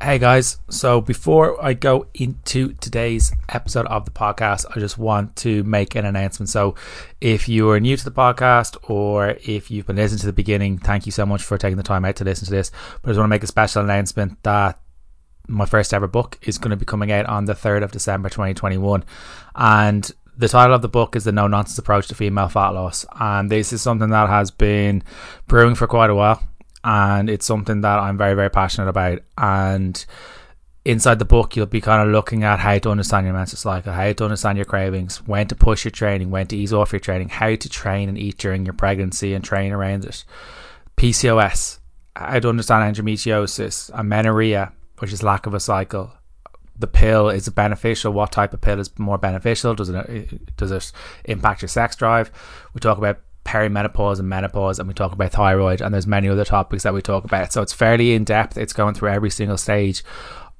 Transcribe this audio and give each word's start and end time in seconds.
Hey 0.00 0.20
guys, 0.20 0.58
so 0.70 1.00
before 1.00 1.62
I 1.62 1.74
go 1.74 2.06
into 2.14 2.72
today's 2.74 3.32
episode 3.48 3.84
of 3.86 4.04
the 4.04 4.12
podcast, 4.12 4.64
I 4.70 4.78
just 4.78 4.96
want 4.96 5.34
to 5.36 5.64
make 5.64 5.96
an 5.96 6.06
announcement. 6.06 6.48
So, 6.50 6.76
if 7.20 7.48
you 7.48 7.68
are 7.70 7.80
new 7.80 7.96
to 7.96 8.04
the 8.04 8.12
podcast 8.12 8.76
or 8.88 9.30
if 9.44 9.72
you've 9.72 9.88
been 9.88 9.96
listening 9.96 10.20
to 10.20 10.26
the 10.26 10.32
beginning, 10.32 10.78
thank 10.78 11.04
you 11.04 11.10
so 11.10 11.26
much 11.26 11.42
for 11.42 11.58
taking 11.58 11.78
the 11.78 11.82
time 11.82 12.04
out 12.04 12.14
to 12.16 12.24
listen 12.24 12.44
to 12.44 12.52
this. 12.52 12.70
But 13.02 13.08
I 13.08 13.10
just 13.10 13.18
want 13.18 13.26
to 13.26 13.34
make 13.34 13.42
a 13.42 13.48
special 13.48 13.82
announcement 13.82 14.40
that 14.44 14.78
my 15.48 15.66
first 15.66 15.92
ever 15.92 16.06
book 16.06 16.38
is 16.42 16.58
going 16.58 16.70
to 16.70 16.76
be 16.76 16.86
coming 16.86 17.10
out 17.10 17.26
on 17.26 17.46
the 17.46 17.54
3rd 17.54 17.82
of 17.82 17.90
December 17.90 18.28
2021. 18.28 19.04
And 19.56 20.12
the 20.36 20.48
title 20.48 20.76
of 20.76 20.82
the 20.82 20.88
book 20.88 21.16
is 21.16 21.24
The 21.24 21.32
No 21.32 21.48
Nonsense 21.48 21.76
Approach 21.76 22.06
to 22.06 22.14
Female 22.14 22.48
Fat 22.48 22.68
Loss. 22.68 23.04
And 23.18 23.50
this 23.50 23.72
is 23.72 23.82
something 23.82 24.10
that 24.10 24.28
has 24.28 24.52
been 24.52 25.02
brewing 25.48 25.74
for 25.74 25.88
quite 25.88 26.10
a 26.10 26.14
while 26.14 26.40
and 26.84 27.28
it's 27.28 27.46
something 27.46 27.80
that 27.82 27.98
I'm 27.98 28.18
very 28.18 28.34
very 28.34 28.50
passionate 28.50 28.88
about. 28.88 29.20
And 29.36 30.04
inside 30.84 31.18
the 31.18 31.24
book 31.24 31.54
you'll 31.56 31.66
be 31.66 31.80
kind 31.80 32.06
of 32.06 32.12
looking 32.12 32.44
at 32.44 32.58
how 32.58 32.78
to 32.78 32.90
understand 32.90 33.26
your 33.26 33.34
menstrual 33.34 33.58
cycle 33.58 33.92
how 33.92 34.10
to 34.10 34.24
understand 34.24 34.56
your 34.56 34.64
cravings 34.64 35.18
when 35.26 35.46
to 35.46 35.54
push 35.54 35.84
your 35.84 35.90
training 35.90 36.30
when 36.30 36.46
to 36.46 36.56
ease 36.56 36.72
off 36.72 36.92
your 36.92 37.00
training 37.00 37.28
how 37.28 37.54
to 37.54 37.68
train 37.68 38.08
and 38.08 38.16
eat 38.16 38.38
during 38.38 38.64
your 38.64 38.72
pregnancy 38.72 39.34
and 39.34 39.44
train 39.44 39.72
around 39.72 40.04
it. 40.04 40.24
PCOS 40.96 41.78
how 42.16 42.38
to 42.38 42.48
understand 42.48 42.96
endometriosis 42.96 43.90
amenorrhea 43.92 44.72
which 44.98 45.12
is 45.12 45.22
lack 45.22 45.46
of 45.46 45.54
a 45.54 45.60
cycle. 45.60 46.12
The 46.78 46.86
pill 46.86 47.28
is 47.28 47.48
beneficial. 47.48 48.12
What 48.12 48.32
type 48.32 48.54
of 48.54 48.60
pill 48.60 48.78
is 48.78 48.96
more 48.98 49.18
beneficial? 49.18 49.74
Does 49.74 49.88
it 49.88 49.96
uh, 49.96 50.38
does 50.56 50.70
it 50.70 50.92
impact 51.24 51.62
your 51.62 51.68
sex 51.68 51.96
drive? 51.96 52.30
We 52.72 52.80
talk 52.80 52.98
about 52.98 53.20
perimenopause 53.48 54.18
and 54.18 54.28
menopause, 54.28 54.78
and 54.78 54.86
we 54.86 54.94
talk 54.94 55.12
about 55.12 55.32
thyroid, 55.32 55.80
and 55.80 55.94
there's 55.94 56.06
many 56.06 56.28
other 56.28 56.44
topics 56.44 56.82
that 56.82 56.92
we 56.92 57.00
talk 57.00 57.24
about. 57.24 57.50
So 57.52 57.62
it's 57.62 57.72
fairly 57.72 58.12
in 58.12 58.24
depth. 58.24 58.58
It's 58.58 58.74
going 58.74 58.94
through 58.94 59.08
every 59.08 59.30
single 59.30 59.56
stage 59.56 60.04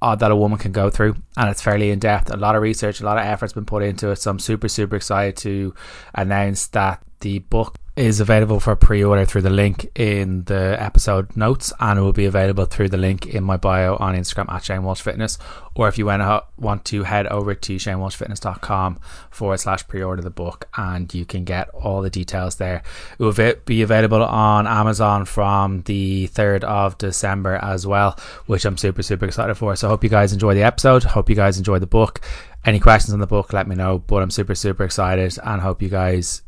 uh, 0.00 0.16
that 0.16 0.30
a 0.30 0.36
woman 0.36 0.58
can 0.58 0.72
go 0.72 0.88
through, 0.88 1.16
and 1.36 1.50
it's 1.50 1.60
fairly 1.60 1.90
in 1.90 1.98
depth. 1.98 2.30
A 2.30 2.36
lot 2.36 2.56
of 2.56 2.62
research, 2.62 3.00
a 3.00 3.04
lot 3.04 3.18
of 3.18 3.24
effort's 3.24 3.52
been 3.52 3.66
put 3.66 3.82
into 3.82 4.10
it. 4.10 4.16
So 4.16 4.30
I'm 4.30 4.38
super, 4.38 4.68
super 4.68 4.96
excited 4.96 5.36
to 5.38 5.74
announce 6.14 6.68
that 6.68 7.02
the 7.20 7.40
book 7.40 7.76
is 7.98 8.20
available 8.20 8.60
for 8.60 8.76
pre-order 8.76 9.24
through 9.24 9.42
the 9.42 9.50
link 9.50 9.90
in 9.96 10.44
the 10.44 10.76
episode 10.80 11.36
notes 11.36 11.72
and 11.80 11.98
it 11.98 12.02
will 12.02 12.12
be 12.12 12.26
available 12.26 12.64
through 12.64 12.88
the 12.88 12.96
link 12.96 13.26
in 13.26 13.42
my 13.42 13.56
bio 13.56 13.96
on 13.96 14.14
Instagram 14.14 14.48
at 14.52 14.62
Shane 14.62 14.84
Walsh 14.84 15.00
Fitness 15.00 15.36
or 15.74 15.88
if 15.88 15.98
you 15.98 16.06
want 16.06 16.84
to 16.84 17.02
head 17.02 17.26
over 17.26 17.56
to 17.56 17.74
shanewalshfitness.com 17.74 19.00
forward 19.30 19.58
slash 19.58 19.86
pre-order 19.88 20.22
the 20.22 20.30
book 20.30 20.68
and 20.76 21.12
you 21.12 21.24
can 21.24 21.42
get 21.42 21.68
all 21.70 22.00
the 22.00 22.08
details 22.08 22.54
there. 22.56 22.82
It 23.18 23.22
will 23.22 23.54
be 23.64 23.82
available 23.82 24.22
on 24.22 24.68
Amazon 24.68 25.24
from 25.24 25.82
the 25.82 26.28
3rd 26.28 26.62
of 26.62 26.98
December 26.98 27.56
as 27.56 27.84
well 27.84 28.16
which 28.46 28.64
I'm 28.64 28.76
super 28.76 29.02
super 29.02 29.24
excited 29.24 29.56
for. 29.56 29.74
So 29.74 29.88
I 29.88 29.90
hope 29.90 30.04
you 30.04 30.10
guys 30.10 30.32
enjoy 30.32 30.54
the 30.54 30.62
episode. 30.62 31.02
Hope 31.02 31.28
you 31.28 31.36
guys 31.36 31.58
enjoy 31.58 31.80
the 31.80 31.86
book. 31.88 32.20
Any 32.64 32.78
questions 32.78 33.12
on 33.12 33.18
the 33.18 33.26
book 33.26 33.52
let 33.52 33.66
me 33.66 33.74
know 33.74 33.98
but 33.98 34.22
I'm 34.22 34.30
super 34.30 34.54
super 34.54 34.84
excited 34.84 35.36
and 35.42 35.60
hope 35.60 35.82
you 35.82 35.88
guys 35.88 36.42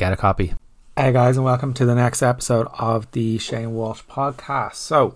get 0.00 0.14
a 0.14 0.16
copy. 0.16 0.54
Hey 0.96 1.12
guys, 1.12 1.36
and 1.36 1.44
welcome 1.44 1.74
to 1.74 1.84
the 1.84 1.94
next 1.94 2.22
episode 2.22 2.68
of 2.78 3.10
the 3.10 3.36
Shane 3.36 3.74
Walsh 3.74 4.00
podcast. 4.04 4.76
So, 4.76 5.14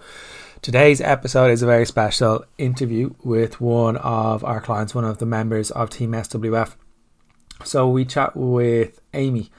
today's 0.61 1.01
episode 1.01 1.51
is 1.51 1.63
a 1.63 1.67
very 1.67 1.87
special 1.87 2.45
interview 2.59 3.15
with 3.25 3.63
one 3.63 3.97
of 3.97 4.45
our 4.45 4.61
clients, 4.61 4.95
one 4.95 5.07
of 5.07 5.17
the 5.17 5.25
members 5.25 5.71
of 5.71 5.89
Team 5.89 6.13
SWF. 6.13 6.75
So, 7.65 7.89
we 7.89 8.05
chat 8.05 8.37
with 8.37 9.01
Amy, 9.15 9.51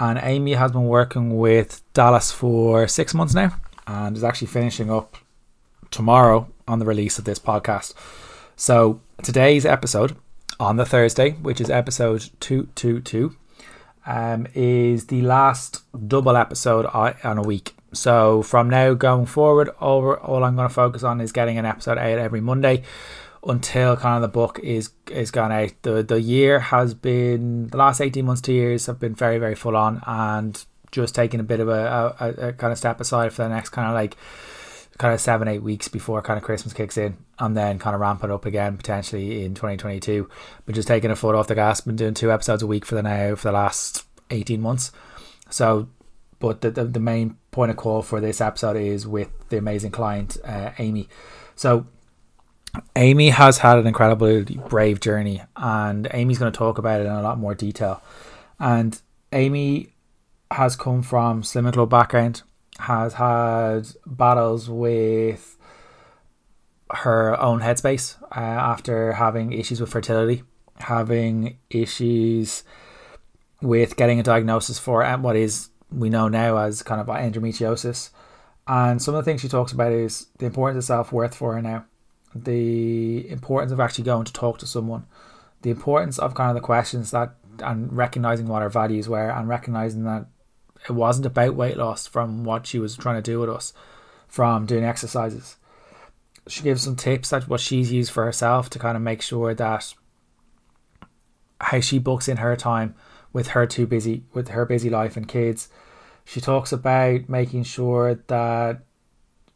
and 0.00 0.18
Amy 0.22 0.54
has 0.54 0.72
been 0.72 0.86
working 0.86 1.36
with 1.36 1.82
Dallas 1.92 2.32
for 2.32 2.88
six 2.88 3.12
months 3.12 3.34
now 3.34 3.54
and 3.86 4.16
is 4.16 4.24
actually 4.24 4.46
finishing 4.46 4.90
up 4.90 5.18
tomorrow 5.90 6.48
on 6.66 6.78
the 6.78 6.86
release 6.86 7.18
of 7.18 7.26
this 7.26 7.38
podcast. 7.38 7.92
So, 8.56 9.02
today's 9.22 9.66
episode 9.66 10.16
on 10.58 10.76
the 10.76 10.86
Thursday, 10.86 11.32
which 11.32 11.60
is 11.60 11.68
episode 11.68 12.30
222 12.40 13.36
um, 14.06 14.46
is 14.54 15.06
the 15.06 15.22
last 15.22 15.82
double 16.08 16.36
episode 16.36 16.86
on 16.86 17.38
a 17.38 17.42
week. 17.42 17.74
So 17.92 18.42
from 18.42 18.70
now 18.70 18.94
going 18.94 19.26
forward, 19.26 19.68
all, 19.80 20.14
all 20.14 20.44
I'm 20.44 20.56
going 20.56 20.68
to 20.68 20.74
focus 20.74 21.02
on 21.02 21.20
is 21.20 21.32
getting 21.32 21.58
an 21.58 21.66
episode 21.66 21.98
out 21.98 22.18
every 22.18 22.40
Monday 22.40 22.82
until 23.44 23.96
kind 23.96 24.16
of 24.16 24.22
the 24.22 24.32
book 24.32 24.60
is 24.60 24.90
is 25.10 25.30
gone 25.30 25.52
out. 25.52 25.72
The 25.82 26.02
the 26.02 26.20
year 26.20 26.60
has 26.60 26.94
been 26.94 27.68
the 27.68 27.76
last 27.76 28.00
eighteen 28.00 28.26
months, 28.26 28.40
two 28.40 28.52
years 28.52 28.86
have 28.86 29.00
been 29.00 29.14
very 29.14 29.38
very 29.38 29.56
full 29.56 29.76
on, 29.76 30.00
and 30.06 30.64
just 30.92 31.14
taking 31.14 31.40
a 31.40 31.42
bit 31.42 31.58
of 31.58 31.68
a, 31.68 32.14
a, 32.20 32.48
a 32.48 32.52
kind 32.52 32.72
of 32.72 32.78
step 32.78 33.00
aside 33.00 33.32
for 33.32 33.42
the 33.42 33.48
next 33.48 33.70
kind 33.70 33.88
of 33.88 33.94
like 33.94 34.16
kind 34.98 35.14
of 35.14 35.20
seven 35.20 35.48
eight 35.48 35.62
weeks 35.62 35.88
before 35.88 36.22
kind 36.22 36.38
of 36.38 36.44
Christmas 36.44 36.72
kicks 36.72 36.96
in, 36.96 37.16
and 37.38 37.56
then 37.56 37.78
kind 37.78 37.94
of 37.94 38.00
ramp 38.00 38.22
it 38.24 38.30
up 38.30 38.44
again 38.44 38.76
potentially 38.76 39.44
in 39.44 39.54
2022. 39.54 40.28
But 40.66 40.74
just 40.74 40.88
taking 40.88 41.10
a 41.10 41.16
foot 41.16 41.34
off 41.34 41.48
the 41.48 41.54
gas, 41.54 41.80
been 41.80 41.96
doing 41.96 42.14
two 42.14 42.32
episodes 42.32 42.62
a 42.62 42.66
week 42.66 42.84
for 42.84 42.94
the 42.94 43.02
now 43.02 43.34
for 43.34 43.48
the 43.48 43.52
last 43.52 44.04
18 44.30 44.60
months. 44.60 44.92
So, 45.50 45.88
but 46.38 46.60
the 46.60 46.70
the, 46.70 46.84
the 46.84 47.00
main 47.00 47.36
point 47.50 47.70
of 47.70 47.76
call 47.76 48.02
for 48.02 48.20
this 48.20 48.40
episode 48.40 48.76
is 48.76 49.06
with 49.06 49.30
the 49.48 49.58
amazing 49.58 49.92
client 49.92 50.36
uh, 50.44 50.70
Amy. 50.78 51.08
So. 51.54 51.86
Amy 52.96 53.28
has 53.28 53.58
had 53.58 53.76
an 53.76 53.86
incredibly 53.86 54.44
brave 54.70 54.98
journey, 54.98 55.42
and 55.58 56.08
Amy's 56.14 56.38
going 56.38 56.50
to 56.50 56.56
talk 56.56 56.78
about 56.78 57.02
it 57.02 57.06
in 57.06 57.12
a 57.12 57.20
lot 57.20 57.38
more 57.38 57.54
detail. 57.54 58.02
And 58.58 58.98
Amy 59.30 59.92
has 60.50 60.76
come 60.76 61.02
from 61.02 61.42
Slimming 61.42 61.72
Club 61.72 61.90
background, 61.90 62.42
has 62.78 63.14
had 63.14 63.88
battles 64.06 64.68
with 64.68 65.56
her 66.90 67.40
own 67.40 67.60
headspace 67.60 68.20
uh, 68.22 68.40
after 68.40 69.12
having 69.12 69.52
issues 69.52 69.80
with 69.80 69.90
fertility, 69.90 70.42
having 70.78 71.58
issues 71.70 72.64
with 73.60 73.96
getting 73.96 74.18
a 74.18 74.22
diagnosis 74.22 74.78
for 74.78 75.04
what 75.18 75.36
is 75.36 75.70
we 75.90 76.10
know 76.10 76.28
now 76.28 76.56
as 76.56 76.82
kind 76.82 77.00
of 77.00 77.06
endometriosis. 77.06 78.10
And 78.66 79.02
some 79.02 79.14
of 79.14 79.24
the 79.24 79.30
things 79.30 79.40
she 79.40 79.48
talks 79.48 79.72
about 79.72 79.92
is 79.92 80.28
the 80.38 80.46
importance 80.46 80.84
of 80.84 80.86
self 80.86 81.12
worth 81.12 81.34
for 81.34 81.54
her 81.54 81.62
now, 81.62 81.84
the 82.34 83.28
importance 83.30 83.72
of 83.72 83.80
actually 83.80 84.04
going 84.04 84.24
to 84.24 84.32
talk 84.32 84.58
to 84.58 84.66
someone, 84.66 85.06
the 85.62 85.70
importance 85.70 86.18
of 86.18 86.34
kind 86.34 86.50
of 86.50 86.54
the 86.54 86.60
questions 86.60 87.10
that 87.10 87.34
and 87.62 87.92
recognizing 87.94 88.46
what 88.46 88.62
her 88.62 88.68
values 88.68 89.08
were 89.08 89.30
and 89.30 89.48
recognizing 89.48 90.04
that 90.04 90.26
it 90.88 90.92
wasn't 90.92 91.26
about 91.26 91.54
weight 91.54 91.76
loss 91.76 92.06
from 92.06 92.44
what 92.44 92.66
she 92.66 92.78
was 92.78 92.96
trying 92.96 93.16
to 93.16 93.30
do 93.30 93.38
with 93.40 93.50
us 93.50 93.72
from 94.28 94.66
doing 94.66 94.84
exercises. 94.84 95.56
She 96.48 96.62
gives 96.62 96.82
some 96.82 96.96
tips 96.96 97.30
that 97.30 97.48
what 97.48 97.60
she's 97.60 97.92
used 97.92 98.10
for 98.10 98.24
herself 98.24 98.68
to 98.70 98.78
kind 98.78 98.96
of 98.96 99.02
make 99.02 99.22
sure 99.22 99.54
that 99.54 99.94
how 101.60 101.80
she 101.80 101.98
books 101.98 102.28
in 102.28 102.38
her 102.38 102.56
time 102.56 102.94
with 103.32 103.48
her 103.48 103.66
too 103.66 103.86
busy 103.86 104.24
with 104.34 104.48
her 104.48 104.64
busy 104.64 104.90
life 104.90 105.16
and 105.16 105.28
kids. 105.28 105.68
She 106.24 106.40
talks 106.40 106.72
about 106.72 107.28
making 107.28 107.64
sure 107.64 108.16
that 108.26 108.82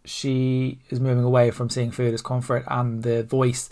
she 0.04 0.80
is 0.88 1.00
moving 1.00 1.24
away 1.24 1.50
from 1.50 1.68
seeing 1.68 1.90
food 1.90 2.14
as 2.14 2.22
comfort 2.22 2.64
and 2.68 3.02
the 3.02 3.24
voice 3.24 3.68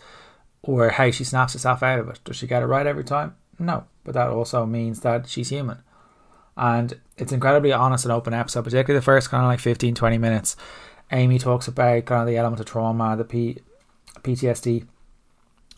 or 0.63 0.91
how 0.91 1.11
she 1.11 1.25
snaps 1.25 1.53
herself 1.53 1.83
out 1.83 2.01
of 2.01 2.09
it. 2.09 2.21
Does 2.25 2.37
she 2.37 2.47
get 2.47 2.63
it 2.63 2.67
right 2.67 2.87
every 2.87 3.05
time? 3.05 3.37
No, 3.59 3.85
but 4.03 4.15
that 4.15 4.29
also 4.29 4.67
means 4.67 5.01
that 5.01 5.29
she's 5.29 5.51
human. 5.51 5.79
And 6.57 7.01
it's 7.17 7.33
incredibly 7.33 7.73
honest 7.73 8.05
and 8.05 8.13
open 8.13 8.33
episode, 8.33 8.65
particularly 8.65 8.99
the 8.99 9.05
first 9.05 9.31
kind 9.31 9.43
of 9.43 9.49
like 9.49 9.61
15 9.61 9.95
20 9.95 10.19
minutes. 10.19 10.57
Amy 11.13 11.39
talks 11.39 11.69
about 11.69 12.05
kind 12.07 12.23
of 12.23 12.27
the 12.27 12.37
element 12.37 12.61
of 12.61 12.67
trauma, 12.67 13.17
the 13.17 13.25
P- 13.25 13.59
PTSD 14.23 14.87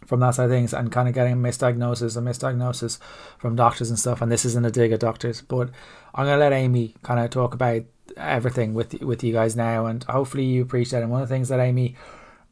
from 0.07 0.21
that 0.21 0.35
side 0.35 0.45
of 0.45 0.51
things 0.51 0.73
and 0.73 0.93
kind 0.93 1.09
of 1.09 1.15
getting 1.15 1.37
misdiagnosis, 1.37 2.17
a 2.17 2.21
misdiagnosis 2.21 2.99
from 3.39 3.57
doctors 3.57 3.91
and 3.91 3.99
stuff. 3.99 4.21
And 4.21 4.31
this 4.31 4.45
isn't 4.45 4.67
a 4.67 4.71
dig 4.71 4.93
at 4.93 5.01
doctors, 5.01 5.43
but 5.43 5.71
I'm 6.15 6.27
gonna 6.27 6.39
let 6.39 6.53
Amy 6.53 6.95
kind 7.03 7.21
of 7.21 7.31
talk 7.31 7.55
about 7.55 7.83
everything 8.17 8.75
with 8.75 9.03
with 9.03 9.25
you 9.25 9.33
guys 9.33 9.57
now, 9.57 9.87
and 9.87 10.05
hopefully 10.05 10.45
you 10.45 10.63
appreciate. 10.63 11.01
it. 11.01 11.03
And 11.03 11.11
one 11.11 11.23
of 11.23 11.29
the 11.29 11.35
things 11.35 11.49
that 11.49 11.61
Amy 11.61 11.97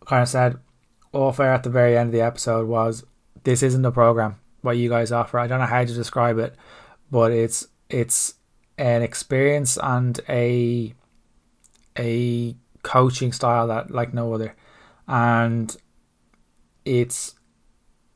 kind 0.07 0.23
of 0.23 0.29
said 0.29 0.59
off 1.13 1.39
air 1.39 1.53
at 1.53 1.63
the 1.63 1.71
very 1.71 1.97
end 1.97 2.09
of 2.09 2.13
the 2.13 2.23
episode 2.23 2.67
was, 2.69 3.05
"This 3.45 3.63
isn't 3.63 3.85
a 3.85 3.93
program. 3.93 4.37
What 4.63 4.77
you 4.77 4.89
guys 4.89 5.13
offer. 5.13 5.39
I 5.39 5.47
don't 5.47 5.61
know 5.61 5.67
how 5.67 5.85
to 5.85 5.95
describe 5.95 6.39
it, 6.39 6.57
but 7.11 7.31
it's 7.31 7.69
it's 7.89 8.35
an 8.79 9.03
experience 9.03 9.79
and 9.83 10.21
a 10.29 10.95
a 11.99 12.57
coaching 12.83 13.33
style 13.33 13.69
that 13.69 13.91
like 13.91 14.13
no 14.15 14.33
other." 14.33 14.55
And 15.07 15.77
it's 16.85 17.35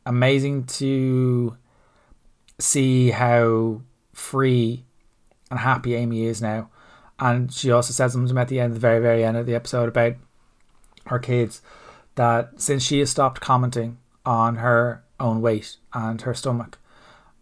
amazing 0.07 0.65
to 0.65 1.57
see 2.59 3.11
how 3.11 3.83
free 4.13 4.85
and 5.51 5.61
happy 5.61 5.95
Amy 5.95 6.25
is 6.25 6.43
now. 6.43 6.71
And 7.19 7.53
she 7.53 7.71
also 7.71 7.93
says 7.93 8.13
something 8.13 8.39
at 8.39 8.49
the 8.49 8.61
end, 8.61 8.75
the 8.75 8.81
very, 8.81 9.01
very 9.01 9.25
end 9.25 9.37
of 9.37 9.47
the 9.47 9.55
episode 9.55 9.89
about 9.89 10.15
her 11.07 11.19
kids 11.19 11.63
that 12.15 12.61
since 12.61 12.83
she 12.83 12.99
has 13.01 13.11
stopped 13.11 13.41
commenting 13.41 13.99
on 14.25 14.57
her 14.57 15.05
own 15.19 15.41
weight 15.41 15.77
and 15.93 16.21
her 16.23 16.35
stomach, 16.35 16.79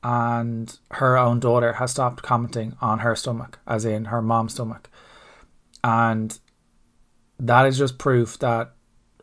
and 0.06 0.78
her 0.92 1.18
own 1.18 1.40
daughter 1.40 1.72
has 1.72 1.90
stopped 1.90 2.22
commenting 2.22 2.76
on 2.80 3.00
her 3.00 3.16
stomach, 3.16 3.58
as 3.66 3.84
in 3.84 4.04
her 4.04 4.22
mom's 4.22 4.52
stomach. 4.52 4.88
And 5.82 6.38
that 7.40 7.66
is 7.66 7.76
just 7.76 7.98
proof 7.98 8.38
that 8.38 8.72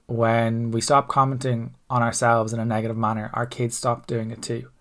when 0.08 0.72
we 0.72 0.82
stop 0.82 1.08
commenting 1.08 1.76
on 1.90 2.04
ourselves 2.04 2.52
in 2.52 2.60
a 2.60 2.66
negative 2.66 2.98
manner, 2.98 3.32
our 3.34 3.46
kids 3.46 3.78
stop 3.78 4.08
doing 4.08 4.30
it 4.30 4.42
too. 4.42 4.72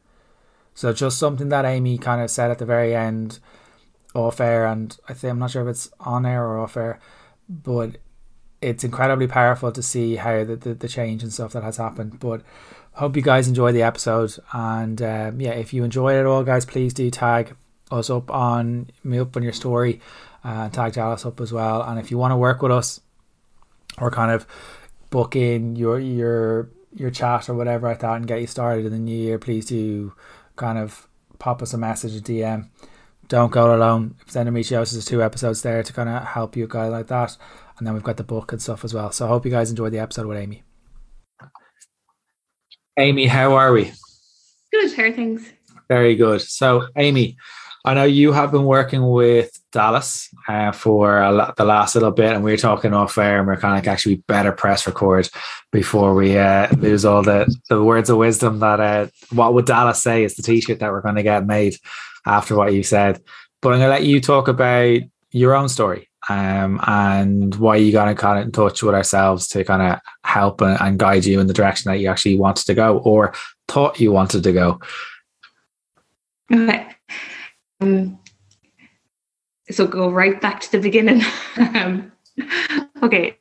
So 0.75 0.93
just 0.93 1.21
something 1.21 1.51
that 1.51 1.65
Amy 1.65 1.99
kind 1.99 2.21
of 2.21 2.33
said 2.33 2.51
at 2.51 2.59
the 2.59 2.67
very 2.67 2.97
end, 2.97 3.39
off 4.13 4.41
air, 4.41 4.67
and 4.67 4.99
I 5.09 5.15
think 5.15 5.31
I'm 5.31 5.39
not 5.39 5.53
sure 5.53 5.63
if 5.63 5.69
it's 5.69 5.89
on 6.01 6.27
air 6.27 6.45
or 6.45 6.59
off 6.59 6.77
air, 6.77 6.99
but 7.49 7.99
it's 8.61 8.83
incredibly 8.83 9.29
powerful 9.29 9.71
to 9.71 9.83
see 9.83 10.17
how 10.17 10.43
the, 10.43 10.57
the, 10.57 10.75
the 10.75 10.89
change 10.89 11.23
and 11.23 11.33
stuff 11.33 11.53
that 11.53 11.63
has 11.63 11.77
happened. 11.77 12.19
But 12.19 12.43
hope 12.93 13.17
you 13.17 13.23
guys 13.23 13.49
enjoy 13.49 13.73
the 13.73 13.83
episode, 13.83 14.37
and 14.53 15.01
um, 15.03 15.41
yeah, 15.41 15.53
if 15.53 15.73
you 15.73 15.85
enjoyed 15.85 16.17
it 16.17 16.21
at 16.21 16.27
all, 16.27 16.45
guys, 16.45 16.65
please 16.65 16.95
do 16.95 17.11
tag 17.11 17.55
us 17.91 18.11
up 18.11 18.31
on 18.31 18.91
me 19.05 19.19
up 19.19 19.37
on 19.37 19.43
your 19.43 19.53
story, 19.53 20.01
uh, 20.45 20.69
tag 20.71 20.95
Dallas 20.95 21.27
up 21.27 21.41
as 21.41 21.53
well. 21.53 21.83
And 21.83 21.99
if 21.99 22.11
you 22.11 22.19
want 22.19 22.33
to 22.33 22.37
work 22.37 22.63
with 22.63 22.73
us, 22.73 23.01
or 23.99 24.11
kind 24.11 24.31
of 24.31 24.47
book 25.11 25.37
in 25.37 25.77
your 25.77 25.99
your 25.99 26.71
your 26.95 27.11
chat 27.11 27.49
or 27.49 27.55
whatever 27.55 27.89
like 27.89 28.01
that 28.01 28.17
and 28.17 28.27
get 28.27 28.41
you 28.41 28.47
started 28.47 28.87
in 28.87 28.93
the 28.93 28.99
new 28.99 29.17
year, 29.17 29.39
please 29.39 29.67
do 29.67 30.13
kind 30.57 30.79
of 30.79 31.09
pop 31.39 31.63
us 31.63 31.73
a 31.73 31.79
message, 31.79 32.17
a 32.17 32.21
DM. 32.21 32.69
Don't 33.29 33.53
go 33.53 33.75
alone. 33.75 34.17
Endometriosis 34.29 34.97
is 34.97 35.05
two 35.05 35.23
episodes 35.23 35.63
there 35.63 35.83
to 35.83 35.93
kind 35.93 36.09
of 36.09 36.23
help 36.25 36.57
you 36.57 36.65
a 36.65 36.69
guy 36.69 36.89
like 36.89 37.07
that. 37.07 37.37
And 37.79 37.87
then 37.87 37.95
we've 37.95 38.03
got 38.03 38.19
the 38.19 38.25
book 38.25 38.53
and 38.53 38.61
stuff 38.61 38.85
as 38.85 38.93
well. 38.93 39.11
So 39.11 39.25
I 39.25 39.29
hope 39.29 39.45
you 39.47 39.51
guys 39.51 39.71
enjoy 39.71 39.89
the 39.89 40.01
episode 40.01 40.27
with 40.27 40.37
Amy. 40.37 40.63
Amy, 42.99 43.27
how 43.27 43.55
are 43.55 43.73
we? 43.73 43.91
Good, 44.71 44.95
how 44.95 45.05
are 45.05 45.13
things? 45.13 45.51
Very 45.89 46.15
good. 46.15 46.43
So, 46.43 46.89
Amy, 46.97 47.39
I 47.87 47.95
know 47.95 48.05
you 48.05 48.33
have 48.33 48.53
been 48.53 48.65
working 48.65 49.09
with 49.09 49.51
Dallas 49.73 50.29
uh, 50.47 50.73
for 50.73 51.19
a, 51.19 51.55
the 51.57 51.65
last 51.65 51.95
little 51.95 52.11
bit, 52.11 52.33
and 52.33 52.45
we 52.45 52.53
are 52.53 52.59
talking 52.59 52.93
off 52.93 53.17
air, 53.17 53.39
and 53.39 53.49
we 53.49 53.55
are 53.55 53.57
kind 53.57 53.73
of 53.73 53.79
like 53.79 53.89
actually 53.89 54.17
better 54.17 54.53
press 54.53 54.87
record 54.87 55.31
before 55.73 56.15
we 56.15 56.37
uh, 56.37 56.69
lose 56.77 57.07
all 57.07 57.23
the, 57.23 57.55
the 57.71 57.83
words 57.83 58.11
of 58.11 58.19
wisdom 58.19 58.59
that 58.59 58.79
uh, 58.79 59.07
what 59.31 59.55
would 59.55 59.65
Dallas 59.65 60.03
say 60.03 60.23
is 60.23 60.35
the 60.35 60.43
t-shirt 60.43 60.81
that 60.81 60.93
we're 60.93 61.01
going 61.01 61.15
to 61.15 61.23
get 61.23 61.47
made 61.47 61.77
after 62.27 62.55
what 62.55 62.75
you 62.75 62.83
said. 62.83 63.23
But 63.63 63.73
I'm 63.73 63.79
going 63.79 63.89
to 63.89 63.95
let 63.95 64.05
you 64.05 64.21
talk 64.21 64.49
about 64.49 65.01
your 65.31 65.55
own 65.55 65.71
story 65.71 66.09
um, 66.29 66.81
and 66.87 67.55
why 67.57 67.77
you 67.77 67.93
got 67.93 68.07
to 68.07 68.15
kind 68.15 68.39
of 68.39 68.47
in 68.47 68.53
touch 68.53 68.83
with 68.83 68.95
ourselves 68.95 69.49
to 69.49 69.65
kind 69.65 69.83
of 69.83 70.01
help 70.25 70.61
and, 70.61 70.81
and 70.81 70.99
guide 70.99 71.25
you 71.25 71.41
in 71.41 71.47
the 71.47 71.55
direction 71.55 71.91
that 71.91 71.99
you 71.99 72.09
actually 72.09 72.39
wanted 72.39 72.67
to 72.67 72.75
go 72.75 72.99
or 72.99 73.35
thought 73.69 74.01
you 74.01 74.13
wanted 74.13 74.43
to 74.43 74.53
go. 74.53 74.81
Okay. 76.53 76.89
Um, 77.81 78.19
so 79.71 79.87
go 79.87 80.11
right 80.11 80.41
back 80.41 80.61
to 80.61 80.73
the 80.73 80.79
beginning. 80.79 81.23
um, 81.57 82.13
okay. 83.03 83.37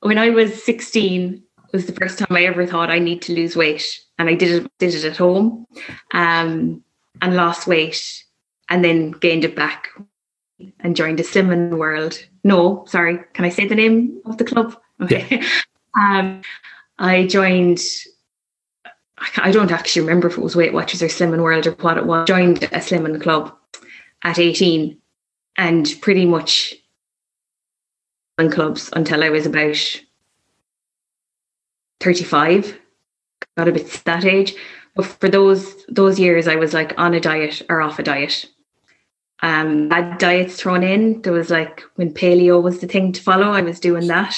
When 0.00 0.18
I 0.18 0.30
was 0.30 0.62
16 0.62 1.42
was 1.72 1.86
the 1.86 1.92
first 1.92 2.18
time 2.18 2.36
I 2.36 2.44
ever 2.44 2.66
thought 2.66 2.90
I 2.90 2.98
need 2.98 3.22
to 3.22 3.32
lose 3.32 3.56
weight. 3.56 3.98
And 4.18 4.28
I 4.28 4.34
did 4.34 4.62
it, 4.62 4.72
did 4.78 4.94
it 4.94 5.04
at 5.04 5.16
home 5.16 5.66
um, 6.12 6.84
and 7.22 7.36
lost 7.36 7.66
weight 7.66 8.24
and 8.68 8.84
then 8.84 9.12
gained 9.12 9.44
it 9.44 9.56
back 9.56 9.88
and 10.80 10.96
joined 10.96 11.18
the 11.18 11.22
Slimming 11.22 11.78
World. 11.78 12.18
No, 12.44 12.84
sorry, 12.86 13.20
can 13.32 13.44
I 13.44 13.48
say 13.48 13.66
the 13.66 13.74
name 13.74 14.20
of 14.24 14.38
the 14.38 14.44
club? 14.44 14.76
Okay. 15.00 15.26
Yeah. 15.30 15.46
um, 15.98 16.42
I 16.98 17.26
joined 17.26 17.80
I 19.36 19.50
don't 19.50 19.70
actually 19.70 20.02
remember 20.02 20.28
if 20.28 20.36
it 20.36 20.42
was 20.42 20.56
Weight 20.56 20.72
Watchers 20.72 21.02
or 21.02 21.06
Slimming 21.06 21.42
World 21.42 21.66
or 21.66 21.72
what 21.72 21.96
it 21.96 22.06
was. 22.06 22.26
Joined 22.26 22.64
a 22.64 22.78
Slimming 22.78 23.20
club 23.20 23.56
at 24.22 24.38
18 24.38 24.98
and 25.56 25.94
pretty 26.00 26.24
much 26.24 26.74
in 28.38 28.50
clubs 28.50 28.90
until 28.94 29.22
I 29.22 29.30
was 29.30 29.46
about 29.46 29.76
35. 32.00 32.78
Got 33.56 33.68
a 33.68 33.72
bit 33.72 34.02
that 34.04 34.24
age. 34.24 34.54
But 34.94 35.06
for 35.06 35.28
those 35.28 35.84
those 35.86 36.18
years 36.18 36.48
I 36.48 36.56
was 36.56 36.74
like 36.74 36.98
on 36.98 37.14
a 37.14 37.20
diet 37.20 37.62
or 37.68 37.80
off 37.80 37.98
a 37.98 38.02
diet. 38.02 38.46
Um 39.42 39.88
diets 39.88 40.56
thrown 40.56 40.82
in. 40.82 41.22
There 41.22 41.32
was 41.32 41.50
like 41.50 41.82
when 41.96 42.14
paleo 42.14 42.62
was 42.62 42.80
the 42.80 42.86
thing 42.86 43.12
to 43.12 43.22
follow, 43.22 43.50
I 43.50 43.62
was 43.62 43.80
doing 43.80 44.06
that. 44.06 44.36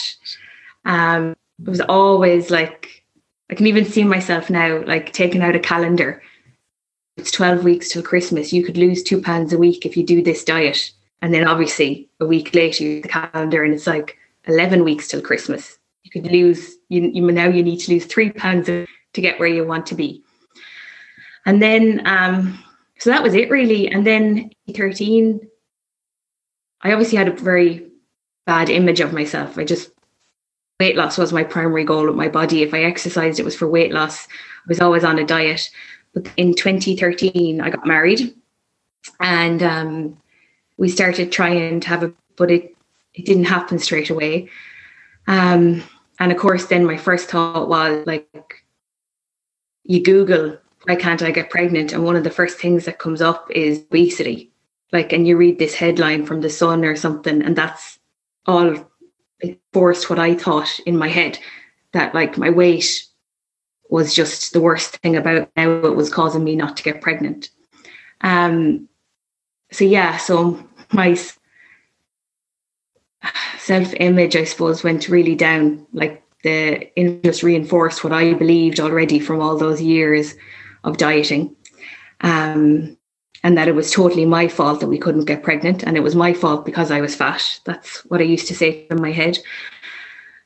Um 0.85 1.35
it 1.63 1.69
was 1.69 1.81
always 1.81 2.51
like 2.51 3.05
I 3.51 3.55
can 3.55 3.67
even 3.67 3.85
see 3.85 4.05
myself 4.05 4.51
now, 4.51 4.83
like 4.85 5.13
taking 5.13 5.43
out 5.43 5.55
a 5.55 5.61
calendar. 5.61 6.23
It's 7.17 7.31
12 7.31 7.63
weeks 7.63 7.91
till 7.91 8.03
Christmas. 8.03 8.53
You 8.53 8.65
could 8.65 8.77
lose 8.77 9.03
two 9.03 9.21
pounds 9.21 9.53
a 9.53 9.59
week 9.59 9.87
if 9.87 9.97
you 9.97 10.05
do 10.05 10.23
this 10.23 10.45
diet. 10.45 10.91
And 11.23 11.33
then 11.33 11.47
obviously 11.47 12.09
a 12.21 12.27
week 12.27 12.55
later, 12.55 13.01
the 13.01 13.09
calendar 13.09 13.63
and 13.63 13.73
it's 13.73 13.87
like 13.87 14.19
11 14.47 14.85
weeks 14.85 15.09
till 15.09 15.21
Christmas. 15.21 15.79
You 16.03 16.11
could 16.11 16.31
lose, 16.31 16.77
you, 16.89 17.03
you 17.03 17.23
now 17.31 17.49
you 17.49 17.63
need 17.63 17.79
to 17.81 17.93
lose 17.93 18.05
three 18.07 18.31
pounds 18.31 18.67
to 18.67 18.87
get 19.15 19.39
where 19.39 19.49
you 19.49 19.65
want 19.65 19.87
to 19.87 19.95
be. 19.95 20.23
And 21.47 21.63
then, 21.63 22.07
um, 22.07 22.64
so 22.99 23.11
that 23.11 23.23
was 23.23 23.35
it 23.35 23.51
really. 23.51 23.89
And 23.89 24.07
then 24.07 24.51
13, 24.75 25.41
I 26.83 26.93
obviously 26.93 27.19
had 27.19 27.29
a 27.29 27.33
very 27.33 27.87
bad 28.47 28.69
image 28.69 29.01
of 29.01 29.13
myself. 29.13 29.59
I 29.59 29.65
just 29.65 29.91
weight 30.81 30.97
loss 30.97 31.19
was 31.19 31.33
my 31.33 31.45
primary 31.45 31.85
goal 31.85 32.07
with 32.07 32.17
my 32.17 32.29
body. 32.29 32.63
If 32.63 32.75
I 32.75 32.85
exercised, 32.85 33.39
it 33.39 33.45
was 33.45 33.57
for 33.57 33.69
weight 33.69 33.93
loss. 33.93 34.27
I 34.27 34.69
was 34.69 34.81
always 34.81 35.05
on 35.05 35.19
a 35.19 35.25
diet. 35.25 35.71
But 36.13 36.31
in 36.37 36.55
2013, 36.55 37.61
I 37.61 37.71
got 37.71 37.87
married 37.87 38.35
and 39.21 39.63
um, 39.63 40.17
we 40.77 40.89
started 40.89 41.33
trying 41.33 41.81
to 41.81 41.89
have 41.89 42.03
a, 42.03 42.13
but 42.37 42.51
it, 42.51 42.77
it 43.15 43.25
didn't 43.27 43.45
happen 43.45 43.79
straight 43.79 44.11
away. 44.11 44.49
Um, 45.27 45.83
and 46.21 46.31
of 46.31 46.39
course, 46.39 46.67
then 46.67 46.85
my 46.85 46.97
first 46.97 47.29
thought 47.29 47.69
was 47.69 48.07
like, 48.07 48.65
you 49.85 50.03
Google, 50.03 50.59
why 50.85 50.97
can't 50.97 51.23
I 51.23 51.31
get 51.31 51.51
pregnant? 51.51 51.93
And 51.93 52.05
one 52.05 52.17
of 52.17 52.25
the 52.25 52.31
first 52.31 52.59
things 52.59 52.85
that 52.85 52.99
comes 52.99 53.23
up 53.23 53.51
is 53.51 53.81
obesity. 53.81 54.51
Like, 54.93 55.13
and 55.13 55.27
you 55.27 55.37
read 55.37 55.59
this 55.59 55.75
headline 55.75 56.25
from 56.25 56.41
the 56.41 56.51
Sun 56.51 56.85
or 56.85 56.95
something, 56.95 57.43
and 57.43 57.57
that's 57.57 57.99
all 58.47 58.77
it 59.41 59.61
forced 59.73 60.09
what 60.09 60.19
I 60.19 60.35
thought 60.35 60.81
in 60.87 60.97
my 60.97 61.09
head 61.09 61.39
that 61.93 62.15
like 62.15 62.39
my 62.39 62.51
weight 62.51 63.07
was 63.89 64.15
just 64.15 64.53
the 64.53 64.61
worst 64.61 64.97
thing 64.99 65.17
about 65.17 65.51
now 65.57 65.71
it 65.71 65.97
was 65.97 66.13
causing 66.13 66.45
me 66.45 66.57
not 66.57 66.77
to 66.77 66.83
get 66.83 67.03
pregnant. 67.03 67.51
Um 68.21 68.89
so 69.73 69.85
yeah, 69.85 70.17
so 70.17 70.63
my 70.93 71.19
self-image 73.59 74.37
I 74.37 74.45
suppose 74.45 74.85
went 74.85 75.09
really 75.09 75.35
down 75.35 75.87
like 75.93 76.23
the 76.43 76.91
it 76.99 77.23
just 77.23 77.43
reinforced 77.43 78.05
what 78.05 78.13
I 78.13 78.35
believed 78.35 78.81
already 78.81 79.19
from 79.19 79.41
all 79.41 79.57
those 79.57 79.81
years 79.81 80.35
of 80.85 80.97
dieting. 80.97 81.55
Um 82.21 82.97
and 83.45 83.59
that 83.59 83.69
it 83.69 83.75
was 83.75 83.93
totally 83.93 84.25
my 84.25 84.49
fault 84.49 84.81
that 84.81 84.89
we 84.89 84.99
couldn't 84.99 85.27
get 85.27 85.43
pregnant 85.43 85.83
and 85.83 85.99
it 85.99 86.03
was 86.03 86.17
my 86.17 86.33
fault 86.33 86.65
because 86.65 86.91
I 86.91 87.03
was 87.03 87.15
fat. 87.15 87.61
That's 87.67 87.99
what 88.07 88.21
I 88.21 88.25
used 88.25 88.49
to 88.49 88.55
say 88.55 88.87
in 88.91 89.03
my 89.03 89.13
head. 89.13 89.39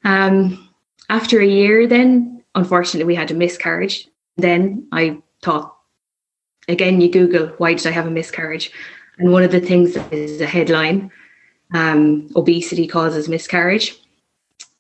Um, 0.05 0.69
after 1.09 1.41
a 1.41 1.47
year, 1.47 1.87
then 1.87 2.43
unfortunately 2.57 3.05
we 3.05 3.15
had 3.15 3.31
a 3.31 3.35
miscarriage. 3.35 4.09
Then 4.37 4.89
I 4.91 5.19
thought, 5.43 5.77
again, 6.67 7.01
you 7.01 7.09
Google, 7.09 7.47
why 7.59 7.75
did 7.75 7.87
I 7.87 7.93
have 7.93 8.07
a 8.07 8.11
miscarriage? 8.11 8.73
And 9.19 9.33
one 9.33 9.45
of 9.45 9.53
the 9.53 9.61
things 9.61 9.97
is 10.11 10.41
a 10.41 10.47
headline 10.47 11.13
um, 11.75 12.29
obesity 12.35 12.87
causes 12.87 13.29
miscarriage, 13.29 13.97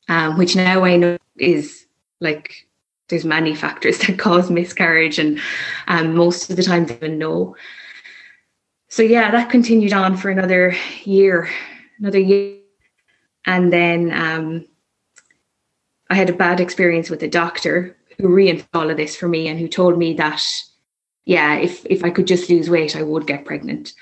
um, 0.08 0.38
which 0.38 0.56
now 0.56 0.84
I 0.84 0.96
know 0.96 1.18
is 1.36 1.86
like 2.20 2.66
there's 3.08 3.24
many 3.24 3.54
factors 3.54 3.98
that 3.98 4.18
cause 4.18 4.50
miscarriage, 4.50 5.18
and 5.18 5.40
um, 5.88 6.14
most 6.14 6.50
of 6.50 6.56
the 6.56 6.62
time 6.62 6.86
they 6.86 6.94
even 6.94 7.18
know 7.18 7.56
so 8.88 9.02
yeah, 9.02 9.30
that 9.30 9.50
continued 9.50 9.92
on 9.92 10.16
for 10.16 10.30
another 10.30 10.74
year, 11.04 11.48
another 11.98 12.18
year. 12.18 12.56
And 13.44 13.72
then 13.72 14.10
um, 14.12 14.66
I 16.08 16.14
had 16.14 16.30
a 16.30 16.34
bad 16.34 16.58
experience 16.58 17.10
with 17.10 17.22
a 17.22 17.28
doctor 17.28 17.96
who 18.18 18.28
reinforced 18.28 18.74
all 18.74 18.90
of 18.90 18.96
this 18.96 19.14
for 19.14 19.28
me 19.28 19.46
and 19.46 19.58
who 19.58 19.68
told 19.68 19.98
me 19.98 20.14
that, 20.14 20.42
yeah, 21.26 21.56
if, 21.56 21.84
if 21.86 22.02
I 22.02 22.10
could 22.10 22.26
just 22.26 22.48
lose 22.48 22.70
weight, 22.70 22.96
I 22.96 23.02
would 23.02 23.26
get 23.26 23.44
pregnant. 23.44 23.92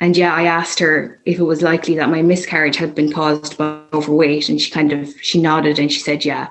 And 0.00 0.16
yeah, 0.16 0.34
I 0.34 0.44
asked 0.44 0.78
her 0.80 1.20
if 1.24 1.38
it 1.38 1.44
was 1.44 1.62
likely 1.62 1.94
that 1.96 2.10
my 2.10 2.20
miscarriage 2.20 2.76
had 2.76 2.94
been 2.94 3.12
caused 3.12 3.56
by 3.56 3.80
overweight. 3.92 4.48
And 4.48 4.60
she 4.60 4.70
kind 4.70 4.92
of, 4.92 5.14
she 5.22 5.40
nodded 5.40 5.78
and 5.78 5.90
she 5.90 6.00
said, 6.00 6.24
yeah. 6.24 6.48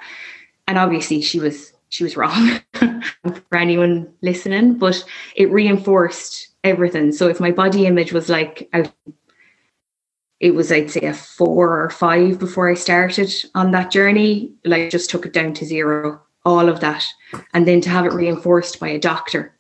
And 0.67 0.77
obviously 0.77 1.21
she 1.21 1.39
was 1.39 1.73
she 1.89 2.03
was 2.03 2.17
wrong 2.17 2.59
for 2.73 3.55
anyone 3.55 4.11
listening, 4.23 4.79
but 4.79 5.05
it 5.35 5.51
reinforced 5.51 6.47
everything. 6.63 7.11
So 7.11 7.27
if 7.27 7.39
my 7.39 7.51
body 7.51 7.85
image 7.85 8.11
was 8.11 8.29
like 8.29 8.67
it 10.39 10.55
was 10.55 10.71
I'd 10.71 10.89
say 10.89 11.01
a 11.01 11.13
four 11.13 11.83
or 11.83 11.89
five 11.91 12.39
before 12.39 12.67
I 12.67 12.73
started 12.73 13.31
on 13.53 13.71
that 13.71 13.91
journey, 13.91 14.51
like 14.65 14.89
just 14.89 15.09
took 15.09 15.27
it 15.27 15.33
down 15.33 15.53
to 15.53 15.65
zero, 15.65 16.19
all 16.45 16.67
of 16.67 16.79
that. 16.79 17.05
And 17.53 17.67
then 17.67 17.79
to 17.81 17.89
have 17.89 18.05
it 18.05 18.13
reinforced 18.13 18.79
by 18.79 18.89
a 18.89 18.99
doctor. 18.99 19.55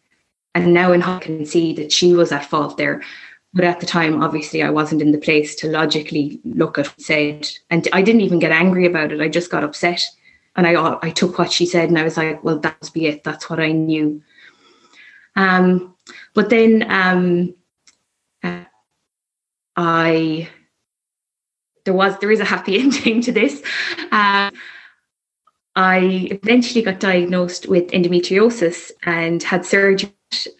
And 0.55 0.73
now 0.73 0.91
in 0.91 1.03
I 1.03 1.19
can 1.19 1.45
see 1.45 1.73
that 1.75 1.91
she 1.91 2.13
was 2.13 2.31
at 2.31 2.45
fault 2.45 2.77
there. 2.77 3.03
But 3.53 3.63
at 3.63 3.79
the 3.79 3.85
time, 3.85 4.23
obviously, 4.23 4.63
I 4.63 4.71
wasn't 4.71 5.01
in 5.01 5.11
the 5.11 5.19
place 5.19 5.55
to 5.55 5.67
logically 5.67 6.39
look 6.43 6.79
at 6.79 6.87
what 6.87 7.01
said, 7.01 7.49
and 7.69 7.87
I 7.93 8.01
didn't 8.01 8.21
even 8.21 8.39
get 8.39 8.51
angry 8.51 8.87
about 8.87 9.11
it. 9.11 9.21
I 9.21 9.27
just 9.27 9.51
got 9.51 9.63
upset, 9.63 10.03
and 10.55 10.65
I 10.65 10.97
I 11.03 11.11
took 11.11 11.37
what 11.37 11.51
she 11.51 11.65
said, 11.65 11.89
and 11.89 11.99
I 11.99 12.03
was 12.03 12.17
like, 12.17 12.43
well, 12.43 12.57
that's 12.57 12.89
be 12.89 13.05
it. 13.05 13.23
That's 13.23 13.49
what 13.49 13.59
I 13.59 13.71
knew. 13.71 14.21
Um, 15.35 15.95
but 16.33 16.49
then 16.49 16.85
um, 16.89 17.53
uh, 18.43 18.65
I 19.75 20.49
there 21.85 21.93
was 21.93 22.17
there 22.19 22.31
is 22.31 22.39
a 22.39 22.45
happy 22.45 22.79
ending 22.79 23.21
to 23.21 23.31
this. 23.31 23.61
Uh, 24.11 24.49
I 25.75 26.27
eventually 26.31 26.83
got 26.83 26.99
diagnosed 26.99 27.67
with 27.67 27.91
endometriosis 27.91 28.91
and 29.03 29.41
had 29.43 29.65
surgery, 29.65 30.11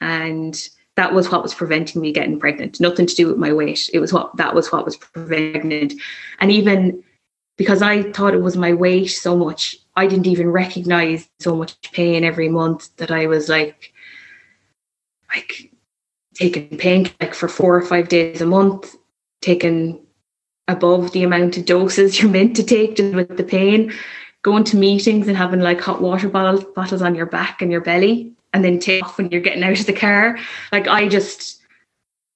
and 0.02 0.60
that 0.96 1.14
was 1.14 1.32
what 1.32 1.44
was 1.44 1.54
preventing 1.54 2.02
me 2.02 2.12
getting 2.12 2.40
pregnant. 2.40 2.80
Nothing 2.80 3.08
to 3.08 3.16
do 3.16 3.28
with 3.28 3.38
my 3.38 3.52
weight. 3.52 3.90
It 3.94 4.00
was 4.00 4.14
what 4.14 4.36
that 4.38 4.54
was 4.54 4.72
what 4.72 4.86
was 4.86 4.98
preventing. 4.98 6.00
And 6.40 6.52
even 6.52 7.04
because 7.58 7.82
I 7.82 8.12
thought 8.12 8.34
it 8.34 8.42
was 8.42 8.58
my 8.58 8.74
weight 8.74 9.08
so 9.08 9.36
much, 9.36 9.78
I 9.96 10.08
didn't 10.08 10.28
even 10.28 10.50
recognize 10.50 11.28
so 11.40 11.56
much 11.56 11.80
pain 11.92 12.24
every 12.24 12.50
month 12.50 12.96
that 12.98 13.12
I 13.12 13.28
was 13.28 13.50
like, 13.50 13.94
like 15.34 15.72
taking 16.36 16.78
pain 16.78 17.10
like 17.20 17.34
for 17.34 17.48
four 17.48 17.76
or 17.76 17.86
five 17.86 18.10
days 18.10 18.42
a 18.42 18.46
month, 18.46 18.96
taking 19.42 20.00
above 20.68 21.12
the 21.12 21.24
amount 21.24 21.58
of 21.58 21.66
doses 21.66 22.20
you're 22.22 22.32
meant 22.32 22.56
to 22.56 22.64
take 22.64 22.96
just 22.96 23.14
with 23.14 23.36
the 23.38 23.44
pain 23.44 23.92
going 24.44 24.64
to 24.64 24.78
meetings 24.78 25.28
and 25.28 25.38
having 25.38 25.60
like 25.60 25.82
hot 25.82 26.02
water 26.02 26.30
bottles 26.30 26.64
bottles 26.76 27.02
on 27.02 27.16
your 27.16 27.26
back 27.26 27.62
and 27.62 27.72
your 27.72 27.82
belly 27.82 28.34
and 28.53 28.63
then 28.63 28.79
take 28.79 29.03
off 29.03 29.17
when 29.17 29.29
you're 29.29 29.41
getting 29.41 29.63
out 29.63 29.79
of 29.79 29.86
the 29.86 29.93
car. 29.93 30.38
Like 30.72 30.88
I 30.88 31.07
just 31.07 31.60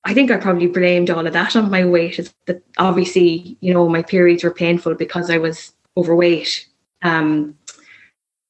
I 0.04 0.14
think 0.14 0.32
I 0.32 0.38
probably 0.38 0.68
blamed 0.68 1.10
all 1.10 1.28
of 1.28 1.34
that 1.34 1.56
on 1.56 1.70
my 1.70 1.86
weight. 1.86 2.18
Is 2.18 2.34
that 2.46 2.62
obviously, 2.78 3.58
you 3.60 3.74
know, 3.74 3.90
my 3.90 4.02
periods 4.02 4.44
were 4.44 4.52
painful 4.52 4.96
because 4.96 5.30
I 5.30 5.38
was 5.38 5.74
overweight. 5.98 6.66
Um, 7.02 7.58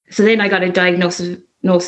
so 0.10 0.24
then 0.24 0.40
I 0.40 0.50
got 0.50 0.64
a 0.64 0.72
diagnosis, 0.72 1.40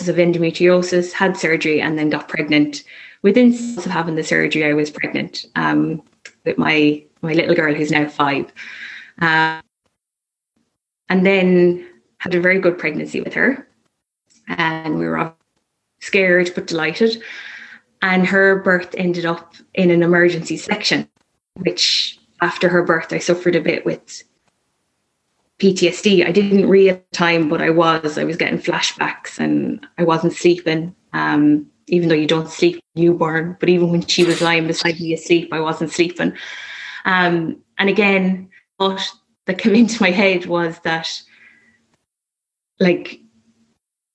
of 0.10 0.16
endometriosis, 0.16 1.12
had 1.14 1.38
surgery, 1.38 1.82
and 1.82 1.98
then 1.98 2.10
got 2.10 2.28
pregnant. 2.28 2.84
Within 3.22 3.52
months 3.52 3.86
of 3.86 3.92
having 3.92 4.16
the 4.16 4.24
surgery, 4.24 4.66
I 4.66 4.74
was 4.74 4.90
pregnant 4.90 5.46
um, 5.56 6.02
with 6.46 6.58
my 6.58 7.04
my 7.22 7.34
little 7.34 7.56
girl 7.56 7.74
who's 7.74 7.92
now 7.92 8.08
five. 8.10 8.52
Uh, 9.22 9.62
and 11.10 11.26
then 11.26 11.86
had 12.20 12.34
a 12.34 12.42
very 12.42 12.60
good 12.60 12.78
pregnancy 12.78 13.22
with 13.22 13.34
her. 13.34 13.68
And 14.48 14.98
we 14.98 15.08
were 15.08 15.34
scared 16.00 16.52
but 16.56 16.68
delighted. 16.68 17.22
And 18.02 18.26
her 18.26 18.62
birth 18.62 18.96
ended 18.98 19.26
up 19.26 19.56
in 19.74 19.92
an 19.92 20.04
emergency 20.04 20.58
section, 20.58 21.10
which 21.58 22.18
after 22.42 22.70
her 22.70 22.84
birth, 22.84 23.12
I 23.12 23.20
suffered 23.20 23.56
a 23.56 23.62
bit 23.62 23.86
with 23.86 24.24
PTSD. 25.60 26.26
I 26.26 26.32
didn't 26.32 26.70
the 26.70 27.02
time, 27.12 27.50
but 27.50 27.62
I 27.62 27.70
was. 27.70 28.18
I 28.18 28.24
was 28.24 28.38
getting 28.38 28.60
flashbacks 28.60 29.40
and 29.40 29.86
I 29.98 30.04
wasn't 30.04 30.34
sleeping. 30.34 30.96
Um, 31.12 31.70
even 31.88 32.08
though 32.08 32.16
you 32.16 32.28
don't 32.28 32.50
sleep 32.50 32.82
newborn, 32.96 33.58
but 33.60 33.68
even 33.68 33.90
when 33.90 34.06
she 34.06 34.24
was 34.24 34.42
lying 34.42 34.68
beside 34.68 35.00
me 35.00 35.14
asleep, 35.14 35.52
I 35.52 35.60
wasn't 35.60 35.92
sleeping. 35.92 36.34
Um, 37.06 37.62
and 37.78 37.90
again, 37.90 38.50
what 38.78 39.12
that 39.46 39.58
came 39.58 39.76
into 39.76 40.02
my 40.02 40.12
head 40.12 40.46
was 40.46 40.80
that 40.80 41.22
like 42.80 43.20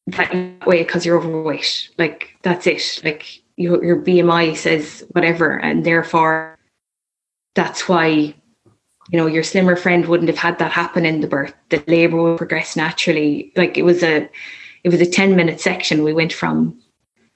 that 0.07 0.67
way 0.67 0.83
because 0.83 1.07
you're 1.07 1.19
overweight 1.19 1.91
like 1.99 2.37
that's 2.43 2.67
it 2.67 3.01
like 3.05 3.43
your, 3.57 3.83
your 3.83 3.97
bmi 4.03 4.57
says 4.57 5.05
whatever 5.13 5.59
and 5.59 5.85
therefore 5.85 6.59
that's 7.55 7.89
why 7.89 8.07
you 8.07 8.35
know 9.13 9.27
your 9.27 9.43
slimmer 9.43 9.77
friend 9.77 10.07
wouldn't 10.07 10.29
have 10.29 10.39
had 10.39 10.59
that 10.59 10.73
happen 10.73 11.07
in 11.07 11.21
the 11.21 11.27
birth 11.27 11.55
the 11.71 11.83
labor 11.87 12.21
would 12.21 12.39
progress 12.39 12.77
naturally 12.77 13.53
like 13.57 13.79
it 13.79 13.83
was 13.83 14.03
a 14.03 14.29
it 14.83 14.91
was 14.91 15.01
a 15.01 15.07
10 15.07 15.35
minute 15.37 15.61
section 15.61 16.05
we 16.05 16.13
went 16.13 16.33
from 16.33 16.79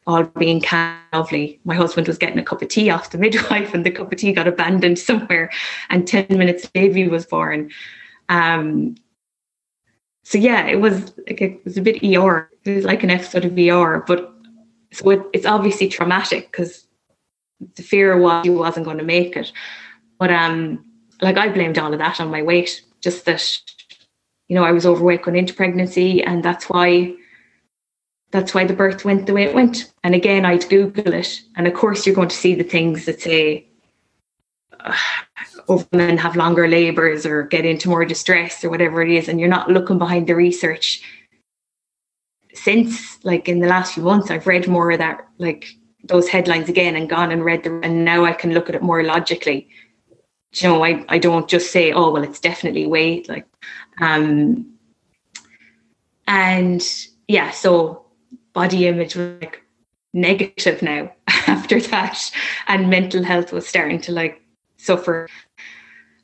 all 0.07 0.25
being 0.25 0.61
kind 0.61 0.99
lovely. 1.13 1.61
My 1.65 1.75
husband 1.75 2.09
was 2.09 2.19
getting 2.19 2.39
a 2.39 2.43
cup 2.43 2.63
of 2.63 2.69
tea 2.69 2.91
off 2.91 3.11
the 3.11 3.19
midwife, 3.19 3.75
and 3.75 3.85
the 3.85 3.91
cup 3.91 4.11
of 4.11 4.19
tea 4.19 4.33
got 4.33 4.49
abandoned 4.49 4.99
somewhere. 4.99 5.51
And 5.91 6.07
ten 6.07 6.27
minutes, 6.31 6.67
baby 6.67 7.09
was 7.09 7.27
born. 7.27 7.71
Um, 8.29 8.97
so 10.25 10.39
yeah, 10.39 10.67
it 10.67 10.81
was 10.81 11.13
like 11.27 11.41
it 11.41 11.65
was 11.65 11.77
a 11.77 11.83
bit 11.83 12.03
ER. 12.03 12.51
It 12.69 12.77
was 12.77 12.85
like 12.85 13.03
an 13.03 13.11
episode 13.11 13.45
of 13.45 13.59
ER, 13.59 14.05
but 14.07 14.33
so 14.93 15.11
it, 15.11 15.23
it's 15.33 15.47
obviously 15.47 15.89
traumatic 15.89 16.51
because 16.51 16.87
the 17.77 17.83
fear 17.83 18.17
was 18.17 18.45
he 18.45 18.51
wasn't 18.51 18.87
going 18.87 18.99
to 18.99 19.05
make 19.05 19.37
it. 19.37 19.53
But 20.19 20.31
um, 20.31 20.85
like 21.21 21.37
I 21.37 21.49
blamed 21.49 21.79
all 21.79 21.93
of 21.93 21.99
that 21.99 22.21
on 22.21 22.31
my 22.31 22.43
weight, 22.43 22.83
just 23.01 23.25
that 23.27 23.61
you 24.49 24.55
know 24.55 24.65
I 24.65 24.73
was 24.73 24.87
overweight 24.87 25.23
going 25.23 25.37
into 25.37 25.55
pregnancy, 25.55 26.23
and 26.23 26.43
that's 26.43 26.69
why 26.69 27.15
that's 28.31 28.55
why 28.55 28.65
the 28.65 28.75
birth 28.75 29.05
went 29.05 29.27
the 29.27 29.35
way 29.35 29.45
it 29.45 29.55
went. 29.55 29.93
And 30.05 30.15
again, 30.15 30.45
I'd 30.45 30.69
Google 30.69 31.15
it. 31.15 31.41
And 31.57 31.67
of 31.67 31.75
course, 31.75 32.07
you're 32.07 32.15
going 32.15 32.29
to 32.29 32.37
see 32.37 32.55
the 32.55 32.65
things 32.65 33.07
that 33.07 33.21
say 33.21 33.67
women 35.67 36.19
have 36.19 36.37
longer 36.37 36.69
labours 36.69 37.27
or 37.27 37.45
get 37.45 37.65
into 37.65 37.89
more 37.89 38.05
distress 38.05 38.63
or 38.63 38.71
whatever 38.71 39.03
it 39.03 39.11
is. 39.11 39.29
And 39.29 39.41
you're 39.41 39.49
not 39.49 39.71
looking 39.71 39.99
behind 39.99 40.27
the 40.27 40.35
research. 40.35 41.03
Since, 42.69 43.25
like, 43.25 43.49
in 43.49 43.61
the 43.61 43.67
last 43.67 43.95
few 43.95 44.03
months, 44.03 44.31
I've 44.31 44.47
read 44.47 44.69
more 44.69 44.91
of 44.91 44.99
that, 44.99 45.27
like, 45.39 45.69
those 46.05 46.29
headlines 46.29 46.69
again 46.69 46.97
and 46.97 47.09
gone 47.09 47.33
and 47.33 47.43
read 47.43 47.65
them. 47.65 47.81
And 47.83 48.05
now 48.05 48.27
I 48.27 48.33
can 48.33 48.53
look 48.53 48.69
at 48.69 48.75
it 48.75 48.83
more 48.83 49.03
logically. 49.03 49.69
You 50.53 50.69
know, 50.69 50.85
I, 50.85 51.03
I 51.09 51.19
don't 51.19 51.49
just 51.49 51.73
say, 51.73 51.93
oh, 51.93 52.11
well, 52.11 52.23
it's 52.23 52.41
definitely 52.41 52.87
weight. 52.87 53.27
Like, 53.27 53.47
um, 54.03 54.71
and 56.27 56.87
yeah, 57.27 57.51
so 57.53 58.05
body 58.53 58.87
image 58.87 59.15
was 59.15 59.41
like 59.41 59.63
negative 60.13 60.83
now 60.83 61.11
after 61.47 61.81
that 61.81 62.19
and 62.67 62.91
mental 62.91 63.23
health 63.23 63.53
was 63.53 63.69
starting 63.69 64.01
to 64.01 64.11
like 64.11 64.43
suffer 64.79 65.29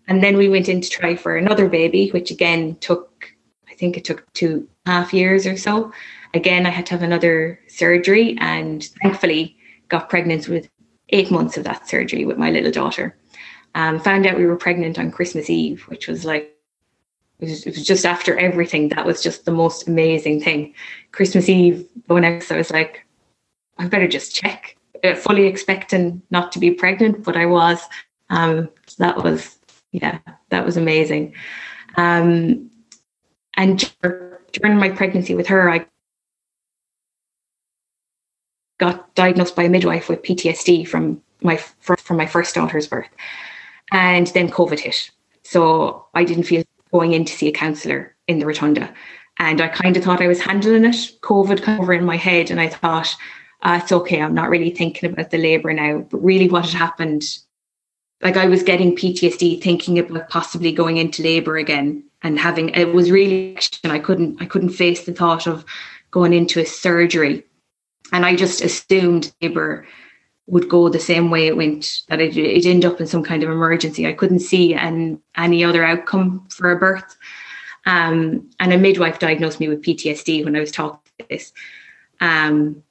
and 0.09 0.23
then 0.23 0.37
we 0.37 0.49
went 0.49 0.69
in 0.69 0.81
to 0.81 0.89
try 0.89 1.15
for 1.15 1.37
another 1.37 1.69
baby 1.69 2.09
which 2.09 2.31
again 2.31 2.75
took 2.77 3.33
i 3.69 3.75
think 3.75 3.97
it 3.97 4.05
took 4.05 4.21
two 4.33 4.67
half 4.87 5.13
years 5.13 5.47
or 5.47 5.57
so 5.57 5.93
again 6.35 6.67
i 6.67 6.71
had 6.71 6.87
to 6.87 6.93
have 6.93 7.03
another 7.03 7.59
surgery 7.69 8.37
and 8.41 8.85
thankfully 9.03 9.57
got 9.89 10.09
pregnant 10.09 10.49
with 10.49 10.69
eight 11.11 11.31
months 11.31 11.57
of 11.57 11.65
that 11.65 11.89
surgery 11.89 12.25
with 12.25 12.39
my 12.39 12.51
little 12.51 12.73
daughter 12.73 13.17
um, 13.75 13.99
found 13.99 14.27
out 14.27 14.37
we 14.37 14.47
were 14.47 14.57
pregnant 14.57 14.99
on 14.99 15.11
christmas 15.11 15.49
eve 15.49 15.83
which 15.89 16.09
was 16.09 16.25
like 16.25 16.55
it 17.41 17.51
was, 17.51 17.67
it 17.67 17.77
was, 17.77 17.85
just 17.85 18.07
after 18.07 18.39
everything. 18.39 18.89
That 18.89 19.07
was 19.07 19.23
just 19.23 19.45
the 19.45 19.53
most 19.53 19.89
amazing 19.89 20.41
thing. 20.41 20.75
Christmas 21.13 21.49
Eve, 21.49 21.87
going 22.09 22.25
out, 22.25 22.51
I 22.51 22.57
was 22.57 22.71
like, 22.71 23.05
I 23.79 23.89
better 23.89 24.09
just 24.09 24.35
check. 24.35 24.77
Uh, 25.03 25.15
fully 25.15 25.47
expecting 25.47 26.23
not 26.31 26.53
to 26.53 26.59
be 26.59 26.71
pregnant, 26.71 27.25
but 27.25 27.37
I 27.37 27.47
was. 27.47 27.81
Um, 28.31 28.71
so 28.87 29.03
that 29.03 29.23
was, 29.23 29.59
yeah, 29.93 30.19
that 30.51 30.65
was 30.65 30.77
amazing. 30.77 31.35
Um, 31.97 32.71
and 33.57 33.93
during 34.53 34.79
my 34.79 34.91
pregnancy 34.91 35.35
with 35.35 35.47
her, 35.49 35.71
I 35.71 35.87
got 38.85 39.15
diagnosed 39.15 39.57
by 39.57 39.65
a 39.65 39.69
midwife 39.69 40.09
with 40.09 40.23
PTSD 40.23 40.87
from 40.87 41.21
my 41.43 41.57
from 41.57 42.17
my 42.17 42.27
first 42.27 42.55
daughter's 42.55 42.87
birth, 42.87 43.09
and 43.93 44.27
then 44.29 44.51
COVID 44.51 44.81
hit. 44.81 45.11
So 45.43 46.07
I 46.15 46.25
didn't 46.25 46.45
feel 46.45 46.65
going 46.93 47.13
in 47.13 47.25
to 47.25 47.33
see 47.33 47.49
a 47.49 47.53
counsellor 47.53 48.15
in 48.29 48.39
the 48.39 48.47
rotunda. 48.47 48.93
And 49.39 49.61
I 49.61 49.69
kind 49.69 49.97
of 49.97 50.05
thought 50.05 50.23
I 50.23 50.29
was 50.29 50.41
handling 50.41 50.85
it, 50.85 50.97
COVID 51.23 51.79
over 51.81 51.93
in 51.93 52.05
my 52.05 52.17
head. 52.17 52.51
And 52.51 52.61
I 52.61 52.69
thought, 52.69 53.15
uh, 53.63 53.81
it's 53.83 53.91
okay, 53.91 54.23
I'm 54.23 54.35
not 54.35 54.49
really 54.49 54.71
thinking 54.71 55.11
about 55.11 55.31
the 55.31 55.39
labour 55.39 55.73
now. 55.73 56.07
But 56.11 56.19
really, 56.19 56.49
what 56.49 56.67
had 56.67 56.75
happened, 56.75 57.25
like 58.23 58.37
I 58.37 58.47
was 58.47 58.63
getting 58.63 58.95
PTSD 58.95 59.61
thinking 59.61 59.99
about 59.99 60.29
possibly 60.29 60.73
going 60.73 60.99
into 60.99 61.23
labour 61.23 61.57
again 61.57 62.05
and 62.23 62.39
having 62.39 62.69
it 62.71 62.95
was 62.95 63.11
really 63.11 63.59
and 63.83 63.93
I 63.93 63.99
couldn't 63.99 64.41
I 64.41 64.47
couldn't 64.47 64.71
face 64.71 65.05
the 65.05 65.13
thought 65.13 65.47
of 65.47 65.65
going 66.11 66.33
into 66.33 66.61
a 66.61 66.65
surgery. 66.65 67.45
And 68.13 68.25
I 68.25 68.37
just 68.37 68.61
assumed 68.61 69.33
labour 69.41 69.87
would 70.47 70.69
go 70.69 70.89
the 70.89 71.01
same 71.01 71.31
way 71.31 71.47
it 71.47 71.57
went, 71.57 72.03
that 72.09 72.21
it, 72.21 72.37
it 72.37 72.67
end 72.67 72.85
up 72.85 73.01
in 73.01 73.07
some 73.07 73.23
kind 73.23 73.43
of 73.43 73.51
emergency. 73.51 74.07
I 74.07 74.13
couldn't 74.13 74.41
see 74.41 74.75
an, 74.75 75.21
any 75.37 75.65
other 75.65 75.85
outcome 75.85 76.47
for 76.51 76.71
a 76.71 76.79
birth. 76.79 77.17
Um, 77.87 78.51
and 78.61 78.73
a 78.73 78.79
midwife 78.79 79.19
diagnosed 79.19 79.61
me 79.61 79.69
with 79.69 79.83
PTSD 79.83 80.45
when 80.45 80.57
I 80.57 80.61
was 80.61 80.71
talking 80.71 81.01
this. 81.29 81.53
Um, 82.21 82.83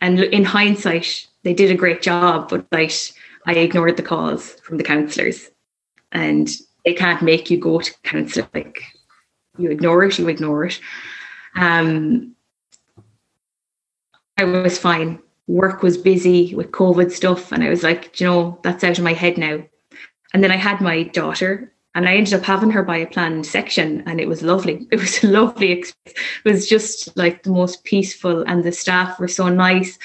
and 0.00 0.20
in 0.20 0.44
hindsight, 0.44 1.26
they 1.42 1.54
did 1.54 1.70
a 1.70 1.76
great 1.76 2.02
job, 2.02 2.48
but 2.50 2.66
like 2.72 2.92
I 3.46 3.54
ignored 3.54 3.96
the 3.96 4.02
calls 4.02 4.52
from 4.62 4.76
the 4.76 4.84
counsellors, 4.84 5.50
and 6.12 6.48
they 6.84 6.94
can't 6.94 7.22
make 7.22 7.50
you 7.50 7.58
go 7.58 7.80
to 7.80 7.94
counsellor. 8.02 8.48
Like 8.54 8.82
you 9.58 9.70
ignore 9.70 10.04
it, 10.04 10.18
you 10.18 10.28
ignore 10.28 10.66
it. 10.66 10.80
Um, 11.56 12.34
I 14.38 14.44
was 14.44 14.78
fine 14.78 15.20
work 15.48 15.82
was 15.82 15.96
busy 15.96 16.54
with 16.54 16.70
COVID 16.70 17.10
stuff. 17.10 17.50
And 17.50 17.64
I 17.64 17.70
was 17.70 17.82
like, 17.82 18.20
you 18.20 18.26
know, 18.26 18.58
that's 18.62 18.84
out 18.84 18.98
of 18.98 19.04
my 19.04 19.14
head 19.14 19.36
now. 19.36 19.64
And 20.32 20.44
then 20.44 20.52
I 20.52 20.56
had 20.56 20.80
my 20.80 21.04
daughter 21.04 21.72
and 21.94 22.06
I 22.06 22.16
ended 22.16 22.34
up 22.34 22.42
having 22.42 22.70
her 22.70 22.82
by 22.82 22.98
a 22.98 23.06
planned 23.06 23.46
section 23.46 24.02
and 24.06 24.20
it 24.20 24.28
was 24.28 24.42
lovely. 24.42 24.86
It 24.92 25.00
was 25.00 25.24
a 25.24 25.28
lovely 25.28 25.72
experience. 25.72 26.20
It 26.44 26.52
was 26.52 26.68
just 26.68 27.16
like 27.16 27.42
the 27.42 27.50
most 27.50 27.82
peaceful 27.84 28.44
and 28.46 28.62
the 28.62 28.72
staff 28.72 29.18
were 29.18 29.26
so 29.26 29.48
nice. 29.48 29.98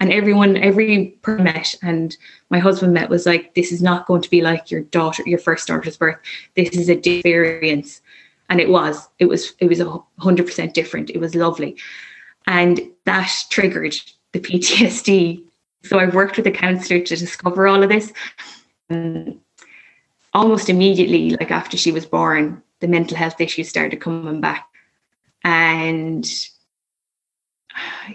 And 0.00 0.12
everyone, 0.12 0.56
every 0.56 1.08
person 1.22 1.78
and 1.82 2.16
my 2.50 2.58
husband 2.58 2.94
met 2.94 3.08
was 3.08 3.26
like, 3.26 3.54
this 3.54 3.72
is 3.72 3.82
not 3.82 4.06
going 4.06 4.22
to 4.22 4.30
be 4.30 4.42
like 4.42 4.70
your 4.70 4.82
daughter, 4.82 5.22
your 5.26 5.38
first 5.38 5.68
daughter's 5.68 5.96
birth. 5.96 6.18
This 6.54 6.70
is 6.70 6.88
a 6.88 6.98
experience. 6.98 8.00
And 8.48 8.60
it 8.60 8.68
was, 8.68 9.08
it 9.18 9.26
was, 9.26 9.54
it 9.58 9.68
was 9.68 9.80
a 9.80 9.98
hundred 10.18 10.46
percent 10.46 10.74
different. 10.74 11.10
It 11.10 11.18
was 11.18 11.34
lovely. 11.34 11.76
And 12.46 12.80
that 13.04 13.32
triggered 13.50 13.96
the 14.32 14.40
PTSD. 14.40 15.42
So 15.84 15.98
I've 15.98 16.14
worked 16.14 16.36
with 16.36 16.46
a 16.46 16.52
counsellor 16.52 17.00
to 17.00 17.16
discover 17.16 17.66
all 17.66 17.82
of 17.82 17.88
this. 17.88 18.12
Um, 18.90 19.40
almost 20.32 20.68
immediately, 20.68 21.30
like 21.30 21.50
after 21.50 21.76
she 21.76 21.92
was 21.92 22.06
born, 22.06 22.62
the 22.80 22.88
mental 22.88 23.16
health 23.16 23.40
issues 23.40 23.68
started 23.68 24.00
coming 24.00 24.40
back. 24.40 24.68
And 25.44 26.28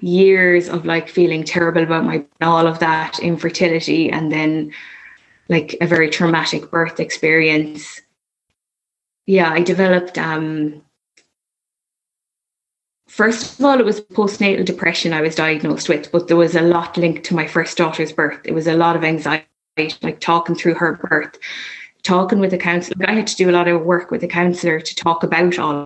years 0.01 0.69
of 0.69 0.85
like 0.85 1.09
feeling 1.09 1.43
terrible 1.43 1.83
about 1.83 2.05
my 2.05 2.25
all 2.41 2.67
of 2.67 2.79
that 2.79 3.19
infertility 3.19 4.09
and 4.09 4.31
then 4.31 4.71
like 5.49 5.75
a 5.81 5.87
very 5.87 6.09
traumatic 6.09 6.71
birth 6.71 6.99
experience 6.99 8.01
yeah 9.25 9.51
i 9.51 9.61
developed 9.61 10.17
um 10.17 10.81
first 13.11 13.59
of 13.59 13.65
all 13.65 13.79
it 13.79 13.85
was 13.85 14.01
postnatal 14.01 14.65
depression 14.65 15.13
i 15.13 15.21
was 15.21 15.35
diagnosed 15.35 15.89
with 15.89 16.11
but 16.11 16.27
there 16.27 16.37
was 16.37 16.55
a 16.55 16.61
lot 16.61 16.97
linked 16.97 17.23
to 17.23 17.35
my 17.35 17.47
first 17.47 17.77
daughter's 17.77 18.11
birth 18.11 18.39
it 18.45 18.53
was 18.53 18.67
a 18.67 18.73
lot 18.73 18.95
of 18.95 19.03
anxiety 19.03 19.45
like 20.01 20.19
talking 20.19 20.55
through 20.55 20.73
her 20.73 20.93
birth 20.93 21.37
talking 22.03 22.39
with 22.39 22.53
a 22.53 22.57
counselor. 22.57 23.05
I 23.07 23.13
had 23.13 23.27
to 23.27 23.35
do 23.35 23.49
a 23.49 23.51
lot 23.51 23.67
of 23.67 23.81
work 23.81 24.11
with 24.11 24.23
a 24.23 24.27
counselor 24.27 24.79
to 24.79 24.95
talk 24.95 25.23
about 25.23 25.59
all, 25.59 25.85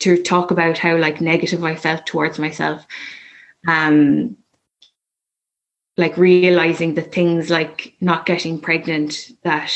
to 0.00 0.22
talk 0.22 0.50
about 0.50 0.78
how 0.78 0.96
like 0.96 1.20
negative 1.20 1.64
I 1.64 1.76
felt 1.76 2.06
towards 2.06 2.38
myself. 2.38 2.86
Um, 3.66 4.36
like 5.96 6.16
realizing 6.16 6.94
the 6.94 7.02
things 7.02 7.50
like 7.50 7.94
not 8.00 8.26
getting 8.26 8.60
pregnant, 8.60 9.32
that 9.42 9.72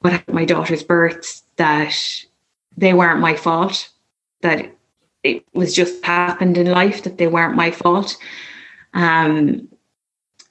what 0.00 0.26
my 0.32 0.44
daughter's 0.44 0.82
birth, 0.82 1.42
that 1.56 1.94
they 2.76 2.92
weren't 2.92 3.20
my 3.20 3.36
fault, 3.36 3.90
that 4.42 4.72
it 5.22 5.44
was 5.52 5.74
just 5.74 6.04
happened 6.04 6.58
in 6.58 6.70
life, 6.70 7.02
that 7.02 7.18
they 7.18 7.26
weren't 7.26 7.56
my 7.56 7.70
fault. 7.70 8.16
Um, 8.94 9.68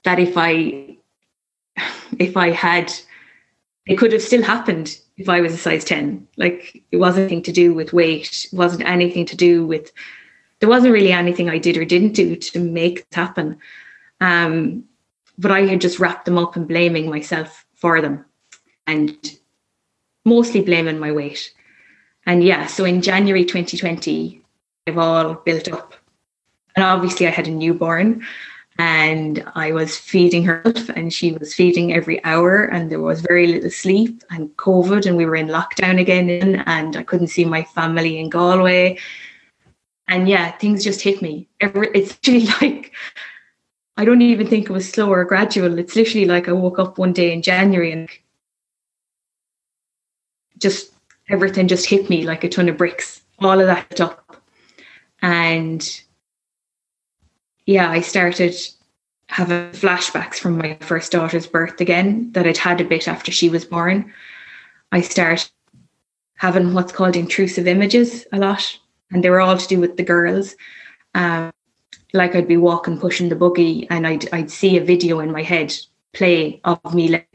that 0.04 0.20
if 0.20 0.38
I 0.38 0.98
if 2.20 2.38
I 2.38 2.52
had 2.52 2.94
it 3.86 3.98
could 3.98 4.12
have 4.12 4.22
still 4.22 4.44
happened 4.44 4.98
if 5.18 5.30
I 5.30 5.42
was 5.42 5.54
a 5.54 5.58
size 5.58 5.84
10. 5.86 6.28
Like 6.38 6.84
it 6.92 6.98
wasn't 6.98 7.26
anything 7.26 7.44
to 7.44 7.52
do 7.52 7.74
with 7.74 7.94
weight, 7.94 8.48
it 8.52 8.56
wasn't 8.56 8.88
anything 8.88 9.26
to 9.26 9.36
do 9.36 9.66
with 9.66 9.92
there 10.60 10.70
wasn't 10.70 10.94
really 10.94 11.12
anything 11.12 11.50
I 11.50 11.60
did 11.60 11.78
or 11.78 11.86
didn't 11.86 12.14
do 12.14 12.36
to 12.36 12.60
make 12.60 13.00
it 13.00 13.08
happen. 13.14 13.60
Um, 14.22 14.86
but 15.38 15.52
I 15.52 15.62
had 15.68 15.82
just 15.82 16.00
wrapped 16.00 16.26
them 16.26 16.38
up 16.38 16.58
in 16.58 16.66
blaming 16.66 17.10
myself 17.10 17.66
for 17.76 18.02
them 18.02 18.26
and 18.88 19.16
mostly 20.26 20.62
blaming 20.62 21.00
my 21.00 21.12
weight. 21.12 21.54
And 22.26 22.44
yeah, 22.44 22.66
so 22.66 22.86
in 22.86 23.04
January 23.04 23.46
2020, 23.46 24.42
they've 24.88 24.98
all 24.98 25.36
built 25.36 25.68
up. 25.68 25.94
And 26.76 26.86
obviously 26.86 27.28
I 27.28 27.32
had 27.32 27.48
a 27.48 27.52
newborn 27.52 28.26
and 28.80 29.44
I 29.56 29.74
was 29.74 29.98
feeding 29.98 30.44
her 30.46 30.64
and 30.96 31.12
she 31.12 31.34
was 31.34 31.54
feeding 31.54 31.94
every 31.94 32.24
hour 32.24 32.64
and 32.64 32.90
there 32.90 33.02
was 33.02 33.22
very 33.22 33.48
little 33.48 33.70
sleep 33.70 34.24
and 34.30 34.56
COVID 34.56 35.06
and 35.06 35.18
we 35.18 35.26
were 35.26 35.36
in 35.36 35.48
lockdown 35.48 36.00
again 36.00 36.64
and 36.66 36.96
I 36.96 37.04
couldn't 37.04 37.28
see 37.28 37.44
my 37.44 37.64
family 37.64 38.18
in 38.18 38.30
Galway. 38.30 38.98
And 40.08 40.30
yeah, 40.30 40.52
things 40.52 40.86
just 40.86 41.02
hit 41.02 41.22
me. 41.22 41.50
It's 41.60 42.18
literally 42.28 42.48
like 42.62 42.94
I 43.98 44.06
don't 44.06 44.22
even 44.22 44.48
think 44.48 44.70
it 44.70 44.74
was 44.74 44.90
slow 44.90 45.12
or 45.12 45.26
gradual. 45.26 45.80
It's 45.80 45.96
literally 45.96 46.28
like 46.28 46.48
I 46.48 46.54
woke 46.54 46.80
up 46.80 46.98
one 46.98 47.14
day 47.14 47.34
in 47.34 47.42
January 47.42 47.92
and 47.92 48.10
just 50.60 50.94
everything 51.30 51.68
just 51.68 51.90
hit 51.90 52.10
me 52.10 52.24
like 52.24 52.44
a 52.44 52.50
ton 52.50 52.70
of 52.70 52.78
bricks. 52.78 53.22
All 53.40 53.60
of 53.60 53.66
that 53.66 54.00
up. 54.00 54.27
And 55.22 56.02
yeah, 57.66 57.90
I 57.90 58.02
started 58.02 58.56
having 59.30 59.72
flashbacks 59.72 60.36
from 60.36 60.58
my 60.58 60.78
first 60.82 61.12
daughter's 61.12 61.48
birth 61.48 61.82
again 61.82 62.32
that 62.32 62.48
I'd 62.48 62.58
had 62.58 62.80
a 62.80 62.86
bit 62.86 63.08
after 63.08 63.32
she 63.32 63.50
was 63.50 63.66
born. 63.66 64.14
I 64.92 65.02
started 65.02 65.50
having 66.36 66.74
what's 66.74 66.94
called 66.94 67.16
intrusive 67.16 67.68
images 67.68 68.26
a 68.32 68.38
lot, 68.38 68.80
and 69.12 69.24
they 69.24 69.30
were 69.30 69.42
all 69.42 69.58
to 69.58 69.68
do 69.68 69.80
with 69.80 69.98
the 69.98 70.04
girls. 70.04 70.56
Um, 71.14 71.52
like 72.14 72.36
I'd 72.36 72.48
be 72.48 72.58
walking, 72.58 73.00
pushing 73.00 73.30
the 73.30 73.36
buggy, 73.36 73.88
and 73.90 74.08
I'd 74.08 74.34
I'd 74.34 74.52
see 74.52 74.78
a 74.78 74.84
video 74.84 75.20
in 75.20 75.32
my 75.32 75.44
head 75.44 75.74
play 76.14 76.62
of 76.64 76.94
me 76.94 77.10
like, 77.10 77.28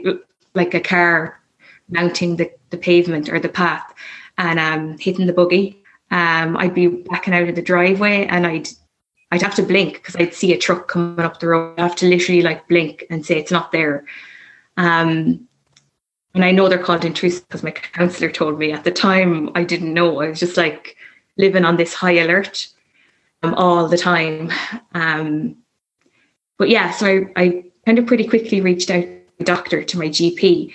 like 0.54 0.74
a 0.74 0.80
car 0.80 1.40
mounting 1.88 2.36
the, 2.36 2.50
the 2.70 2.78
pavement 2.78 3.28
or 3.28 3.38
the 3.38 3.48
path 3.48 3.92
and 4.38 4.58
um, 4.58 4.98
hitting 4.98 5.26
the 5.26 5.32
buggy. 5.32 5.81
Um, 6.12 6.58
I'd 6.58 6.74
be 6.74 6.88
backing 6.88 7.32
out 7.34 7.48
of 7.48 7.56
the 7.56 7.62
driveway 7.62 8.26
and 8.26 8.46
I'd 8.46 8.68
I'd 9.32 9.40
have 9.40 9.54
to 9.54 9.62
blink 9.62 9.94
because 9.94 10.14
I'd 10.14 10.34
see 10.34 10.52
a 10.52 10.58
truck 10.58 10.88
coming 10.88 11.24
up 11.24 11.40
the 11.40 11.48
road. 11.48 11.78
I 11.78 11.82
have 11.82 11.96
to 11.96 12.06
literally 12.06 12.42
like 12.42 12.68
blink 12.68 13.06
and 13.08 13.24
say 13.24 13.38
it's 13.38 13.50
not 13.50 13.72
there. 13.72 14.04
Um, 14.76 15.48
and 16.34 16.44
I 16.44 16.50
know 16.50 16.68
they're 16.68 16.82
called 16.82 17.06
intrusive 17.06 17.48
because 17.48 17.62
my 17.62 17.70
counselor 17.70 18.30
told 18.30 18.58
me 18.58 18.72
at 18.72 18.84
the 18.84 18.90
time. 18.90 19.50
I 19.54 19.64
didn't 19.64 19.94
know. 19.94 20.20
I 20.20 20.28
was 20.28 20.38
just 20.38 20.58
like 20.58 20.96
living 21.38 21.64
on 21.64 21.78
this 21.78 21.94
high 21.94 22.18
alert 22.18 22.68
um, 23.42 23.54
all 23.54 23.88
the 23.88 23.96
time. 23.96 24.52
Um, 24.92 25.56
but 26.58 26.68
yeah, 26.68 26.90
so 26.90 27.06
I, 27.06 27.42
I 27.42 27.64
kind 27.86 27.98
of 27.98 28.06
pretty 28.06 28.26
quickly 28.26 28.60
reached 28.60 28.90
out 28.90 29.02
to 29.02 29.20
my 29.38 29.44
doctor, 29.44 29.82
to 29.82 29.98
my 29.98 30.08
GP, 30.08 30.74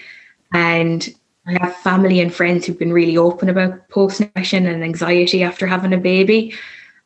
and 0.51 1.13
I 1.47 1.57
have 1.61 1.75
family 1.77 2.19
and 2.19 2.33
friends 2.33 2.65
who've 2.65 2.77
been 2.77 2.91
really 2.91 3.17
open 3.17 3.47
about 3.47 3.87
postpartum 3.89 4.67
and 4.67 4.83
anxiety 4.83 5.43
after 5.43 5.65
having 5.65 5.93
a 5.93 5.97
baby. 5.97 6.53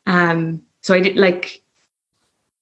Um, 0.06 0.62
so 0.80 0.94
I 0.94 1.00
did 1.00 1.16
like 1.16 1.62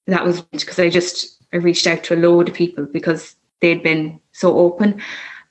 that 0.07 0.23
was 0.23 0.41
because 0.41 0.77
I 0.77 0.89
just 0.89 1.41
I 1.53 1.57
reached 1.57 1.87
out 1.87 2.03
to 2.05 2.15
a 2.15 2.17
load 2.17 2.49
of 2.49 2.55
people 2.55 2.85
because 2.85 3.35
they'd 3.61 3.83
been 3.83 4.19
so 4.31 4.57
open. 4.57 5.01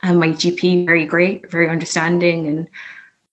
And 0.03 0.19
my 0.19 0.29
GP 0.29 0.87
very 0.87 1.05
great, 1.05 1.51
very 1.51 1.69
understanding, 1.69 2.47
and 2.47 2.69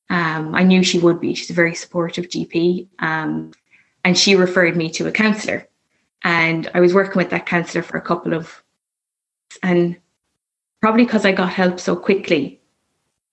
um, 0.10 0.54
I 0.54 0.64
knew 0.64 0.84
she 0.84 1.00
would 1.00 1.22
be. 1.22 1.34
She's 1.34 1.50
a 1.50 1.54
very 1.54 1.74
supportive 1.74 2.28
GP, 2.28 2.88
um, 3.00 3.52
and 4.04 4.18
she 4.18 4.36
referred 4.36 4.76
me 4.76 4.90
to 4.92 5.08
a 5.08 5.12
counsellor. 5.12 5.66
And 6.24 6.70
I 6.74 6.82
was 6.82 6.94
working 6.94 7.16
with 7.16 7.30
that 7.30 7.46
counsellor 7.46 7.84
for 7.84 7.98
a 7.98 8.02
couple 8.02 8.34
of, 8.34 8.62
and 9.64 9.96
probably 10.82 11.06
because 11.06 11.26
I 11.26 11.32
got 11.32 11.54
help 11.54 11.80
so 11.80 11.96
quickly, 11.96 12.60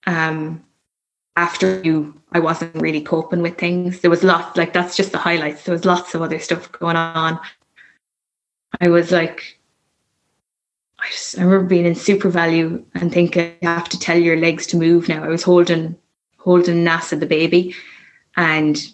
um, 0.05 0.63
after 1.35 1.81
you 1.81 2.19
I 2.31 2.39
wasn't 2.39 2.75
really 2.75 3.01
coping 3.01 3.41
with 3.41 3.57
things. 3.57 4.01
There 4.01 4.11
was 4.11 4.23
lots 4.23 4.57
like 4.57 4.73
that's 4.73 4.97
just 4.97 5.11
the 5.11 5.17
highlights. 5.17 5.63
There 5.63 5.73
was 5.73 5.85
lots 5.85 6.13
of 6.13 6.21
other 6.21 6.39
stuff 6.39 6.71
going 6.73 6.97
on. 6.97 7.39
I 8.81 8.89
was 8.89 9.11
like 9.11 9.59
I 10.99 11.09
just 11.09 11.37
I 11.37 11.43
remember 11.43 11.67
being 11.67 11.85
in 11.85 11.93
SuperValu 11.93 12.83
and 12.95 13.13
thinking 13.13 13.53
you 13.61 13.67
have 13.67 13.89
to 13.89 13.99
tell 13.99 14.17
your 14.17 14.37
legs 14.37 14.67
to 14.67 14.77
move 14.77 15.07
now. 15.07 15.23
I 15.23 15.27
was 15.27 15.43
holding 15.43 15.95
holding 16.37 16.83
Nasa 16.85 17.19
the 17.19 17.25
baby 17.25 17.75
and 18.37 18.93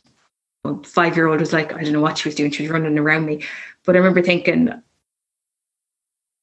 five 0.83 1.15
year 1.15 1.27
old 1.27 1.39
was 1.39 1.53
like, 1.53 1.73
I 1.73 1.83
don't 1.83 1.93
know 1.93 2.01
what 2.01 2.17
she 2.17 2.27
was 2.27 2.35
doing, 2.35 2.51
she 2.51 2.63
was 2.63 2.71
running 2.71 2.97
around 2.97 3.25
me. 3.25 3.43
But 3.83 3.95
I 3.95 3.99
remember 3.99 4.21
thinking 4.21 4.69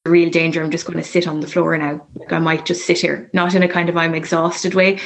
real 0.07 0.31
danger. 0.31 0.63
I'm 0.63 0.71
just 0.71 0.87
going 0.87 0.99
to 0.99 1.05
sit 1.05 1.27
on 1.27 1.41
the 1.41 1.47
floor 1.47 1.77
now. 1.77 2.07
Like 2.15 2.33
I 2.33 2.39
might 2.39 2.67
just 2.67 2.87
sit 2.87 2.99
here, 2.99 3.31
not 3.33 3.55
in 3.55 3.63
a 3.63 3.69
kind 3.69 3.89
of 3.89 3.97
I'm 3.97 4.15
exhausted 4.15 4.75
way, 4.75 5.01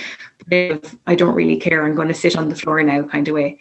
but 0.46 0.94
I 1.06 1.14
don't 1.14 1.34
really 1.34 1.56
care, 1.56 1.84
I'm 1.84 1.94
going 1.94 2.08
to 2.08 2.14
sit 2.14 2.36
on 2.36 2.48
the 2.48 2.56
floor 2.56 2.82
now 2.82 3.02
kind 3.04 3.28
of 3.28 3.34
way. 3.34 3.58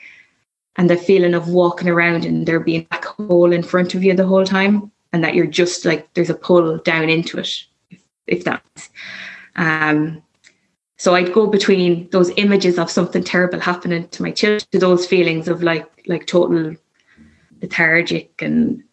And 0.77 0.89
the 0.89 0.97
feeling 0.97 1.33
of 1.33 1.49
walking 1.49 1.89
around 1.89 2.23
and 2.25 2.47
there 2.47 2.59
being 2.59 2.87
a 2.91 3.05
hole 3.05 3.51
in 3.51 3.63
front 3.63 3.93
of 3.93 4.03
you 4.03 4.13
the 4.13 4.25
whole 4.25 4.45
time, 4.45 4.91
and 5.11 5.23
that 5.23 5.35
you're 5.35 5.47
just 5.47 5.83
like 5.83 6.13
there's 6.13 6.29
a 6.29 6.33
pull 6.33 6.77
down 6.77 7.09
into 7.09 7.39
it, 7.39 7.65
if, 7.89 8.01
if 8.27 8.43
that's. 8.45 8.89
Um, 9.57 10.23
so 10.97 11.13
I'd 11.13 11.33
go 11.33 11.47
between 11.47 12.09
those 12.11 12.31
images 12.37 12.79
of 12.79 12.89
something 12.89 13.23
terrible 13.23 13.59
happening 13.59 14.07
to 14.07 14.23
my 14.23 14.31
children 14.31 14.61
to 14.71 14.79
those 14.79 15.05
feelings 15.05 15.47
of 15.47 15.61
like 15.63 15.89
like 16.07 16.25
total 16.25 16.75
lethargic 17.61 18.41
and 18.41 18.83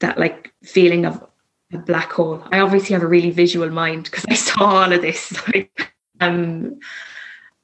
that 0.00 0.18
like 0.18 0.52
feeling 0.64 1.04
of 1.04 1.24
a 1.72 1.78
black 1.78 2.12
hole. 2.12 2.42
I 2.52 2.60
obviously 2.60 2.94
have 2.94 3.02
a 3.02 3.08
really 3.08 3.30
visual 3.30 3.70
mind 3.70 4.04
because 4.04 4.24
I 4.28 4.34
saw 4.34 4.64
all 4.64 4.92
of 4.92 5.02
this. 5.02 5.32
Like, 5.54 5.94
um, 6.20 6.78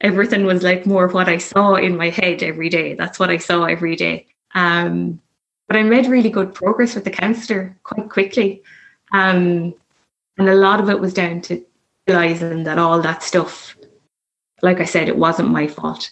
everything 0.00 0.44
was 0.44 0.62
like 0.62 0.86
more 0.86 1.08
what 1.08 1.28
I 1.28 1.38
saw 1.38 1.74
in 1.74 1.96
my 1.96 2.10
head 2.10 2.42
every 2.42 2.68
day. 2.68 2.94
That's 2.94 3.18
what 3.18 3.30
I 3.30 3.38
saw 3.38 3.64
every 3.64 3.96
day. 3.96 4.26
Um, 4.54 5.20
but 5.66 5.76
I 5.76 5.82
made 5.82 6.06
really 6.06 6.30
good 6.30 6.54
progress 6.54 6.94
with 6.94 7.04
the 7.04 7.10
counsellor 7.10 7.76
quite 7.82 8.10
quickly. 8.10 8.62
Um, 9.12 9.74
and 10.36 10.48
a 10.48 10.54
lot 10.54 10.80
of 10.80 10.90
it 10.90 11.00
was 11.00 11.14
down 11.14 11.40
to 11.42 11.64
realizing 12.06 12.64
that 12.64 12.78
all 12.78 13.00
that 13.00 13.22
stuff, 13.22 13.76
like 14.62 14.80
I 14.80 14.84
said, 14.84 15.08
it 15.08 15.16
wasn't 15.16 15.50
my 15.50 15.66
fault. 15.66 16.10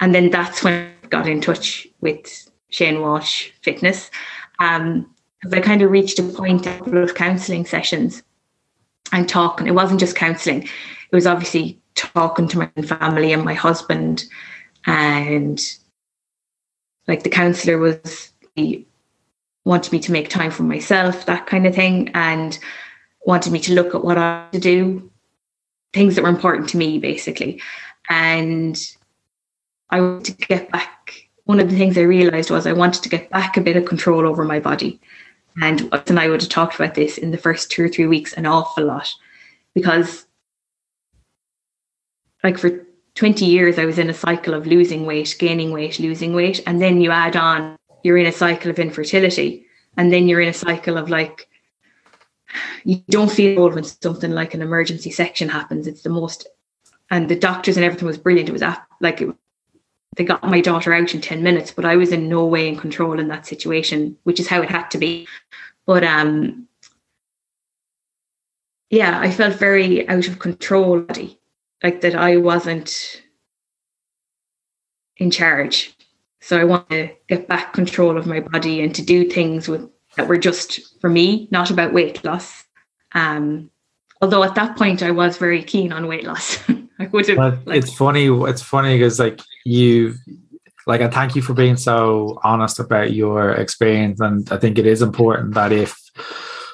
And 0.00 0.14
then 0.14 0.30
that's 0.30 0.62
when 0.62 0.92
I 1.02 1.06
got 1.08 1.28
in 1.28 1.40
touch 1.40 1.86
with 2.00 2.50
Shane 2.70 3.00
Walsh 3.00 3.50
Fitness. 3.62 4.10
Um, 4.58 5.12
because 5.42 5.58
I 5.58 5.60
kind 5.60 5.82
of 5.82 5.90
reached 5.90 6.18
a 6.18 6.22
point 6.22 6.66
of 6.66 7.14
counselling 7.14 7.66
sessions 7.66 8.22
and 9.12 9.28
talking. 9.28 9.66
It 9.66 9.74
wasn't 9.74 10.00
just 10.00 10.16
counselling; 10.16 10.62
it 10.62 11.14
was 11.14 11.26
obviously 11.26 11.78
talking 11.94 12.48
to 12.48 12.58
my 12.58 12.82
family 12.82 13.32
and 13.32 13.44
my 13.44 13.54
husband, 13.54 14.24
and 14.86 15.60
like 17.08 17.24
the 17.24 17.28
counsellor 17.28 17.78
was 17.78 18.32
he 18.54 18.86
wanted 19.64 19.92
me 19.92 19.98
to 20.00 20.12
make 20.12 20.28
time 20.28 20.50
for 20.50 20.62
myself, 20.62 21.26
that 21.26 21.46
kind 21.46 21.66
of 21.66 21.74
thing, 21.74 22.10
and 22.14 22.58
wanted 23.24 23.52
me 23.52 23.60
to 23.60 23.74
look 23.74 23.94
at 23.94 24.04
what 24.04 24.18
I 24.18 24.44
had 24.44 24.52
to 24.52 24.60
do, 24.60 25.10
things 25.92 26.14
that 26.14 26.22
were 26.22 26.28
important 26.28 26.68
to 26.70 26.76
me, 26.76 26.98
basically. 26.98 27.60
And 28.08 28.80
I 29.90 30.00
wanted 30.00 30.38
to 30.38 30.46
get 30.46 30.70
back. 30.70 31.28
One 31.44 31.60
of 31.60 31.70
the 31.70 31.76
things 31.76 31.98
I 31.98 32.02
realized 32.02 32.50
was 32.50 32.66
I 32.66 32.72
wanted 32.72 33.02
to 33.02 33.08
get 33.08 33.30
back 33.30 33.56
a 33.56 33.60
bit 33.60 33.76
of 33.76 33.84
control 33.84 34.26
over 34.26 34.44
my 34.44 34.60
body. 34.60 35.00
And 35.60 35.92
and 36.08 36.18
I 36.18 36.28
would 36.28 36.40
have 36.40 36.50
talked 36.50 36.74
about 36.74 36.94
this 36.94 37.18
in 37.18 37.30
the 37.30 37.38
first 37.38 37.70
two 37.70 37.84
or 37.84 37.88
three 37.88 38.06
weeks 38.06 38.32
an 38.32 38.46
awful 38.46 38.84
lot 38.84 39.12
because, 39.74 40.26
like, 42.42 42.58
for 42.58 42.86
20 43.14 43.44
years, 43.44 43.78
I 43.78 43.84
was 43.84 43.98
in 43.98 44.08
a 44.08 44.14
cycle 44.14 44.54
of 44.54 44.66
losing 44.66 45.04
weight, 45.04 45.36
gaining 45.38 45.70
weight, 45.70 45.98
losing 46.00 46.34
weight. 46.34 46.60
And 46.66 46.80
then 46.80 47.00
you 47.00 47.10
add 47.10 47.36
on, 47.36 47.76
you're 48.02 48.16
in 48.16 48.26
a 48.26 48.32
cycle 48.32 48.70
of 48.70 48.78
infertility. 48.78 49.66
And 49.96 50.12
then 50.12 50.28
you're 50.28 50.40
in 50.40 50.48
a 50.48 50.54
cycle 50.54 50.96
of 50.96 51.10
like, 51.10 51.48
you 52.84 53.02
don't 53.08 53.30
feel 53.30 53.60
old 53.60 53.74
when 53.74 53.84
something 53.84 54.30
like 54.30 54.54
an 54.54 54.62
emergency 54.62 55.10
section 55.10 55.48
happens. 55.48 55.86
It's 55.86 56.02
the 56.02 56.08
most, 56.08 56.46
and 57.10 57.28
the 57.28 57.38
doctors 57.38 57.76
and 57.76 57.84
everything 57.84 58.06
was 58.06 58.18
brilliant. 58.18 58.48
It 58.48 58.52
was 58.52 58.62
like, 59.00 59.20
it, 59.20 59.34
they 60.16 60.24
got 60.24 60.44
my 60.44 60.60
daughter 60.60 60.92
out 60.92 61.14
in 61.14 61.20
10 61.20 61.42
minutes, 61.42 61.70
but 61.70 61.84
I 61.84 61.96
was 61.96 62.12
in 62.12 62.28
no 62.28 62.44
way 62.44 62.68
in 62.68 62.76
control 62.76 63.18
in 63.18 63.28
that 63.28 63.46
situation, 63.46 64.16
which 64.24 64.40
is 64.40 64.48
how 64.48 64.60
it 64.60 64.70
had 64.70 64.90
to 64.90 64.98
be. 64.98 65.26
But 65.86 66.04
um, 66.04 66.68
yeah, 68.90 69.18
I 69.20 69.30
felt 69.30 69.54
very 69.54 70.06
out 70.08 70.28
of 70.28 70.38
control, 70.38 71.06
like 71.82 72.02
that 72.02 72.14
I 72.14 72.36
wasn't 72.36 73.22
in 75.16 75.30
charge. 75.30 75.96
So 76.40 76.58
I 76.58 76.64
want 76.64 76.90
to 76.90 77.08
get 77.28 77.48
back 77.48 77.72
control 77.72 78.18
of 78.18 78.26
my 78.26 78.40
body 78.40 78.82
and 78.82 78.94
to 78.94 79.02
do 79.02 79.30
things 79.30 79.68
with 79.68 79.88
that 80.16 80.28
were 80.28 80.36
just 80.36 81.00
for 81.00 81.08
me, 81.08 81.48
not 81.50 81.70
about 81.70 81.94
weight 81.94 82.22
loss. 82.24 82.64
Um, 83.12 83.70
although 84.20 84.42
at 84.42 84.56
that 84.56 84.76
point 84.76 85.02
I 85.02 85.10
was 85.10 85.38
very 85.38 85.62
keen 85.62 85.92
on 85.92 86.06
weight 86.06 86.24
loss. 86.24 86.58
I 86.98 87.06
would 87.06 87.28
have. 87.28 87.66
Like, 87.66 87.78
it's 87.78 87.94
funny. 87.94 88.26
It's 88.26 88.62
funny 88.62 88.98
because 88.98 89.18
like 89.18 89.40
you, 89.64 90.14
like, 90.86 91.00
and 91.00 91.12
thank 91.12 91.36
you 91.36 91.42
for 91.42 91.54
being 91.54 91.76
so 91.76 92.40
honest 92.42 92.78
about 92.78 93.12
your 93.12 93.52
experience. 93.52 94.20
And 94.20 94.50
I 94.50 94.58
think 94.58 94.78
it 94.78 94.86
is 94.86 95.02
important 95.02 95.54
that 95.54 95.72
if 95.72 95.96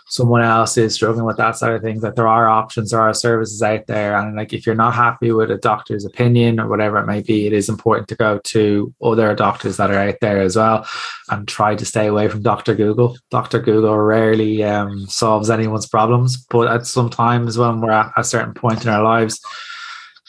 someone 0.09 0.42
else 0.42 0.77
is 0.77 0.94
struggling 0.94 1.27
with 1.27 1.37
that 1.37 1.57
side 1.57 1.72
of 1.72 1.83
things, 1.83 2.03
that 2.03 2.16
there 2.16 2.27
are 2.27 2.48
options, 2.48 2.90
there 2.90 3.01
are 3.01 3.12
services 3.12 3.62
out 3.62 3.87
there. 3.87 4.16
And 4.16 4.37
like 4.37 4.53
if 4.53 4.64
you're 4.64 4.74
not 4.74 4.94
happy 4.94 5.31
with 5.33 5.51
a 5.51 5.59
doctor's 5.59 6.05
opinion 6.05 6.59
or 6.59 6.68
whatever 6.68 6.98
it 6.98 7.07
may 7.07 7.20
be, 7.20 7.46
it 7.46 7.53
is 7.53 7.68
important 7.68 8.09
to 8.09 8.16
go 8.16 8.40
to 8.44 8.94
other 9.03 9.35
doctors 9.35 9.77
that 9.77 9.90
are 9.90 9.98
out 9.98 10.16
there 10.20 10.40
as 10.40 10.57
well 10.57 10.87
and 11.31 11.46
try 11.46 11.74
to 11.74 11.85
stay 11.85 12.07
away 12.07 12.29
from 12.29 12.42
Dr. 12.42 12.74
Google. 12.74 13.16
Dr. 13.31 13.61
Google 13.61 13.98
rarely 13.98 14.64
um, 14.64 15.07
solves 15.07 15.51
anyone's 15.51 15.88
problems, 15.88 16.37
but 16.37 16.68
at 16.68 16.87
sometimes 16.87 17.59
when 17.59 17.81
we're 17.81 17.90
at 17.90 18.12
a 18.16 18.24
certain 18.24 18.55
point 18.55 18.83
in 18.83 18.88
our 18.88 19.03
lives, 19.03 19.40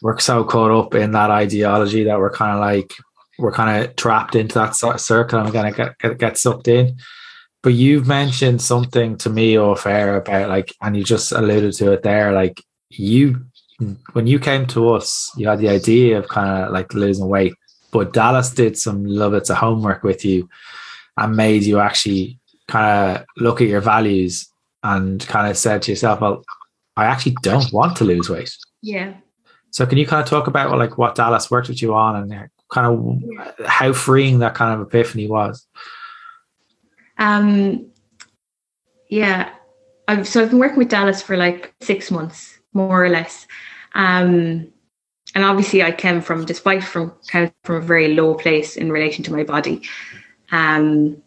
we're 0.01 0.19
so 0.19 0.43
caught 0.43 0.71
up 0.71 0.95
in 0.95 1.11
that 1.11 1.31
ideology 1.31 2.03
that 2.05 2.19
we're 2.19 2.31
kind 2.31 2.53
of 2.53 2.59
like 2.59 2.93
we're 3.37 3.51
kind 3.51 3.83
of 3.83 3.95
trapped 3.95 4.35
into 4.35 4.55
that 4.55 4.75
circle 4.99 5.39
and 5.39 5.47
we're 5.47 5.53
gonna 5.53 5.71
get, 5.71 5.97
get, 5.99 6.17
get 6.17 6.37
sucked 6.37 6.67
in. 6.67 6.97
But 7.61 7.73
you've 7.73 8.07
mentioned 8.07 8.61
something 8.61 9.17
to 9.17 9.29
me 9.29 9.57
off 9.57 9.85
air 9.85 10.17
about 10.17 10.49
like, 10.49 10.73
and 10.81 10.95
you 10.95 11.03
just 11.03 11.31
alluded 11.31 11.73
to 11.73 11.91
it 11.91 12.03
there. 12.03 12.31
Like 12.31 12.63
you, 12.89 13.45
when 14.13 14.27
you 14.27 14.39
came 14.39 14.65
to 14.67 14.89
us, 14.89 15.31
you 15.35 15.47
had 15.47 15.59
the 15.59 15.69
idea 15.69 16.19
of 16.19 16.27
kind 16.27 16.65
of 16.65 16.71
like 16.71 16.93
losing 16.93 17.27
weight, 17.27 17.53
but 17.91 18.13
Dallas 18.13 18.51
did 18.51 18.77
some 18.77 19.05
little 19.05 19.31
bits 19.31 19.49
of 19.49 19.57
homework 19.57 20.03
with 20.03 20.23
you 20.23 20.49
and 21.17 21.35
made 21.35 21.63
you 21.63 21.79
actually 21.79 22.39
kind 22.67 23.17
of 23.17 23.25
look 23.37 23.61
at 23.61 23.67
your 23.67 23.81
values 23.81 24.47
and 24.83 25.25
kind 25.27 25.49
of 25.49 25.57
said 25.57 25.81
to 25.81 25.91
yourself, 25.91 26.21
well, 26.21 26.43
I 26.95 27.05
actually 27.05 27.35
don't 27.41 27.71
want 27.73 27.97
to 27.97 28.05
lose 28.05 28.29
weight. 28.29 28.55
Yeah. 28.81 29.15
So 29.71 29.85
can 29.85 29.97
you 29.97 30.07
kind 30.07 30.21
of 30.21 30.27
talk 30.27 30.47
about 30.47 30.77
like 30.77 30.97
what 30.97 31.15
Dallas 31.15 31.51
worked 31.51 31.69
with 31.69 31.81
you 31.81 31.93
on 31.93 32.15
and 32.15 32.49
kind 32.69 32.87
of 32.87 33.65
how 33.67 33.93
freeing 33.93 34.39
that 34.39 34.55
kind 34.55 34.73
of 34.73 34.87
epiphany 34.87 35.27
was? 35.27 35.67
Um, 37.17 37.91
yeah, 39.09 39.51
I've 40.07 40.27
so 40.27 40.41
I've 40.41 40.49
been 40.49 40.59
working 40.59 40.77
with 40.77 40.89
Dallas 40.89 41.21
for 41.21 41.37
like 41.37 41.73
six 41.81 42.09
months, 42.09 42.59
more 42.73 43.03
or 43.03 43.09
less. 43.09 43.45
Um, 43.93 44.71
and 45.35 45.45
obviously, 45.45 45.83
I 45.83 45.91
came 45.91 46.21
from, 46.21 46.45
despite 46.45 46.83
from 46.83 47.13
kind 47.27 47.45
of 47.45 47.53
from 47.63 47.75
a 47.75 47.81
very 47.81 48.13
low 48.13 48.33
place 48.33 48.75
in 48.75 48.91
relation 48.91 49.23
to 49.25 49.31
my 49.31 49.43
body. 49.43 49.81
Um, 50.51 51.21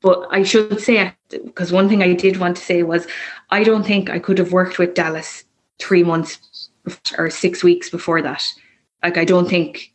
but 0.00 0.26
I 0.30 0.42
should 0.42 0.80
say, 0.80 1.12
because 1.28 1.72
one 1.72 1.88
thing 1.88 2.02
I 2.02 2.12
did 2.12 2.36
want 2.36 2.56
to 2.56 2.62
say 2.62 2.82
was, 2.82 3.06
I 3.50 3.64
don't 3.64 3.84
think 3.84 4.10
I 4.10 4.18
could 4.18 4.38
have 4.38 4.52
worked 4.52 4.78
with 4.78 4.94
Dallas 4.94 5.44
three 5.78 6.02
months 6.04 6.38
or 7.18 7.30
six 7.30 7.62
weeks 7.62 7.90
before 7.90 8.22
that. 8.22 8.44
Like, 9.02 9.18
I 9.18 9.24
don't 9.24 9.48
think, 9.48 9.92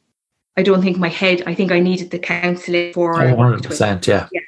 I 0.58 0.64
don't 0.64 0.82
think 0.82 0.98
my 0.98 1.10
head. 1.10 1.44
I 1.46 1.54
think 1.54 1.72
I 1.72 1.80
needed 1.80 2.12
the 2.12 2.20
counselling 2.20 2.94
for. 2.94 3.14
One 3.14 3.38
hundred 3.38 3.64
percent, 3.64 4.08
yeah. 4.08 4.28
Yeah, 4.32 4.42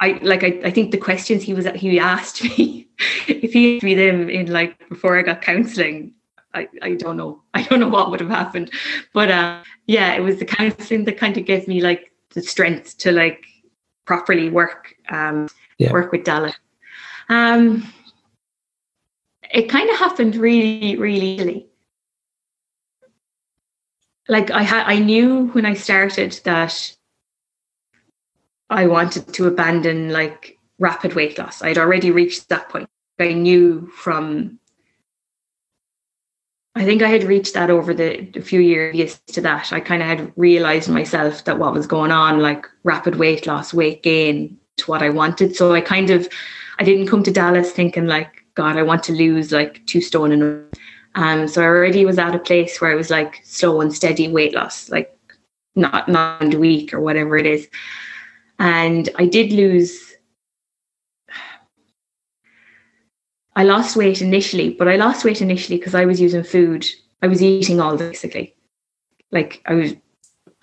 I 0.00 0.18
like 0.22 0.42
I, 0.42 0.60
I 0.64 0.70
think 0.70 0.90
the 0.90 0.98
questions 0.98 1.42
he 1.42 1.54
was 1.54 1.66
he 1.76 1.98
asked 1.98 2.42
me 2.58 2.88
if 3.28 3.52
he 3.52 3.76
asked 3.76 3.84
me 3.84 3.94
them 3.94 4.28
in 4.28 4.50
like 4.50 4.88
before 4.88 5.18
I 5.18 5.22
got 5.22 5.42
counselling, 5.42 6.14
I, 6.54 6.68
I 6.82 6.94
don't 6.94 7.16
know. 7.16 7.42
I 7.54 7.62
don't 7.62 7.80
know 7.80 7.88
what 7.88 8.10
would 8.10 8.20
have 8.20 8.30
happened. 8.30 8.70
But 9.12 9.30
uh, 9.30 9.62
yeah, 9.86 10.14
it 10.14 10.20
was 10.20 10.38
the 10.38 10.44
counselling 10.44 11.04
that 11.04 11.18
kind 11.18 11.36
of 11.36 11.44
gave 11.44 11.68
me 11.68 11.80
like 11.80 12.12
the 12.30 12.42
strength 12.42 12.96
to 12.98 13.12
like 13.12 13.44
properly 14.06 14.50
work 14.50 14.94
um 15.10 15.48
yeah. 15.78 15.92
work 15.92 16.10
with 16.10 16.24
Dallas. 16.24 16.54
Um 17.28 17.86
it 19.52 19.68
kind 19.68 19.90
of 19.90 19.96
happened 19.96 20.36
really, 20.36 20.96
really 20.96 21.26
easily. 21.26 21.69
Like 24.30 24.52
I 24.52 24.62
had 24.62 24.84
I 24.86 25.00
knew 25.00 25.48
when 25.48 25.66
I 25.66 25.74
started 25.74 26.40
that 26.44 26.96
I 28.70 28.86
wanted 28.86 29.34
to 29.34 29.48
abandon 29.48 30.10
like 30.10 30.56
rapid 30.78 31.14
weight 31.14 31.36
loss. 31.36 31.62
I'd 31.62 31.78
already 31.78 32.12
reached 32.12 32.48
that 32.48 32.68
point. 32.68 32.88
I 33.18 33.32
knew 33.32 33.88
from 33.88 34.60
I 36.76 36.84
think 36.84 37.02
I 37.02 37.08
had 37.08 37.24
reached 37.24 37.54
that 37.54 37.70
over 37.70 37.92
the, 37.92 38.20
the 38.32 38.40
few 38.40 38.60
years 38.60 39.20
to 39.32 39.40
that. 39.40 39.72
I 39.72 39.80
kind 39.80 40.00
of 40.00 40.06
had 40.08 40.32
realized 40.36 40.88
myself 40.88 41.42
that 41.44 41.58
what 41.58 41.74
was 41.74 41.88
going 41.88 42.12
on, 42.12 42.38
like 42.38 42.66
rapid 42.84 43.16
weight 43.16 43.48
loss, 43.48 43.74
weight 43.74 44.04
gain, 44.04 44.56
to 44.76 44.90
what 44.92 45.02
I 45.02 45.10
wanted. 45.10 45.56
So 45.56 45.74
I 45.74 45.80
kind 45.80 46.08
of 46.10 46.28
I 46.78 46.84
didn't 46.84 47.08
come 47.08 47.24
to 47.24 47.32
Dallas 47.32 47.72
thinking 47.72 48.06
like, 48.06 48.44
God, 48.54 48.76
I 48.76 48.84
want 48.84 49.02
to 49.04 49.12
lose 49.12 49.50
like 49.50 49.84
two 49.86 50.00
stone 50.00 50.30
and 50.30 50.76
um 51.14 51.48
so 51.48 51.62
I 51.62 51.66
already 51.66 52.04
was 52.04 52.18
at 52.18 52.34
a 52.34 52.38
place 52.38 52.80
where 52.80 52.92
I 52.92 52.94
was 52.94 53.10
like 53.10 53.40
slow 53.44 53.80
and 53.80 53.92
steady 53.92 54.28
weight 54.28 54.54
loss, 54.54 54.90
like 54.90 55.16
not 55.74 56.08
not 56.08 56.54
a 56.54 56.58
week 56.58 56.92
or 56.94 57.00
whatever 57.00 57.36
it 57.36 57.46
is. 57.46 57.68
And 58.60 59.08
I 59.16 59.24
did 59.24 59.52
lose, 59.52 60.14
I 63.56 63.64
lost 63.64 63.96
weight 63.96 64.20
initially, 64.20 64.74
but 64.74 64.86
I 64.86 64.96
lost 64.96 65.24
weight 65.24 65.40
initially 65.40 65.78
because 65.78 65.94
I 65.94 66.04
was 66.04 66.20
using 66.20 66.44
food. 66.44 66.86
I 67.22 67.26
was 67.26 67.42
eating 67.42 67.80
all 67.80 67.96
basically. 67.96 68.54
Like 69.32 69.62
I 69.64 69.74
was, 69.74 69.94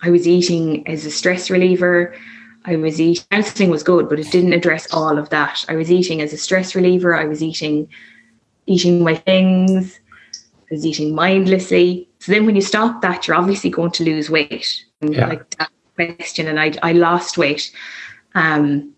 I 0.00 0.10
was 0.10 0.28
eating 0.28 0.86
as 0.86 1.04
a 1.06 1.10
stress 1.10 1.50
reliever. 1.50 2.14
I 2.64 2.76
was 2.76 3.00
eating, 3.00 3.24
counseling 3.32 3.70
was 3.70 3.82
good, 3.82 4.08
but 4.08 4.20
it 4.20 4.30
didn't 4.30 4.52
address 4.52 4.86
all 4.92 5.18
of 5.18 5.30
that. 5.30 5.64
I 5.68 5.74
was 5.74 5.90
eating 5.90 6.20
as 6.20 6.32
a 6.32 6.36
stress 6.36 6.76
reliever. 6.76 7.16
I 7.16 7.24
was 7.24 7.42
eating, 7.42 7.88
eating 8.66 9.02
my 9.02 9.16
things. 9.16 9.98
I 10.70 10.74
was 10.74 10.86
eating 10.86 11.14
mindlessly. 11.14 12.08
So 12.18 12.32
then 12.32 12.46
when 12.46 12.56
you 12.56 12.62
stop 12.62 13.02
that, 13.02 13.26
you're 13.26 13.36
obviously 13.36 13.70
going 13.70 13.92
to 13.92 14.04
lose 14.04 14.28
weight. 14.28 14.84
Yeah. 15.00 15.26
Like 15.26 15.50
that 15.56 15.70
question 15.94 16.46
and 16.46 16.60
I, 16.60 16.72
I 16.82 16.92
lost 16.92 17.38
weight. 17.38 17.72
Um, 18.34 18.94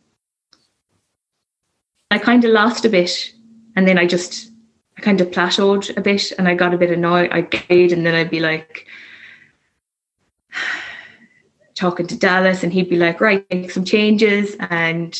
I 2.11 2.19
kind 2.19 2.45
of 2.45 2.51
lost 2.51 2.85
a 2.85 2.89
bit 2.89 3.33
and 3.77 3.87
then 3.87 3.99
I 3.99 4.07
just, 4.07 4.51
I 4.99 5.01
kind 5.01 5.21
of 5.21 5.31
plateaued 5.31 5.97
a 5.97 6.01
bit 6.01 6.33
and 6.33 6.49
I 6.49 6.55
got 6.55 6.75
a 6.75 6.79
bit 6.79 6.91
annoyed. 6.91 7.31
I 7.31 7.43
gained 7.43 7.93
and 7.93 8.05
then 8.05 8.15
I'd 8.15 8.31
be 8.31 8.41
like, 8.41 8.87
talking 11.75 12.07
to 12.07 12.19
Dallas, 12.19 12.63
and 12.63 12.73
he'd 12.73 12.91
be 12.91 12.97
like, 12.97 13.21
"Right, 13.21 13.47
make 13.51 13.71
some 13.71 13.85
changes," 13.85 14.57
and 14.71 15.19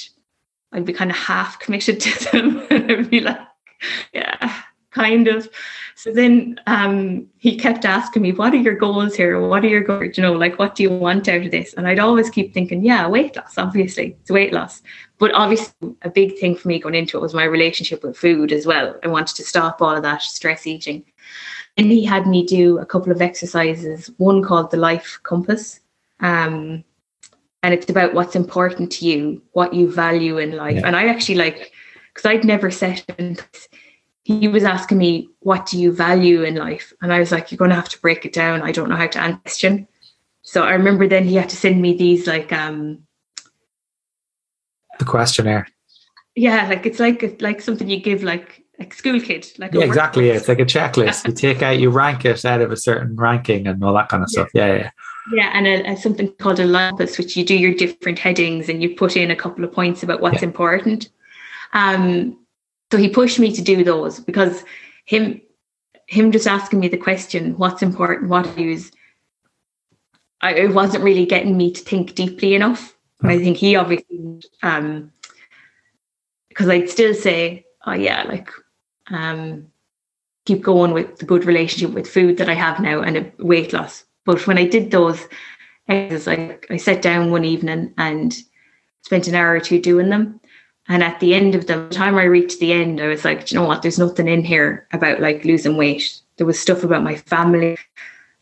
I'd 0.73 0.85
be 0.85 0.93
kind 0.93 1.11
of 1.11 1.17
half 1.17 1.59
committed 1.59 2.01
to 2.01 2.33
them, 2.33 2.67
and 2.71 2.91
I'd 2.91 3.11
be 3.11 3.21
like, 3.21 3.41
"Yeah, 4.13 4.63
kind 4.91 5.29
of." 5.29 5.49
So 6.03 6.11
then 6.11 6.59
um, 6.67 7.27
he 7.37 7.59
kept 7.59 7.85
asking 7.85 8.23
me, 8.23 8.33
"What 8.33 8.55
are 8.55 8.57
your 8.57 8.75
goals 8.75 9.15
here? 9.15 9.39
What 9.39 9.63
are 9.63 9.69
your 9.69 9.83
goals? 9.83 10.17
You 10.17 10.23
know, 10.23 10.33
like 10.33 10.59
what 10.59 10.75
do 10.75 10.83
you 10.83 10.89
want 10.89 11.29
out 11.29 11.45
of 11.45 11.51
this?" 11.51 11.75
And 11.75 11.87
I'd 11.87 11.99
always 11.99 12.31
keep 12.31 12.55
thinking, 12.55 12.83
"Yeah, 12.83 13.07
weight 13.07 13.37
loss. 13.37 13.59
Obviously, 13.59 14.17
it's 14.19 14.31
weight 14.31 14.55
loss." 14.55 14.81
But 15.19 15.35
obviously, 15.35 15.95
a 16.01 16.09
big 16.09 16.39
thing 16.39 16.57
for 16.57 16.69
me 16.69 16.79
going 16.79 16.95
into 16.95 17.19
it 17.19 17.21
was 17.21 17.35
my 17.35 17.45
relationship 17.45 18.03
with 18.03 18.17
food 18.17 18.51
as 18.51 18.65
well. 18.65 18.99
I 19.05 19.09
wanted 19.09 19.37
to 19.37 19.45
stop 19.45 19.83
all 19.83 19.95
of 19.95 20.03
that 20.03 20.23
stress 20.23 20.67
eating. 20.67 21.05
And 21.77 21.93
he 21.93 22.03
had 22.03 22.27
me 22.27 22.47
do 22.47 22.79
a 22.79 22.87
couple 22.87 23.13
of 23.13 23.21
exercises, 23.21 24.11
one 24.17 24.43
called 24.43 24.71
the 24.71 24.79
Life 24.79 25.21
Compass. 25.23 25.81
Um, 26.21 26.83
and 27.63 27.75
it's 27.75 27.91
about 27.91 28.15
what's 28.15 28.37
important 28.37 28.91
to 28.93 29.05
you, 29.05 29.43
what 29.53 29.75
you 29.75 29.93
value 29.93 30.39
in 30.39 30.53
life. 30.57 30.77
Yeah. 30.77 30.87
And 30.87 30.97
I 30.97 31.09
actually 31.09 31.35
like, 31.35 31.73
because 32.09 32.25
I'd 32.25 32.45
never 32.45 32.71
set 32.71 33.05
he 34.23 34.49
was 34.49 34.65
asking 34.65 34.99
me, 34.99 35.29
What 35.41 35.67
do 35.67 35.79
you 35.79 35.93
value 35.93 36.43
in 36.43 36.57
life? 36.57 36.93
And 37.03 37.13
I 37.13 37.19
was 37.19 37.33
like, 37.33 37.51
You're 37.51 37.59
going 37.59 37.71
to 37.71 37.77
have 37.77 37.89
to 37.91 38.01
break 38.01 38.25
it 38.25 38.33
down. 38.33 38.63
I 38.63 38.73
don't 38.73 38.89
know 38.89 38.97
how 38.97 39.07
to 39.07 39.21
answer 39.21 39.41
question. 39.43 39.89
So 40.43 40.65
I 40.65 40.73
remember 40.73 41.07
then 41.07 41.25
he 41.25 41.37
had 41.37 41.49
to 41.51 41.57
send 41.57 41.81
me 41.81 41.97
these 41.97 42.27
like 42.27 42.53
um 42.53 43.01
the 44.99 45.05
questionnaire. 45.05 45.67
Yeah, 46.35 46.69
like 46.69 46.87
it's 46.87 47.01
like 47.01 47.41
like 47.41 47.61
something 47.61 47.89
you 47.89 48.01
give 48.01 48.23
like 48.23 48.65
like 48.79 48.95
school 48.95 49.21
kid. 49.21 49.47
Like 49.59 49.75
yeah, 49.75 49.85
exactly. 49.85 50.29
Yeah. 50.29 50.35
It's 50.35 50.49
like 50.49 50.59
a 50.59 50.65
checklist. 50.65 51.27
you 51.27 51.35
take 51.35 51.63
out, 51.63 51.79
you 51.79 51.91
rank 51.91 52.25
it 52.25 52.45
out 52.45 52.63
of 52.63 52.73
a 52.73 52.77
certain 52.77 53.15
ranking 53.17 53.67
and 53.67 53.85
all 53.85 53.95
that 53.95 54.09
kind 54.09 54.23
of 54.23 54.31
yeah. 54.33 54.43
stuff. 54.43 54.49
Yeah, 54.55 54.75
yeah. 54.75 54.91
Yeah, 55.33 55.51
and 55.53 55.67
a, 55.67 55.91
a, 55.91 55.97
something 55.97 56.33
called 56.33 56.59
a 56.59 56.67
compass, 56.67 57.19
which 57.19 57.37
you 57.37 57.45
do 57.45 57.55
your 57.55 57.75
different 57.75 58.19
headings 58.19 58.69
and 58.69 58.83
you 58.83 58.97
put 58.97 59.17
in 59.17 59.31
a 59.31 59.37
couple 59.37 59.63
of 59.65 59.73
points 59.73 60.03
about 60.03 60.21
what's 60.21 60.41
yeah. 60.41 60.49
important. 60.49 61.11
Um, 61.73 62.39
so 62.91 62.99
he 62.99 63.09
pushed 63.09 63.39
me 63.39 63.53
to 63.53 63.63
do 63.63 63.85
those 63.85 64.21
because 64.21 64.65
him 65.05 65.41
him 66.07 66.33
just 66.33 66.49
asking 66.49 66.81
me 66.81 66.89
the 66.89 66.97
question, 66.97 67.57
what's 67.57 67.83
important, 67.83 68.29
what 68.29 68.59
is 68.59 68.91
I, 70.41 70.55
it 70.55 70.75
wasn't 70.75 71.05
really 71.05 71.27
getting 71.27 71.57
me 71.57 71.71
to 71.71 71.81
think 71.81 72.15
deeply 72.15 72.55
enough. 72.55 72.97
And 73.23 73.31
I 73.31 73.39
think 73.39 73.57
he 73.57 73.77
obviously 73.77 74.41
um 74.63 75.13
because 76.49 76.69
I'd 76.69 76.91
still 76.91 77.15
say, 77.15 77.65
oh 77.87 77.93
yeah, 77.93 78.25
like 78.25 78.51
um 79.09 79.67
keep 80.47 80.63
going 80.63 80.93
with 80.93 81.19
the 81.19 81.27
good 81.27 81.45
relationship 81.45 81.95
with 81.95 82.11
food 82.11 82.39
that 82.39 82.49
I 82.49 82.55
have 82.55 82.81
now 82.81 83.03
and 83.03 83.17
a 83.17 83.33
weight 83.39 83.73
loss. 83.73 84.05
But 84.25 84.47
when 84.47 84.59
I 84.59 84.67
did 84.67 84.91
those 84.91 85.29
exercises, 85.89 86.29
I, 86.29 86.59
I 86.71 86.77
sat 86.77 87.03
down 87.03 87.31
one 87.31 87.45
evening 87.45 87.95
and 87.99 88.37
spent 89.03 89.29
an 89.29 89.35
hour 89.35 89.53
or 89.53 89.61
two 89.61 89.81
doing 89.81 90.09
them. 90.09 90.41
And 90.91 91.05
at 91.05 91.21
the 91.21 91.35
end 91.35 91.55
of 91.55 91.69
the 91.69 91.89
time 91.91 92.17
I 92.17 92.25
reached 92.25 92.59
the 92.59 92.73
end, 92.73 93.01
I 93.01 93.07
was 93.07 93.25
like, 93.25 93.53
you 93.53 93.57
know 93.57 93.65
what? 93.65 93.81
There's 93.81 93.99
nothing 93.99 94.27
in 94.27 94.43
here 94.43 94.89
about 94.93 95.21
like 95.21 95.45
losing 95.45 95.77
weight. 95.77 96.21
There 96.37 96.47
was 96.47 96.59
stuff 96.59 96.83
about 96.83 97.05
my 97.05 97.15
family, 97.15 97.79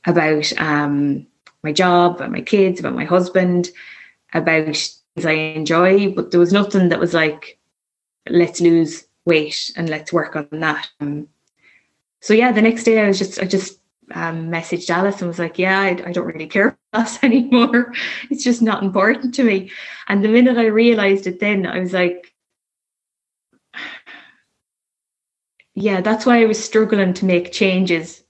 about 0.06 0.50
um, 0.58 1.26
my 1.62 1.74
job, 1.74 2.16
about 2.16 2.32
my 2.32 2.40
kids, 2.40 2.80
about 2.80 2.94
my 2.94 3.04
husband, 3.04 3.68
about 4.32 4.64
things 4.64 5.26
I 5.26 5.32
enjoy. 5.32 6.10
But 6.10 6.30
there 6.30 6.40
was 6.40 6.50
nothing 6.50 6.88
that 6.88 6.98
was 6.98 7.12
like, 7.12 7.58
let's 8.30 8.62
lose 8.62 9.04
weight 9.26 9.70
and 9.76 9.90
let's 9.90 10.10
work 10.10 10.34
on 10.34 10.48
that. 10.52 10.88
Um, 11.00 11.28
so 12.22 12.32
yeah, 12.32 12.50
the 12.50 12.62
next 12.62 12.84
day 12.84 12.98
I 12.98 13.08
was 13.08 13.18
just 13.18 13.38
I 13.38 13.44
just 13.44 13.78
um, 14.14 14.48
messaged 14.50 14.86
Dallas 14.86 15.20
and 15.20 15.28
was 15.28 15.38
like, 15.38 15.58
yeah, 15.58 15.80
I, 15.80 15.88
I 15.88 16.12
don't 16.12 16.26
really 16.26 16.46
care 16.46 16.68
about 16.94 17.02
us 17.02 17.18
anymore. 17.22 17.92
it's 18.30 18.42
just 18.42 18.62
not 18.62 18.82
important 18.82 19.34
to 19.34 19.44
me. 19.44 19.70
And 20.08 20.24
the 20.24 20.30
minute 20.30 20.56
I 20.56 20.64
realized 20.64 21.26
it, 21.26 21.40
then 21.40 21.66
I 21.66 21.80
was 21.80 21.92
like, 21.92 22.32
yeah, 25.80 26.00
that's 26.00 26.26
why 26.26 26.42
I 26.42 26.46
was 26.46 26.62
struggling 26.62 27.14
to 27.14 27.24
make 27.24 27.52
changes. 27.52 28.22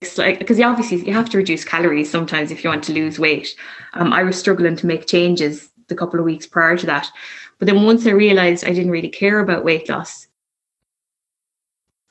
It's 0.00 0.18
like 0.18 0.38
because 0.38 0.60
obviously 0.60 1.04
you 1.06 1.12
have 1.12 1.30
to 1.30 1.38
reduce 1.38 1.64
calories 1.64 2.10
sometimes 2.10 2.50
if 2.50 2.62
you 2.62 2.70
want 2.70 2.84
to 2.84 2.92
lose 2.92 3.18
weight. 3.18 3.54
Um, 3.94 4.12
I 4.12 4.22
was 4.22 4.38
struggling 4.38 4.76
to 4.76 4.86
make 4.86 5.06
changes 5.06 5.70
the 5.88 5.96
couple 5.96 6.20
of 6.20 6.26
weeks 6.26 6.46
prior 6.46 6.76
to 6.76 6.86
that, 6.86 7.10
but 7.58 7.66
then 7.66 7.84
once 7.84 8.06
I 8.06 8.10
realized 8.10 8.64
I 8.64 8.72
didn't 8.72 8.90
really 8.90 9.08
care 9.08 9.40
about 9.40 9.64
weight 9.64 9.88
loss, 9.88 10.28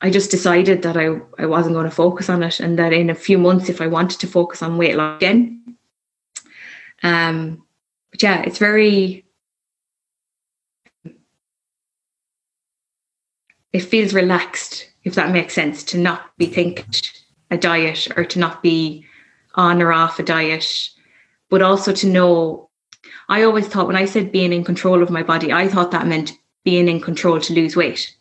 I 0.02 0.10
just 0.10 0.32
decided 0.32 0.82
that 0.84 0.98
I, 0.98 1.20
I 1.40 1.46
wasn't 1.46 1.76
going 1.76 1.86
to 1.86 1.96
focus 1.96 2.30
on 2.30 2.44
it 2.44 2.60
and 2.60 2.78
that 2.80 2.94
in 2.94 3.10
a 3.10 3.16
few 3.16 3.38
months, 3.38 3.70
if 3.70 3.82
I 3.82 3.88
wanted 3.88 4.20
to 4.20 4.28
focus 4.28 4.62
on 4.62 4.78
weight 4.78 4.96
loss 4.96 5.18
again. 5.18 5.76
Um, 7.04 7.64
but 8.12 8.22
yeah, 8.22 8.42
it's 8.42 8.58
very, 8.58 9.26
it 13.78 13.84
feels 13.84 14.14
relaxed, 14.14 14.90
if 15.04 15.16
that 15.16 15.32
makes 15.32 15.54
sense, 15.54 15.84
to 15.84 15.98
not 15.98 16.36
be 16.38 16.48
thinking 16.48 16.86
a 17.52 17.58
diet 17.58 18.08
or 18.18 18.26
to 18.26 18.40
not 18.40 18.64
be 18.64 19.06
on 19.56 19.82
or 19.82 19.94
off 19.94 20.20
a 20.20 20.24
diet, 20.24 20.68
but 21.50 21.62
also 21.62 21.94
to 21.94 22.08
know. 22.08 22.70
I 23.30 23.44
always 23.44 23.68
thought 23.68 23.88
when 23.88 23.96
I 23.96 24.06
said 24.06 24.32
being 24.32 24.52
in 24.52 24.64
control 24.64 25.04
of 25.04 25.10
my 25.10 25.24
body, 25.24 25.54
I 25.54 25.68
thought 25.68 25.92
that 25.92 26.08
meant 26.08 26.34
being 26.64 26.88
in 26.88 27.00
control 27.00 27.40
to 27.40 27.54
lose 27.54 27.76
weight 27.76 28.14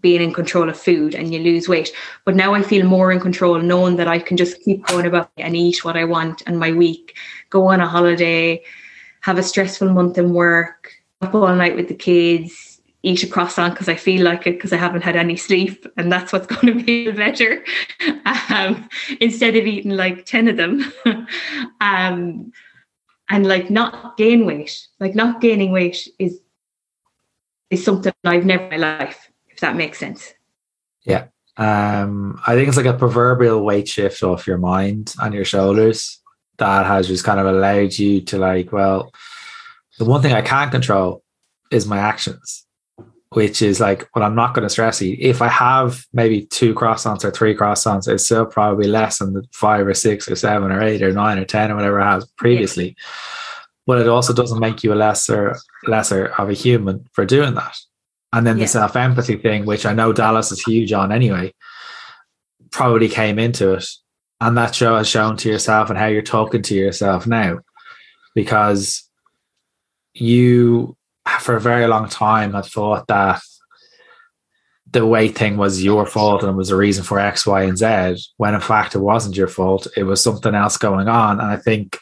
being 0.00 0.20
in 0.20 0.34
control 0.34 0.68
of 0.68 0.76
food 0.76 1.14
and 1.14 1.32
you 1.32 1.38
lose 1.38 1.68
weight. 1.68 1.92
But 2.24 2.34
now 2.34 2.54
I 2.54 2.62
feel 2.62 2.84
more 2.84 3.12
in 3.12 3.20
control, 3.20 3.60
knowing 3.60 3.96
that 3.98 4.08
I 4.08 4.18
can 4.18 4.36
just 4.36 4.60
keep 4.60 4.84
going 4.88 5.06
about 5.06 5.30
and 5.38 5.56
eat 5.56 5.84
what 5.84 5.96
I 5.96 6.04
want 6.04 6.42
and 6.44 6.58
my 6.58 6.72
week, 6.72 7.16
go 7.50 7.68
on 7.68 7.80
a 7.80 7.86
holiday, 7.86 8.64
have 9.20 9.38
a 9.38 9.44
stressful 9.44 9.90
month 9.90 10.18
in 10.18 10.34
work, 10.34 10.92
up 11.20 11.36
all 11.36 11.54
night 11.54 11.76
with 11.76 11.86
the 11.86 11.94
kids, 11.94 12.71
eat 13.02 13.22
a 13.22 13.26
croissant 13.26 13.74
because 13.74 13.88
I 13.88 13.94
feel 13.94 14.22
like 14.22 14.46
it 14.46 14.52
because 14.52 14.72
I 14.72 14.76
haven't 14.76 15.02
had 15.02 15.16
any 15.16 15.36
sleep, 15.36 15.86
and 15.96 16.10
that's 16.10 16.32
what's 16.32 16.46
going 16.54 16.78
to 16.78 16.84
be 16.84 17.10
better. 17.10 17.64
Um, 18.50 18.88
instead 19.20 19.56
of 19.56 19.66
eating 19.66 19.92
like 19.92 20.26
ten 20.26 20.48
of 20.48 20.56
them, 20.56 20.92
um, 21.80 22.52
and 23.28 23.46
like 23.46 23.70
not 23.70 24.16
gain 24.16 24.46
weight, 24.46 24.86
like 25.00 25.14
not 25.14 25.40
gaining 25.40 25.72
weight 25.72 26.08
is 26.18 26.40
is 27.70 27.84
something 27.84 28.12
I've 28.24 28.44
never 28.44 28.64
in 28.64 28.70
my 28.70 28.76
life 28.76 29.32
if 29.52 29.60
that 29.60 29.76
makes 29.76 29.98
sense. 29.98 30.34
Yeah. 31.04 31.26
Um, 31.56 32.40
I 32.46 32.54
think 32.54 32.68
it's 32.68 32.76
like 32.76 32.86
a 32.86 32.94
proverbial 32.94 33.62
weight 33.62 33.86
shift 33.86 34.22
off 34.22 34.46
your 34.46 34.58
mind 34.58 35.14
and 35.20 35.34
your 35.34 35.44
shoulders 35.44 36.20
that 36.56 36.86
has 36.86 37.06
just 37.06 37.24
kind 37.24 37.38
of 37.38 37.46
allowed 37.46 37.96
you 37.98 38.22
to 38.22 38.38
like, 38.38 38.72
well, 38.72 39.12
the 39.98 40.04
one 40.04 40.22
thing 40.22 40.32
I 40.32 40.42
can't 40.42 40.70
control 40.70 41.22
is 41.70 41.86
my 41.86 41.98
actions, 41.98 42.66
which 43.34 43.62
is 43.62 43.80
like, 43.80 44.08
well, 44.14 44.24
I'm 44.24 44.34
not 44.34 44.54
going 44.54 44.64
to 44.64 44.70
stress 44.70 45.00
eat. 45.02 45.18
If 45.20 45.40
I 45.42 45.48
have 45.48 46.04
maybe 46.12 46.46
two 46.46 46.74
croissants 46.74 47.24
or 47.24 47.30
three 47.30 47.54
croissants, 47.54 48.08
it's 48.08 48.24
still 48.24 48.46
probably 48.46 48.88
less 48.88 49.18
than 49.18 49.32
the 49.32 49.44
five 49.52 49.86
or 49.86 49.94
six 49.94 50.30
or 50.30 50.36
seven 50.36 50.70
or 50.70 50.82
eight 50.82 51.02
or 51.02 51.12
nine 51.12 51.38
or 51.38 51.44
ten 51.44 51.70
or 51.70 51.76
whatever 51.76 52.00
I 52.00 52.12
have 52.12 52.24
previously. 52.36 52.88
Yeah. 52.88 53.04
But 53.86 54.00
it 54.00 54.08
also 54.08 54.32
doesn't 54.32 54.60
make 54.60 54.84
you 54.84 54.92
a 54.92 54.94
lesser 54.94 55.56
lesser 55.84 56.26
of 56.38 56.48
a 56.48 56.54
human 56.54 57.08
for 57.12 57.24
doing 57.24 57.54
that. 57.54 57.76
And 58.32 58.46
then 58.46 58.58
yeah. 58.58 58.64
the 58.64 58.68
self 58.68 58.96
empathy 58.96 59.36
thing, 59.36 59.66
which 59.66 59.86
I 59.86 59.92
know 59.92 60.12
Dallas 60.12 60.52
is 60.52 60.62
huge 60.62 60.92
on 60.92 61.12
anyway, 61.12 61.52
probably 62.70 63.08
came 63.08 63.38
into 63.38 63.74
it. 63.74 63.86
And 64.40 64.56
that 64.56 64.74
show 64.74 64.96
has 64.96 65.08
shown 65.08 65.36
to 65.38 65.48
yourself 65.48 65.88
and 65.88 65.98
how 65.98 66.06
you're 66.06 66.22
talking 66.22 66.62
to 66.62 66.74
yourself 66.74 67.26
now. 67.26 67.60
Because 68.34 69.08
you, 70.14 70.96
for 71.40 71.56
a 71.56 71.60
very 71.60 71.86
long 71.86 72.08
time, 72.08 72.54
had 72.54 72.66
thought 72.66 73.06
that 73.08 73.40
the 74.90 75.06
weight 75.06 75.36
thing 75.36 75.56
was 75.56 75.82
your 75.82 76.04
fault 76.06 76.42
and 76.42 76.56
was 76.56 76.70
a 76.70 76.76
reason 76.76 77.02
for 77.02 77.18
X, 77.18 77.46
Y, 77.46 77.62
and 77.62 77.78
Z, 77.78 78.16
when 78.36 78.54
in 78.54 78.60
fact 78.60 78.94
it 78.94 78.98
wasn't 78.98 79.36
your 79.36 79.48
fault. 79.48 79.86
It 79.96 80.04
was 80.04 80.22
something 80.22 80.54
else 80.54 80.76
going 80.76 81.08
on. 81.08 81.40
And 81.40 81.48
I 81.48 81.56
think 81.56 81.98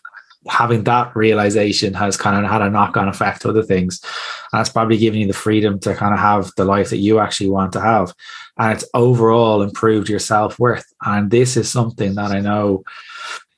having 0.48 0.84
that 0.84 1.14
realization 1.14 1.94
has 1.94 2.16
kind 2.16 2.44
of 2.44 2.50
had 2.50 2.62
a 2.62 2.70
knock 2.70 2.96
on 2.96 3.08
effect 3.08 3.42
to 3.42 3.50
other 3.50 3.62
things. 3.62 4.00
And 4.52 4.60
it's 4.60 4.70
probably 4.70 4.96
given 4.96 5.20
you 5.20 5.26
the 5.26 5.32
freedom 5.32 5.78
to 5.80 5.94
kind 5.94 6.14
of 6.14 6.20
have 6.20 6.50
the 6.56 6.64
life 6.64 6.90
that 6.90 6.98
you 6.98 7.20
actually 7.20 7.50
want 7.50 7.72
to 7.74 7.80
have. 7.80 8.12
And 8.58 8.72
it's 8.72 8.88
overall 8.94 9.62
improved 9.62 10.08
your 10.08 10.18
self 10.18 10.58
worth. 10.58 10.86
And 11.04 11.30
this 11.30 11.56
is 11.56 11.70
something 11.70 12.14
that 12.16 12.32
I 12.32 12.40
know 12.40 12.82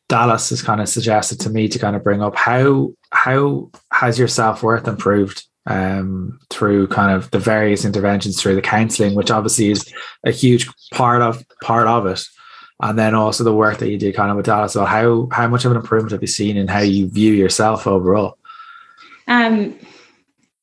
Dallas 0.08 0.50
has 0.50 0.60
kind 0.60 0.80
of 0.80 0.88
suggested 0.88 1.40
to 1.40 1.50
me 1.50 1.68
to 1.68 1.78
kind 1.78 1.96
of 1.96 2.04
bring 2.04 2.22
up. 2.22 2.36
How 2.36 2.92
how 3.12 3.70
has 3.92 4.18
your 4.18 4.28
self 4.28 4.62
worth 4.62 4.86
improved 4.88 5.46
um, 5.66 6.40
through 6.50 6.88
kind 6.88 7.14
of 7.14 7.30
the 7.30 7.38
various 7.38 7.84
interventions 7.84 8.40
through 8.40 8.54
the 8.54 8.62
counseling, 8.62 9.14
which 9.14 9.30
obviously 9.30 9.70
is 9.70 9.92
a 10.24 10.30
huge 10.30 10.68
part 10.92 11.22
of 11.22 11.44
part 11.62 11.86
of 11.86 12.06
it 12.06 12.24
and 12.82 12.98
then 12.98 13.14
also 13.14 13.44
the 13.44 13.54
work 13.54 13.78
that 13.78 13.90
you 13.90 13.96
did 13.96 14.14
kind 14.14 14.30
of 14.30 14.36
with 14.36 14.46
Dallas. 14.46 14.72
So 14.72 14.84
how 14.84 15.28
how 15.30 15.46
much 15.46 15.64
of 15.64 15.70
an 15.70 15.76
improvement 15.76 16.12
have 16.12 16.20
you 16.20 16.26
seen 16.26 16.56
in 16.56 16.68
how 16.68 16.80
you 16.80 17.08
view 17.08 17.32
yourself 17.32 17.86
overall? 17.86 18.38
Um, 19.28 19.78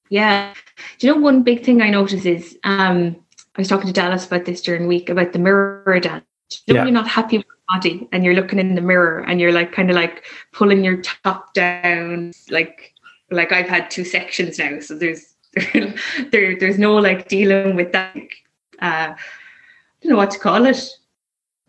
yeah, 0.09 0.53
do 0.99 1.07
you 1.07 1.15
know 1.15 1.21
one 1.21 1.43
big 1.43 1.63
thing 1.63 1.81
I 1.81 1.89
notice 1.89 2.25
is 2.25 2.57
um, 2.63 3.15
I 3.55 3.61
was 3.61 3.69
talking 3.69 3.87
to 3.87 3.93
Dallas 3.93 4.27
about 4.27 4.45
this 4.45 4.61
during 4.61 4.83
the 4.83 4.87
week 4.87 5.09
about 5.09 5.31
the 5.31 5.39
mirror 5.39 5.99
dance. 6.01 6.25
You 6.67 6.73
know, 6.73 6.81
yeah. 6.81 6.83
you're 6.85 6.93
not 6.93 7.07
happy 7.07 7.37
with 7.37 7.47
your 7.47 7.79
body 7.79 8.07
and 8.11 8.23
you're 8.23 8.33
looking 8.33 8.59
in 8.59 8.75
the 8.75 8.81
mirror 8.81 9.19
and 9.19 9.39
you're 9.39 9.53
like 9.53 9.71
kind 9.71 9.89
of 9.89 9.95
like 9.95 10.25
pulling 10.51 10.83
your 10.83 11.01
top 11.01 11.53
down 11.53 12.33
like 12.49 12.93
like 13.31 13.51
I've 13.51 13.69
had 13.69 13.91
two 13.91 14.03
sections 14.03 14.57
now 14.57 14.79
so 14.79 14.95
there's 14.95 15.35
there 16.31 16.57
there's 16.59 16.77
no 16.77 16.95
like 16.95 17.27
dealing 17.27 17.75
with 17.75 17.91
that 17.91 18.15
uh 18.81 19.13
I 20.01 20.07
don't 20.07 20.13
know 20.13 20.17
what 20.17 20.31
to 20.31 20.39
call 20.39 20.65
it. 20.65 20.89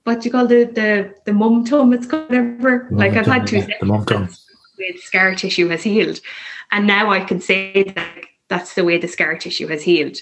What 0.04 0.20
do 0.20 0.26
you 0.26 0.30
call 0.30 0.46
the 0.46 0.64
the 0.64 1.14
the 1.24 1.32
mum 1.32 1.64
tum 1.64 1.92
it's 1.92 2.06
called 2.06 2.28
whatever. 2.28 2.88
Like 2.90 3.14
I've 3.14 3.26
had 3.26 3.46
two 3.46 3.62
the 3.62 3.86
mum 3.86 4.04
tum. 4.06 4.28
with 4.78 5.00
scar 5.00 5.34
tissue 5.34 5.68
has 5.68 5.82
healed. 5.82 6.20
And 6.70 6.86
now 6.86 7.10
I 7.10 7.20
can 7.24 7.40
say 7.40 7.82
that 7.82 8.24
that's 8.48 8.74
the 8.74 8.84
way 8.84 8.98
the 8.98 9.08
scar 9.08 9.36
tissue 9.36 9.66
has 9.66 9.82
healed. 9.82 10.18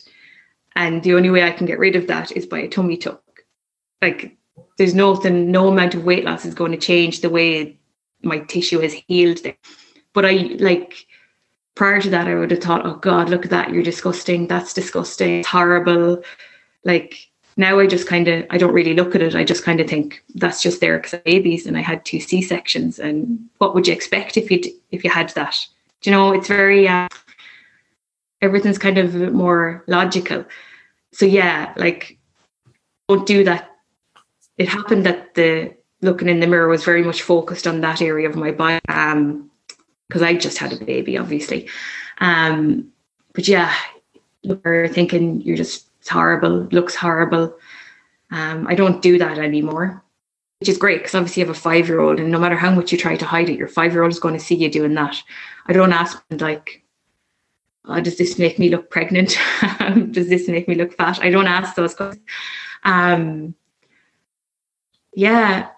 And 0.75 1.03
the 1.03 1.15
only 1.15 1.31
way 1.31 1.43
I 1.43 1.51
can 1.51 1.67
get 1.67 1.79
rid 1.79 1.97
of 1.97 2.07
that 2.07 2.33
is 2.33 2.47
by 2.47 2.61
a 2.61 2.69
tummy 2.69 2.97
tuck. 2.97 3.23
Like 4.01 4.37
there's 4.79 4.95
nothing 4.95 5.51
no 5.51 5.69
amount 5.69 5.95
of 5.95 6.05
weight 6.05 6.25
loss 6.25 6.47
is 6.47 6.55
going 6.55 6.73
to 6.73 6.79
change 6.79 7.21
the 7.21 7.31
way 7.31 7.79
my 8.23 8.39
tissue 8.39 8.81
has 8.81 8.95
healed 8.95 9.43
there. 9.43 9.57
But 10.15 10.25
I 10.25 10.57
like 10.59 11.07
prior 11.79 12.01
to 12.01 12.11
that 12.11 12.27
I 12.27 12.35
would 12.35 12.51
have 12.51 12.61
thought 12.61 12.85
oh 12.85 12.97
god 12.97 13.31
look 13.31 13.45
at 13.45 13.53
that 13.53 13.71
you're 13.71 13.85
disgusting 13.85 14.49
that's 14.49 14.75
disgusting 14.75 15.39
it's 15.39 15.49
horrible. 15.49 16.25
Like 16.85 17.29
now 17.57 17.79
I 17.79 17.87
just 17.87 18.09
kind 18.09 18.27
of 18.27 18.45
I 18.51 18.59
don't 18.59 18.75
really 18.75 18.95
look 18.95 19.15
at 19.15 19.23
it 19.23 19.37
I 19.37 19.45
just 19.45 19.63
kind 19.63 19.81
of 19.81 19.89
think 19.89 20.25
that's 20.35 20.61
just 20.61 20.81
there 20.81 20.99
because 20.99 21.21
babies 21.21 21.67
and 21.67 21.79
I 21.79 21.81
had 21.81 22.05
two 22.05 22.19
C 22.19 22.43
sections 22.43 22.99
and 22.99 23.39
what 23.59 23.77
would 23.77 23.87
you 23.87 23.95
expect 23.95 24.37
if 24.37 24.51
you 24.51 24.61
if 24.91 25.05
you 25.05 25.11
had 25.11 25.29
that? 25.31 25.57
Do 26.01 26.11
you 26.11 26.17
know 26.17 26.33
it's 26.33 26.49
very 26.49 26.89
uh, 26.89 27.07
everything's 28.43 28.79
kind 28.79 28.99
of 28.99 29.15
more 29.33 29.85
logical. 29.87 30.45
So 31.13 31.27
yeah 31.27 31.73
like 31.77 32.19
don't 33.09 33.25
do 33.25 33.45
that. 33.45 33.71
It 34.57 34.69
happened 34.69 35.07
that 35.07 35.35
the 35.35 35.77
looking 36.03 36.29
in 36.29 36.41
the 36.41 36.49
mirror 36.49 36.67
was 36.67 36.85
very 36.85 37.05
much 37.05 37.23
focused 37.23 37.69
on 37.69 37.83
that 37.83 38.03
area 38.03 38.29
of 38.29 38.35
my 38.35 38.51
body. 38.51 38.81
Um 38.89 39.48
because 40.09 40.23
I 40.23 40.35
just 40.35 40.59
had 40.59 40.73
a 40.73 40.85
baby 40.85 41.17
obviously. 41.19 41.69
Um 42.19 42.91
but 43.35 43.47
yeah 43.49 43.75
you're 44.43 44.89
thinking 44.89 45.41
you're 45.43 45.57
just 45.57 45.89
horrible 46.09 46.69
looks 46.73 46.95
horrible. 46.95 47.57
Um 48.31 48.67
I 48.67 48.75
don't 48.75 49.03
do 49.03 49.19
that 49.19 49.39
anymore 49.39 50.03
which 50.61 50.69
is 50.69 50.79
great 50.79 50.99
because 50.99 51.15
obviously 51.15 51.41
you 51.41 51.47
have 51.47 51.57
a 51.57 51.61
five 51.61 51.87
year 51.87 52.01
old 52.01 52.19
and 52.19 52.31
no 52.31 52.39
matter 52.39 52.57
how 52.57 52.71
much 52.71 52.91
you 52.91 52.99
try 52.99 53.17
to 53.17 53.25
hide 53.25 53.49
it 53.49 53.59
your 53.59 53.69
five 53.69 53.93
year 53.93 54.03
old 54.03 54.13
is 54.13 54.19
going 54.19 54.35
to 54.35 54.41
see 54.45 54.57
you 54.57 54.71
doing 54.71 54.95
that. 54.95 55.23
I 55.67 55.73
don't 55.73 55.93
ask 55.93 56.23
like 56.31 56.83
oh, 57.85 58.01
does 58.01 58.19
this 58.19 58.39
make 58.39 58.59
me 58.59 58.69
look 58.69 58.91
pregnant? 58.91 59.39
Does 60.11 60.29
this 60.29 60.47
make 60.47 60.69
me 60.69 60.75
look 60.75 60.93
fat? 60.95 61.19
I 61.23 61.31
don't 61.31 61.47
ask 61.47 61.75
those 61.75 61.95
questions 61.95 62.25
um 62.85 63.55
yeah 65.15 65.69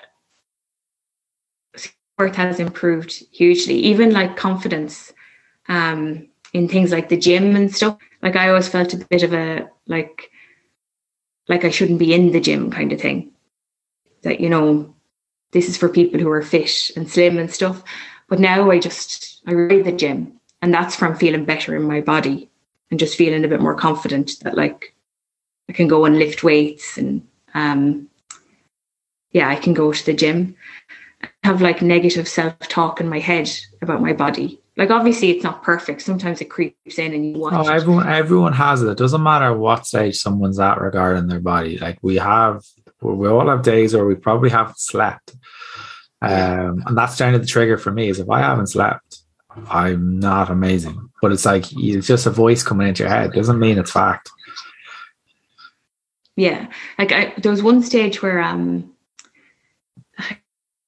worth 2.21 2.37
has 2.37 2.61
improved 2.61 3.25
hugely. 3.33 3.75
Even 3.75 4.13
like 4.13 4.37
confidence 4.37 5.13
um 5.69 6.29
in 6.53 6.69
things 6.69 6.93
like 6.93 7.09
the 7.09 7.17
gym 7.17 7.57
and 7.57 7.75
stuff. 7.75 7.99
Like 8.23 8.37
I 8.37 8.49
always 8.49 8.69
felt 8.69 8.95
a 8.95 8.99
bit 8.99 9.23
of 9.23 9.33
a 9.33 9.69
like 9.87 10.31
like 11.49 11.65
I 11.65 11.71
shouldn't 11.71 11.99
be 11.99 12.15
in 12.15 12.33
the 12.33 12.41
gym 12.41 12.71
kind 12.71 12.93
of 12.93 13.01
thing. 13.01 13.33
That 14.23 14.41
you 14.41 14.49
know 14.49 14.95
this 15.53 15.69
is 15.69 15.77
for 15.77 15.89
people 15.89 16.21
who 16.21 16.31
are 16.31 16.43
fit 16.43 16.91
and 16.95 17.11
slim 17.11 17.39
and 17.39 17.51
stuff. 17.51 17.83
But 18.29 18.39
now 18.39 18.71
I 18.71 18.79
just 18.79 19.43
I 19.47 19.53
read 19.53 19.85
the 19.85 19.93
gym 19.93 20.39
and 20.63 20.73
that's 20.73 20.95
from 20.95 21.17
feeling 21.17 21.45
better 21.45 21.75
in 21.75 21.83
my 21.83 22.01
body 22.01 22.49
and 22.91 23.01
just 23.01 23.17
feeling 23.17 23.45
a 23.45 23.49
bit 23.49 23.61
more 23.61 23.75
confident 23.75 24.33
that 24.43 24.57
like 24.57 24.95
I 25.69 25.73
can 25.73 25.89
go 25.89 26.05
and 26.05 26.19
lift 26.19 26.45
weights 26.45 26.99
and 26.99 27.27
um 27.55 28.09
yeah 29.33 29.49
I 29.49 29.57
can 29.57 29.75
go 29.75 29.93
to 29.93 30.07
the 30.07 30.15
gym 30.15 30.57
have 31.43 31.63
like 31.63 31.81
negative 31.81 32.29
self-talk 32.29 33.01
in 33.01 33.09
my 33.09 33.19
head 33.19 33.51
about 33.83 34.03
my 34.03 34.13
body. 34.13 34.61
Like 34.77 34.91
obviously 34.91 35.31
it's 35.31 35.45
not 35.45 35.63
perfect. 35.63 36.03
Sometimes 36.03 36.41
it 36.41 36.47
creeps 36.47 36.99
in 36.99 37.13
and 37.15 37.27
you 37.27 37.39
watch. 37.39 37.55
oh, 37.55 37.69
everyone 37.69 38.09
everyone 38.09 38.53
has 38.53 38.83
it. 38.83 38.89
It 38.89 38.99
doesn't 38.99 39.23
matter 39.23 39.53
what 39.55 39.87
stage 39.87 40.17
someone's 40.17 40.61
at 40.61 40.81
regarding 40.81 41.29
their 41.29 41.41
body. 41.41 41.79
Like 41.79 41.99
we 42.03 42.17
have 42.17 42.65
we 43.01 43.29
all 43.29 43.49
have 43.49 43.63
days 43.63 43.95
where 43.95 44.07
we 44.07 44.15
probably 44.15 44.51
haven't 44.51 44.79
slept. 44.79 45.35
Um 46.23 46.83
and 46.87 46.97
that's 46.97 47.19
kind 47.19 47.35
of 47.35 47.41
the 47.41 47.47
trigger 47.47 47.79
for 47.79 47.91
me 47.91 48.09
is 48.09 48.21
if 48.21 48.29
I 48.29 48.41
haven't 48.41 48.69
slept 48.69 49.21
I'm 49.69 50.19
not 50.19 50.51
amazing. 50.51 51.11
But 51.23 51.33
it's 51.33 51.45
like 51.45 51.65
it's 51.73 52.07
just 52.07 52.27
a 52.27 52.31
voice 52.31 52.63
coming 52.63 52.89
into 52.89 53.03
your 53.03 53.11
head. 53.11 53.31
It 53.31 53.37
doesn't 53.37 53.59
mean 53.59 53.79
it's 53.79 53.91
fact. 53.91 54.31
Yeah. 56.37 56.69
Like 56.99 57.13
I, 57.13 57.35
there 57.39 57.51
was 57.51 57.63
one 57.63 57.83
stage 57.83 58.23
where 58.23 58.41
um 58.41 58.90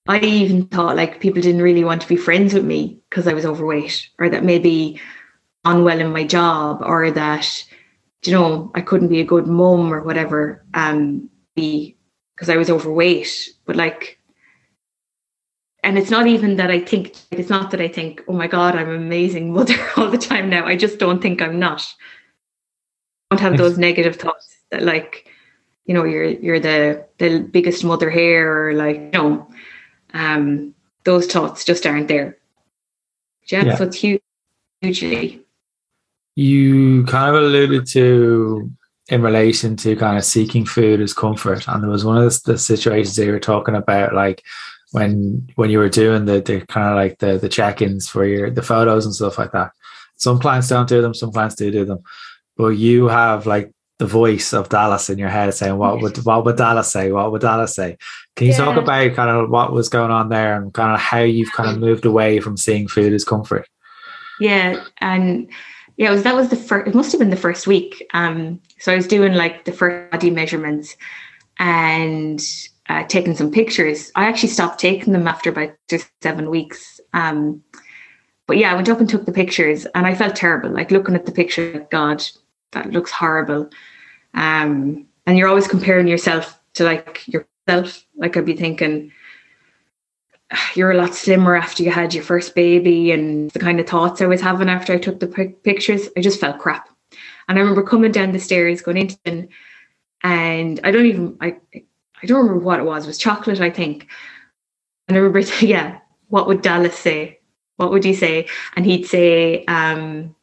I 0.07 0.19
even 0.19 0.67
thought 0.67 0.97
like 0.97 1.21
people 1.21 1.41
didn't 1.41 1.63
really 1.63 1.85
want 1.85 2.03
to 2.03 2.09
be 2.09 2.17
friends 2.17 2.55
with 2.55 2.65
me 2.65 3.01
because 3.09 3.29
I 3.29 3.35
was 3.35 3.47
overweight 3.47 4.09
or 4.19 4.29
that 4.29 4.45
maybe 4.45 5.01
unwell 5.65 6.01
in 6.01 6.13
my 6.13 6.25
job 6.25 6.83
or 6.85 7.11
that 7.13 7.65
you 8.25 8.33
know 8.33 8.73
I 8.75 8.81
couldn't 8.81 9.09
be 9.09 9.21
a 9.21 9.25
good 9.25 9.47
mum 9.47 9.93
or 9.93 10.03
whatever 10.03 10.65
um 10.75 11.31
be 11.55 11.97
because 12.35 12.49
I 12.51 12.57
was 12.57 12.69
overweight. 12.69 13.51
But 13.65 13.77
like 13.77 14.19
and 15.85 15.97
it's 15.97 16.11
not 16.11 16.27
even 16.27 16.57
that 16.57 16.71
I 16.71 16.81
think 16.81 17.17
it's 17.31 17.51
not 17.51 17.71
that 17.71 17.81
I 17.81 17.89
think 17.89 18.23
oh 18.27 18.33
my 18.33 18.49
god 18.49 18.75
I'm 18.75 18.89
an 18.89 18.97
amazing 18.97 19.53
mother 19.53 19.77
all 19.97 20.11
the 20.11 20.19
time 20.19 20.51
now. 20.51 20.67
I 20.67 20.77
just 20.77 20.99
don't 20.99 21.23
think 21.23 21.41
I'm 21.41 21.61
not. 21.61 21.87
I 23.31 23.37
don't 23.37 23.43
have 23.43 23.57
those 23.57 23.79
negative 23.79 24.17
thoughts 24.17 24.57
that 24.73 24.83
like 24.83 25.29
you 25.85 25.95
know 25.95 26.05
you're 26.05 26.25
you're 26.25 26.61
the 26.61 27.07
the 27.19 27.39
biggest 27.39 27.85
mother 27.85 28.11
here 28.11 28.69
or 28.69 28.75
like 28.75 28.97
you 28.97 29.11
know 29.13 29.49
um, 30.15 30.75
those 31.05 31.27
thoughts 31.27 31.65
just 31.65 31.87
aren't 31.87 32.09
there. 32.09 32.39
Yeah, 33.51 33.65
yeah. 33.65 33.77
so 33.77 33.85
it's 33.85 33.97
huge, 33.97 34.23
hugely. 34.81 35.41
You 36.35 37.05
kind 37.05 37.35
of 37.35 37.43
alluded 37.43 37.87
to 37.89 38.71
in 39.09 39.21
relation 39.21 39.77
to 39.77 39.97
kind 39.97 40.17
of 40.17 40.25
seeking 40.25 40.65
food 40.65 41.01
as 41.01 41.13
comfort, 41.13 41.67
and 41.69 41.83
there 41.83 41.91
was 41.91 42.05
one 42.05 42.19
of 42.19 42.25
the, 42.25 42.53
the 42.53 42.59
situations 42.59 43.17
they 43.17 43.31
were 43.31 43.41
talking 43.41 43.75
about, 43.75 44.15
like 44.15 44.43
when 44.93 45.49
when 45.57 45.71
you 45.71 45.79
were 45.79 45.89
doing 45.89 46.25
the, 46.27 46.41
the 46.41 46.65
kind 46.67 46.89
of 46.89 46.97
like 46.97 47.19
the 47.19 47.39
the 47.39 47.49
check-ins 47.49 48.09
for 48.09 48.25
your 48.25 48.51
the 48.51 48.63
photos 48.63 49.05
and 49.05 49.15
stuff 49.15 49.39
like 49.39 49.53
that. 49.53 49.73
Some 50.17 50.39
clients 50.39 50.69
don't 50.69 50.89
do 50.89 51.03
them, 51.03 51.15
some 51.15 51.33
clients 51.33 51.57
do 51.57 51.71
do 51.71 51.85
them, 51.85 52.03
but 52.57 52.69
you 52.69 53.09
have 53.09 53.47
like 53.47 53.73
the 53.99 54.07
voice 54.07 54.53
of 54.53 54.69
Dallas 54.69 55.11
in 55.11 55.19
your 55.19 55.29
head 55.29 55.53
saying, 55.55 55.77
"What 55.77 56.01
would 56.01 56.25
what 56.25 56.45
would 56.45 56.57
Dallas 56.57 56.93
say? 56.93 57.11
What 57.11 57.33
would 57.33 57.43
Dallas 57.43 57.75
say?" 57.75 57.99
Can 58.37 58.47
you 58.47 58.53
yeah. 58.53 58.59
talk 58.59 58.77
about 58.77 59.15
kind 59.15 59.31
of 59.31 59.51
what 59.51 59.73
was 59.73 59.89
going 59.89 60.11
on 60.11 60.31
there 60.31 60.57
and 60.57 60.73
kind 60.73 60.95
of 60.95 61.01
how 61.01 61.19
you've 61.19 61.53
kind 61.53 61.71
of 61.71 61.79
moved 61.79 62.07
away 62.07 62.41
from 62.41 62.57
seeing 62.57 62.89
food 62.89 63.13
as 63.13 63.25
comfort? 63.25 63.69
Yeah, 64.41 64.83
and 64.99 65.51
yeah, 65.97 66.09
it 66.09 66.13
was 66.13 66.23
that 66.23 66.35
was 66.35 66.49
the 66.49 66.57
first. 66.57 66.89
It 66.89 66.95
must 66.95 67.13
have 67.13 67.19
been 67.19 67.31
the 67.31 67.37
first 67.37 67.67
week. 67.67 68.07
Um, 68.15 68.61
so 68.79 68.93
I 68.93 68.97
was 68.97 69.07
doing 69.07 69.35
like 69.35 69.65
the 69.65 69.73
first 69.73 70.11
body 70.11 70.31
measurements 70.31 70.97
and 71.59 72.41
uh, 72.89 73.05
taking 73.05 73.37
some 73.37 73.51
pictures. 73.51 74.11
I 74.15 74.25
actually 74.25 74.49
stopped 74.49 74.81
taking 74.81 75.13
them 75.13 75.29
after 75.29 75.51
about 75.51 75.75
just 75.89 76.11
seven 76.23 76.49
weeks. 76.49 77.01
Um, 77.13 77.63
but 78.47 78.57
yeah, 78.57 78.73
I 78.73 78.75
went 78.75 78.89
up 78.89 78.99
and 78.99 79.09
took 79.09 79.27
the 79.27 79.33
pictures, 79.33 79.87
and 79.95 80.07
I 80.07 80.15
felt 80.15 80.37
terrible. 80.37 80.71
Like 80.71 80.91
looking 80.91 81.15
at 81.15 81.27
the 81.27 81.33
picture, 81.33 81.87
God, 81.91 82.25
that 82.73 82.91
looks 82.91 83.11
horrible. 83.11 83.71
Um, 84.35 85.07
and 85.27 85.39
you're 85.39 85.49
always 85.49 85.69
comparing 85.69 86.09
yourself 86.09 86.59
to 86.75 86.85
like 86.85 87.25
yourself. 87.67 88.05
Like 88.17 88.37
I'd 88.37 88.47
be 88.47 88.57
thinking, 88.57 89.13
you're 90.75 90.91
a 90.93 90.97
lot 90.97 91.15
slimmer 91.15 91.57
after 91.57 91.83
you 91.83 91.91
had 91.91 92.15
your 92.15 92.25
first 92.25 92.55
baby, 92.55 93.11
and 93.11 93.51
the 93.51 93.59
kind 93.59 93.81
of 93.81 93.87
thoughts 93.87 94.21
I 94.21 94.27
was 94.27 94.41
having 94.41 94.69
after 94.69 94.93
I 94.93 94.99
took 94.99 95.21
the 95.21 95.55
pictures, 95.65 96.09
I 96.17 96.21
just 96.21 96.41
felt 96.41 96.59
crap. 96.59 96.89
And 97.49 97.59
I 97.59 97.61
remember 97.61 97.83
coming 97.83 98.13
down 98.13 98.33
the 98.33 98.39
stairs, 98.39 98.83
going 98.83 98.97
into 98.97 99.49
and 100.23 100.81
I 100.85 100.91
don't 100.91 101.07
even 101.07 101.37
I 101.41 101.57
I 101.75 102.27
don't 102.27 102.39
remember 102.39 102.65
what 102.65 102.81
it 102.81 102.85
was. 102.85 103.05
It 103.05 103.09
was 103.09 103.19
chocolate, 103.19 103.61
I 103.61 103.71
think. 103.71 104.07
And 105.09 105.17
I 105.17 105.21
remember, 105.21 105.41
yeah, 105.61 105.99
what 106.29 106.47
would 106.47 106.63
Dallas 106.63 106.97
say? 106.97 107.41
What 107.77 107.91
would 107.91 108.05
he 108.05 108.15
say? 108.15 108.47
And 108.77 108.87
he'd 108.87 109.07
say, 109.07 109.65
um, 109.65 110.35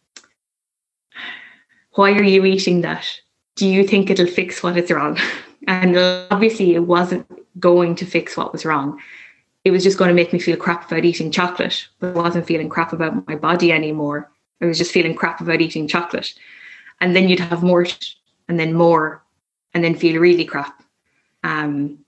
"Why 1.94 2.12
are 2.12 2.24
you 2.24 2.44
eating 2.46 2.82
that? 2.82 3.08
Do 3.56 3.68
you 3.68 3.88
think 3.88 4.10
it'll 4.10 4.28
fix 4.28 4.62
what 4.62 4.78
is 4.78 4.92
wrong?" 4.92 5.18
And 5.70 5.96
obviously, 6.32 6.74
it 6.74 6.80
wasn't 6.80 7.28
going 7.60 7.94
to 7.96 8.06
fix 8.06 8.36
what 8.36 8.52
was 8.52 8.66
wrong. 8.66 9.00
It 9.64 9.70
was 9.70 9.84
just 9.84 10.00
going 10.00 10.08
to 10.08 10.16
make 10.16 10.34
me 10.34 10.40
feel 10.40 10.58
crap 10.58 10.90
about 10.90 11.06
eating 11.06 11.32
chocolate, 11.32 11.88
but 12.00 12.18
I 12.18 12.20
wasn't 12.20 12.48
feeling 12.48 12.70
crap 12.70 12.92
about 12.92 13.28
my 13.28 13.36
body 13.36 13.72
anymore. 13.72 14.32
I 14.62 14.66
was 14.66 14.80
just 14.80 14.92
feeling 14.92 15.14
crap 15.14 15.42
about 15.42 15.62
eating 15.62 15.88
chocolate. 15.88 16.34
And 17.02 17.16
then 17.16 17.30
you'd 17.30 17.40
have 17.40 17.62
more 17.62 17.86
and 18.48 18.60
then 18.60 18.74
more 18.74 19.24
and 19.76 19.84
then 19.84 19.94
feel 19.94 20.20
really 20.20 20.44
crap. 20.44 20.84
Um, 21.44 22.00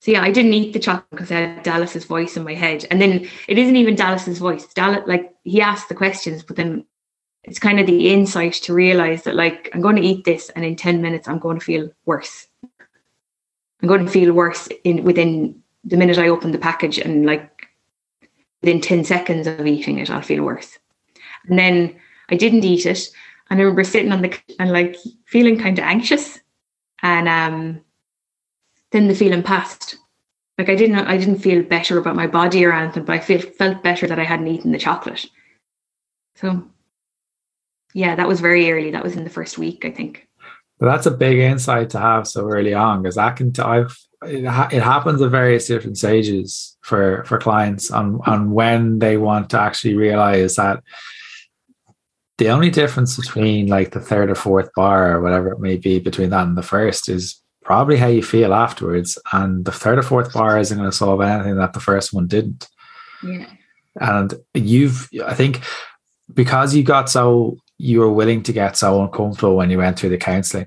so 0.00 0.10
yeah, 0.10 0.22
I 0.22 0.32
didn't 0.32 0.54
eat 0.54 0.72
the 0.72 0.80
chocolate 0.80 1.10
because 1.10 1.30
I 1.30 1.36
had 1.36 1.62
Dallas's 1.62 2.04
voice 2.04 2.36
in 2.36 2.42
my 2.42 2.54
head. 2.54 2.84
And 2.90 3.00
then 3.00 3.28
it 3.46 3.58
isn't 3.58 3.76
even 3.76 3.94
Dallas's 3.94 4.40
voice. 4.40 4.66
Dallas, 4.74 5.04
like 5.06 5.32
he 5.44 5.60
asked 5.60 5.88
the 5.88 5.94
questions, 5.94 6.42
but 6.42 6.56
then 6.56 6.84
it's 7.44 7.60
kind 7.60 7.78
of 7.78 7.86
the 7.86 8.10
insight 8.10 8.54
to 8.54 8.74
realize 8.74 9.22
that 9.22 9.36
like 9.36 9.70
I'm 9.72 9.80
going 9.80 9.96
to 9.96 10.02
eat 10.02 10.24
this 10.24 10.50
and 10.50 10.64
in 10.64 10.74
10 10.74 11.00
minutes 11.00 11.28
I'm 11.28 11.38
going 11.38 11.60
to 11.60 11.64
feel 11.64 11.90
worse. 12.04 12.48
I'm 13.80 13.88
going 13.88 14.04
to 14.04 14.10
feel 14.10 14.32
worse 14.32 14.68
in 14.84 15.04
within 15.04 15.62
the 15.84 15.96
minute 15.96 16.18
I 16.18 16.28
open 16.28 16.52
the 16.52 16.58
package 16.58 16.98
and 16.98 17.24
like 17.24 17.68
within 18.62 18.80
10 18.80 19.04
seconds 19.04 19.46
of 19.46 19.66
eating 19.66 19.98
it, 19.98 20.10
I'll 20.10 20.22
feel 20.22 20.44
worse. 20.44 20.78
And 21.48 21.58
then 21.58 21.96
I 22.28 22.36
didn't 22.36 22.64
eat 22.64 22.86
it. 22.86 23.08
And 23.50 23.58
I 23.58 23.62
remember 23.62 23.84
sitting 23.84 24.12
on 24.12 24.22
the 24.22 24.36
and 24.58 24.72
like 24.72 24.96
feeling 25.26 25.58
kind 25.58 25.78
of 25.78 25.84
anxious. 25.84 26.40
And 27.02 27.28
um 27.28 27.80
then 28.90 29.08
the 29.08 29.14
feeling 29.14 29.42
passed. 29.42 29.96
Like 30.58 30.68
I 30.68 30.74
didn't 30.74 30.96
I 30.96 31.16
didn't 31.16 31.38
feel 31.38 31.62
better 31.62 31.98
about 31.98 32.16
my 32.16 32.26
body 32.26 32.64
or 32.64 32.72
anything, 32.72 33.04
but 33.04 33.14
I 33.14 33.20
feel 33.20 33.40
felt 33.40 33.82
better 33.82 34.06
that 34.06 34.18
I 34.18 34.24
hadn't 34.24 34.48
eaten 34.48 34.72
the 34.72 34.78
chocolate. 34.78 35.24
So 36.34 36.68
yeah, 37.94 38.16
that 38.16 38.28
was 38.28 38.40
very 38.40 38.70
early. 38.70 38.90
That 38.90 39.04
was 39.04 39.16
in 39.16 39.24
the 39.24 39.30
first 39.30 39.56
week, 39.56 39.84
I 39.84 39.90
think. 39.90 40.27
But 40.78 40.86
that's 40.86 41.06
a 41.06 41.10
big 41.10 41.38
insight 41.38 41.90
to 41.90 41.98
have 41.98 42.28
so 42.28 42.46
early 42.48 42.74
on 42.74 43.02
because 43.02 43.16
that 43.16 43.36
can 43.36 43.52
I've 43.60 43.96
it, 44.22 44.44
ha- 44.44 44.68
it 44.72 44.82
happens 44.82 45.22
at 45.22 45.30
various 45.30 45.66
different 45.66 45.98
stages 45.98 46.76
for 46.82 47.24
for 47.24 47.38
clients 47.38 47.90
on 47.90 48.20
on 48.26 48.50
when 48.50 48.98
they 48.98 49.16
want 49.16 49.50
to 49.50 49.60
actually 49.60 49.94
realize 49.94 50.56
that 50.56 50.82
the 52.38 52.50
only 52.50 52.70
difference 52.70 53.16
between 53.16 53.66
like 53.66 53.90
the 53.90 54.00
third 54.00 54.30
or 54.30 54.34
fourth 54.34 54.70
bar 54.74 55.16
or 55.16 55.22
whatever 55.22 55.52
it 55.52 55.60
may 55.60 55.76
be 55.76 55.98
between 55.98 56.30
that 56.30 56.46
and 56.46 56.56
the 56.56 56.62
first 56.62 57.08
is 57.08 57.42
probably 57.62 57.96
how 57.96 58.06
you 58.06 58.22
feel 58.22 58.54
afterwards 58.54 59.18
and 59.32 59.64
the 59.64 59.72
third 59.72 59.98
or 59.98 60.02
fourth 60.02 60.32
bar 60.32 60.58
isn't 60.58 60.78
going 60.78 60.90
to 60.90 60.96
solve 60.96 61.20
anything 61.20 61.56
that 61.56 61.72
the 61.72 61.80
first 61.80 62.12
one 62.12 62.26
didn't. 62.26 62.68
Yeah. 63.22 63.46
And 64.00 64.34
you've 64.54 65.08
i 65.26 65.34
think 65.34 65.62
because 66.32 66.74
you 66.74 66.84
got 66.84 67.10
so 67.10 67.56
you 67.78 68.00
were 68.00 68.12
willing 68.12 68.42
to 68.42 68.52
get 68.52 68.76
so 68.76 69.02
uncomfortable 69.02 69.56
when 69.56 69.70
you 69.70 69.78
went 69.78 69.98
through 69.98 70.10
the 70.10 70.18
counseling 70.18 70.66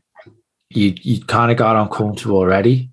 you 0.73 0.95
you 1.01 1.23
kind 1.25 1.51
of 1.51 1.57
got 1.57 1.75
uncomfortable 1.75 2.37
already. 2.37 2.89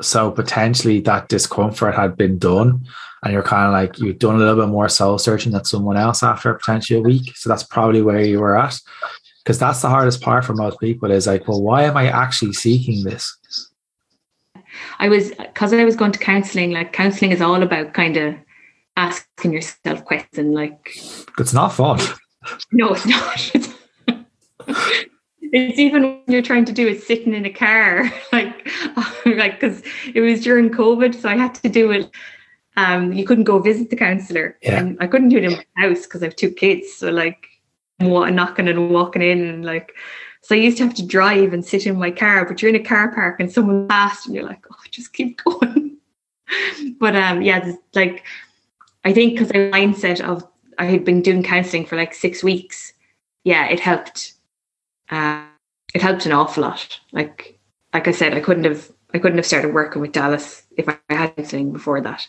So 0.00 0.30
potentially 0.30 1.00
that 1.00 1.28
discomfort 1.28 1.94
had 1.94 2.16
been 2.16 2.38
done 2.38 2.86
and 3.22 3.32
you're 3.32 3.42
kind 3.42 3.66
of 3.66 3.72
like 3.72 3.98
you've 3.98 4.18
done 4.18 4.36
a 4.36 4.38
little 4.38 4.56
bit 4.56 4.68
more 4.68 4.88
soul 4.88 5.18
searching 5.18 5.52
than 5.52 5.64
someone 5.64 5.98
else 5.98 6.22
after 6.22 6.54
potentially 6.54 6.98
a 6.98 7.02
week. 7.02 7.36
So 7.36 7.50
that's 7.50 7.64
probably 7.64 8.00
where 8.00 8.24
you 8.24 8.40
were 8.40 8.56
at. 8.56 8.78
Because 9.44 9.58
that's 9.58 9.82
the 9.82 9.88
hardest 9.88 10.22
part 10.22 10.44
for 10.44 10.54
most 10.54 10.80
people 10.80 11.10
is 11.10 11.26
like 11.26 11.48
well 11.48 11.62
why 11.62 11.84
am 11.84 11.96
i 11.96 12.08
actually 12.08 12.52
seeking 12.52 13.04
this? 13.04 13.36
I 14.98 15.08
was 15.08 15.30
because 15.30 15.72
i 15.72 15.84
was 15.84 15.96
going 15.96 16.12
to 16.12 16.18
counseling 16.18 16.70
like 16.72 16.92
counseling 16.92 17.32
is 17.32 17.40
all 17.40 17.62
about 17.62 17.94
kind 17.94 18.16
of 18.16 18.34
asking 18.96 19.52
yourself 19.52 20.04
questions 20.04 20.54
like 20.54 20.94
it's 21.38 21.54
not 21.54 21.72
fun 21.72 21.98
no 22.72 22.94
it's 22.94 23.06
not. 23.06 23.76
It's 25.52 25.78
even 25.78 26.02
when 26.02 26.22
you're 26.28 26.42
trying 26.42 26.64
to 26.66 26.72
do 26.72 26.86
it 26.86 27.02
sitting 27.02 27.34
in 27.34 27.44
a 27.44 27.50
car 27.50 28.10
like 28.32 28.68
like 29.26 29.60
because 29.60 29.82
it 30.14 30.20
was 30.20 30.42
during 30.42 30.70
covid 30.70 31.14
so 31.14 31.28
i 31.28 31.36
had 31.36 31.54
to 31.56 31.68
do 31.68 31.90
it 31.90 32.10
um 32.76 33.12
you 33.12 33.24
couldn't 33.24 33.44
go 33.44 33.58
visit 33.58 33.90
the 33.90 33.96
counselor 33.96 34.56
yeah. 34.62 34.78
and 34.78 34.96
i 35.00 35.06
couldn't 35.06 35.28
do 35.28 35.38
it 35.38 35.44
in 35.44 35.52
my 35.52 35.64
house 35.76 36.02
because 36.02 36.22
i 36.22 36.26
have 36.26 36.36
two 36.36 36.50
kids 36.50 36.92
so 36.92 37.10
like 37.10 37.48
knocking 37.98 38.68
and 38.68 38.90
walking 38.90 39.22
in 39.22 39.46
and 39.46 39.64
like 39.64 39.94
so 40.42 40.54
i 40.54 40.58
used 40.58 40.78
to 40.78 40.84
have 40.84 40.94
to 40.94 41.06
drive 41.06 41.52
and 41.52 41.64
sit 41.64 41.86
in 41.86 41.98
my 41.98 42.10
car 42.10 42.44
but 42.44 42.62
you're 42.62 42.68
in 42.68 42.80
a 42.80 42.84
car 42.84 43.12
park 43.12 43.40
and 43.40 43.50
someone 43.50 43.88
passed 43.88 44.26
and 44.26 44.34
you're 44.34 44.44
like 44.44 44.64
oh 44.72 44.76
just 44.90 45.12
keep 45.12 45.42
going. 45.44 45.96
But 46.98 47.14
um 47.14 47.42
yeah 47.42 47.72
like 47.94 48.24
i 49.04 49.12
think 49.12 49.32
because 49.32 49.48
the 49.48 49.70
mindset 49.70 50.20
of 50.20 50.46
i 50.80 50.84
had 50.84 51.04
been 51.04 51.22
doing 51.22 51.42
counseling 51.44 51.86
for 51.86 51.96
like 51.96 52.12
six 52.12 52.42
weeks 52.42 52.92
yeah 53.44 53.68
it 53.68 53.78
helped 53.78 54.34
uh, 55.10 55.44
it 55.94 56.02
helped 56.02 56.26
an 56.26 56.32
awful 56.32 56.62
lot. 56.62 57.00
Like 57.12 57.58
like 57.92 58.06
I 58.06 58.12
said, 58.12 58.34
I 58.34 58.40
couldn't 58.40 58.64
have 58.64 58.90
I 59.12 59.18
couldn't 59.18 59.38
have 59.38 59.46
started 59.46 59.74
working 59.74 60.00
with 60.00 60.12
Dallas 60.12 60.62
if 60.76 60.88
I 60.88 60.98
had 61.08 61.36
counselling 61.36 61.72
before 61.72 62.00
that. 62.00 62.26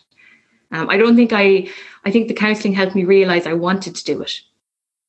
Um, 0.72 0.90
I 0.90 0.96
don't 0.96 1.16
think 1.16 1.32
I 1.32 1.68
I 2.04 2.10
think 2.10 2.28
the 2.28 2.34
counselling 2.34 2.74
helped 2.74 2.94
me 2.94 3.04
realize 3.04 3.46
I 3.46 3.52
wanted 3.52 3.94
to 3.96 4.04
do 4.04 4.20
it. 4.22 4.40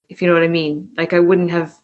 If 0.09 0.21
you 0.21 0.27
know 0.27 0.33
what 0.33 0.43
I 0.43 0.47
mean. 0.47 0.91
Like 0.97 1.13
I 1.13 1.19
wouldn't 1.19 1.51
have. 1.51 1.75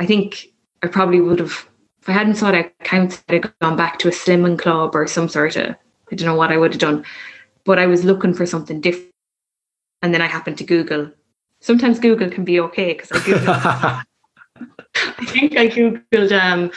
I 0.00 0.06
think 0.06 0.48
I 0.82 0.88
probably 0.88 1.20
would 1.20 1.38
have 1.38 1.68
if 2.00 2.08
I 2.08 2.12
hadn't 2.12 2.34
sought 2.34 2.54
out 2.54 2.72
counselling. 2.84 3.24
I'd 3.28 3.58
gone 3.60 3.76
back 3.76 3.98
to 4.00 4.08
a 4.08 4.12
slimming 4.12 4.58
club 4.58 4.94
or 4.94 5.06
some 5.06 5.28
sort 5.28 5.56
of 5.56 5.74
I 6.10 6.14
don't 6.14 6.26
know 6.26 6.34
what 6.34 6.52
I 6.52 6.58
would 6.58 6.72
have 6.72 6.80
done. 6.80 7.04
But 7.64 7.78
I 7.78 7.86
was 7.86 8.04
looking 8.04 8.34
for 8.34 8.44
something 8.44 8.80
different, 8.80 9.11
and 10.02 10.12
then 10.12 10.20
I 10.20 10.26
happen 10.26 10.54
to 10.56 10.64
Google. 10.64 11.10
Sometimes 11.60 11.98
Google 11.98 12.28
can 12.28 12.44
be 12.44 12.60
okay 12.60 12.94
because 12.94 13.12
I 13.12 13.24
Google. 13.24 13.54
I 14.94 15.24
think 15.24 15.56
I 15.56 15.68
googled 15.68 16.32
um, 16.32 16.70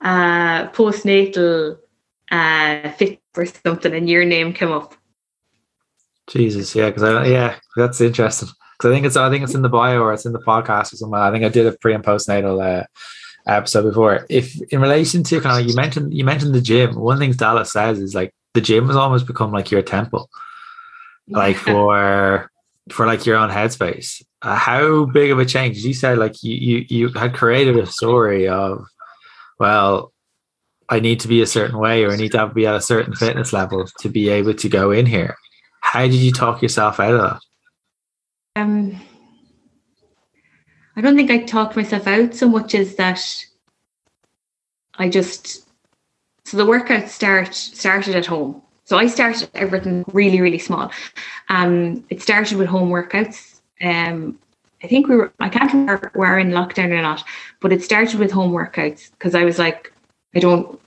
uh, 0.00 0.68
postnatal 0.70 1.78
uh, 2.30 2.90
fit 2.92 3.20
or 3.36 3.46
something, 3.46 3.94
and 3.94 4.08
your 4.08 4.24
name 4.24 4.52
came 4.52 4.72
up. 4.72 4.94
Jesus, 6.26 6.74
yeah, 6.74 6.86
because 6.86 7.02
I 7.02 7.26
yeah, 7.26 7.56
that's 7.76 8.00
interesting. 8.00 8.48
Because 8.76 8.90
I 8.90 8.94
think 8.94 9.06
it's 9.06 9.16
I 9.16 9.30
think 9.30 9.44
it's 9.44 9.54
in 9.54 9.62
the 9.62 9.68
bio 9.68 10.00
or 10.00 10.12
it's 10.12 10.26
in 10.26 10.32
the 10.32 10.40
podcast 10.40 10.92
or 10.92 10.96
something. 10.96 11.18
I 11.18 11.30
think 11.30 11.44
I 11.44 11.48
did 11.48 11.66
a 11.66 11.72
pre 11.72 11.94
and 11.94 12.04
postnatal 12.04 12.80
uh, 12.80 12.84
episode 13.46 13.84
before. 13.84 14.26
If 14.28 14.60
in 14.72 14.80
relation 14.80 15.22
to 15.24 15.40
kind 15.40 15.60
of 15.60 15.68
you 15.68 15.76
mentioned 15.76 16.12
you 16.12 16.24
mentioned 16.24 16.54
the 16.54 16.60
gym, 16.60 16.94
one 16.96 17.18
thing 17.18 17.32
Dallas 17.32 17.72
says 17.72 18.00
is 18.00 18.14
like 18.14 18.34
the 18.54 18.60
gym 18.60 18.86
has 18.88 18.96
almost 18.96 19.26
become 19.26 19.52
like 19.52 19.70
your 19.70 19.82
temple, 19.82 20.28
like 21.28 21.56
for 21.56 22.50
for 22.90 23.06
like 23.06 23.26
your 23.26 23.36
own 23.36 23.50
headspace. 23.50 24.22
Uh, 24.42 24.54
how 24.54 25.04
big 25.06 25.30
of 25.30 25.38
a 25.38 25.44
change? 25.44 25.78
You 25.78 25.94
said 25.94 26.18
like 26.18 26.42
you, 26.42 26.54
you 26.54 26.86
you 26.88 27.08
had 27.08 27.34
created 27.34 27.76
a 27.76 27.86
story 27.86 28.48
of, 28.48 28.86
well, 29.58 30.12
I 30.88 31.00
need 31.00 31.20
to 31.20 31.28
be 31.28 31.42
a 31.42 31.46
certain 31.46 31.78
way 31.78 32.04
or 32.04 32.12
I 32.12 32.16
need 32.16 32.32
to 32.32 32.46
be 32.48 32.66
at 32.66 32.74
a 32.74 32.80
certain 32.80 33.14
fitness 33.14 33.52
level 33.52 33.86
to 34.00 34.08
be 34.08 34.28
able 34.28 34.54
to 34.54 34.68
go 34.68 34.92
in 34.92 35.06
here. 35.06 35.36
How 35.80 36.02
did 36.02 36.14
you 36.14 36.32
talk 36.32 36.62
yourself 36.62 37.00
out 37.00 37.14
of 37.14 37.20
that? 37.20 37.40
Um, 38.60 39.00
I 40.96 41.00
don't 41.00 41.16
think 41.16 41.30
I 41.30 41.38
talked 41.38 41.76
myself 41.76 42.06
out 42.06 42.34
so 42.34 42.48
much 42.48 42.74
as 42.74 42.96
that 42.96 43.20
I 44.94 45.08
just 45.08 45.66
so 46.44 46.56
the 46.56 46.64
workout 46.64 47.08
start 47.08 47.54
started 47.54 48.14
at 48.14 48.26
home. 48.26 48.62
So 48.86 48.96
I 48.96 49.08
started 49.08 49.50
everything 49.54 50.04
really, 50.12 50.40
really 50.40 50.60
small. 50.60 50.92
Um, 51.48 52.04
it 52.08 52.22
started 52.22 52.56
with 52.56 52.68
home 52.68 52.88
workouts. 52.88 53.60
Um, 53.82 54.38
I 54.82 54.86
think 54.86 55.08
we 55.08 55.16
were, 55.16 55.32
I 55.40 55.48
can't 55.48 55.72
remember 55.72 56.12
we 56.14 56.24
are 56.24 56.38
in 56.38 56.50
lockdown 56.50 56.92
or 56.92 57.02
not, 57.02 57.24
but 57.60 57.72
it 57.72 57.82
started 57.82 58.20
with 58.20 58.30
home 58.30 58.52
workouts 58.52 59.10
because 59.10 59.34
I 59.34 59.44
was 59.44 59.58
like, 59.58 59.92
I 60.36 60.38
don't, 60.38 60.80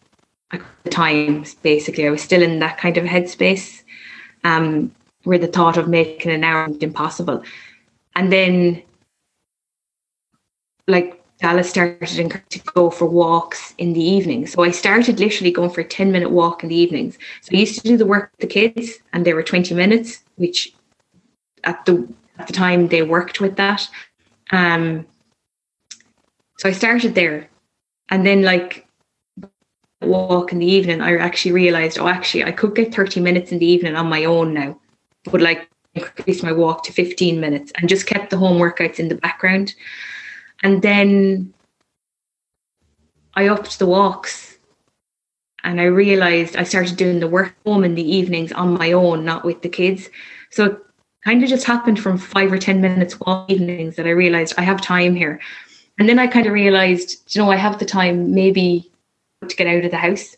I 0.52 0.62
the 0.86 0.90
times 0.90 1.56
basically. 1.56 2.08
I 2.08 2.10
was 2.10 2.22
still 2.22 2.42
in 2.42 2.60
that 2.60 2.78
kind 2.78 2.96
of 2.96 3.04
headspace 3.04 3.84
um, 4.46 4.96
where 5.26 5.38
the 5.38 5.48
thought 5.48 5.76
of 5.76 5.90
making 5.90 6.32
an 6.32 6.46
hour 6.46 6.70
impossible. 6.80 7.44
And 8.16 8.32
then, 8.32 8.82
like, 10.88 11.19
Dallas 11.42 11.70
started 11.70 12.42
to 12.50 12.60
go 12.74 12.90
for 12.90 13.06
walks 13.06 13.74
in 13.78 13.94
the 13.94 14.04
evenings. 14.04 14.52
So 14.52 14.64
I 14.64 14.72
started 14.72 15.20
literally 15.20 15.52
going 15.52 15.70
for 15.70 15.82
a 15.82 15.88
10 15.88 16.12
minute 16.12 16.32
walk 16.32 16.64
in 16.64 16.70
the 16.70 16.76
evenings. 16.76 17.18
So 17.42 17.52
I 17.54 17.60
used 17.60 17.82
to 17.82 17.88
do 17.88 17.98
the 17.98 18.06
work 18.06 18.32
with 18.32 18.50
the 18.50 18.54
kids 18.54 19.00
and 19.14 19.26
they 19.26 19.34
were 19.34 19.44
20 19.44 19.74
minutes, 19.74 20.20
which 20.36 20.74
at 21.64 21.86
the 21.86 22.08
at 22.38 22.48
the 22.48 22.54
time 22.54 22.88
they 22.88 23.04
worked 23.04 23.40
with 23.40 23.56
that. 23.56 23.88
Um 24.52 25.06
so 26.58 26.68
I 26.68 26.74
started 26.74 27.16
there. 27.16 27.50
And 28.10 28.26
then 28.26 28.42
like 28.42 28.86
walk 30.02 30.52
in 30.52 30.60
the 30.60 30.66
evening, 30.66 31.00
I 31.00 31.16
actually 31.18 31.54
realized, 31.54 32.00
oh 32.00 32.08
actually 32.10 32.44
I 32.44 32.52
could 32.52 32.76
get 32.76 32.94
30 32.94 33.22
minutes 33.22 33.54
in 33.54 33.60
the 33.60 33.66
evening 33.66 33.96
on 33.96 34.08
my 34.08 34.26
own 34.26 34.54
now. 34.54 34.78
But 35.24 35.40
like 35.40 35.70
increase 35.96 36.44
my 36.44 36.52
walk 36.52 36.84
to 36.84 36.92
15 36.92 37.40
minutes 37.40 37.72
and 37.76 37.88
just 37.88 38.08
kept 38.08 38.30
the 38.30 38.38
home 38.38 38.58
workouts 38.60 39.00
in 39.00 39.08
the 39.08 39.16
background. 39.16 39.74
And 40.64 40.82
then 40.82 41.54
I 43.34 43.48
upped 43.48 43.80
the 43.80 43.86
walks 43.86 44.58
and 45.64 45.80
I 45.80 45.86
realized 45.86 46.56
I 46.56 46.64
started 46.64 46.98
doing 46.98 47.20
the 47.20 47.28
work 47.28 47.56
home 47.66 47.84
in 47.84 47.96
the 47.96 48.16
evenings 48.16 48.52
on 48.52 48.78
my 48.78 48.92
own, 48.92 49.26
not 49.26 49.46
with 49.46 49.62
the 49.62 49.70
kids. 49.70 50.10
So 50.52 50.66
it 50.66 50.78
kind 51.24 51.44
of 51.44 51.50
just 51.50 51.66
happened 51.66 52.00
from 52.00 52.18
five 52.18 52.52
or 52.52 52.58
10 52.58 52.82
minutes 52.82 53.20
walk 53.20 53.50
evenings 53.50 53.96
that 53.96 54.08
I 54.08 54.12
realized 54.12 54.56
I 54.58 54.64
have 54.64 54.82
time 54.82 55.16
here. 55.16 55.40
And 55.98 56.08
then 56.08 56.20
I 56.20 56.28
kind 56.28 56.48
of 56.48 56.54
realized, 56.54 57.36
you 57.36 57.42
know, 57.42 57.52
I 57.52 57.58
have 57.58 57.80
the 57.80 57.86
time 57.86 58.34
maybe 58.34 58.90
to 59.48 59.56
get 59.56 59.68
out 59.68 59.84
of 59.84 59.92
the 59.92 59.98
house. 59.98 60.36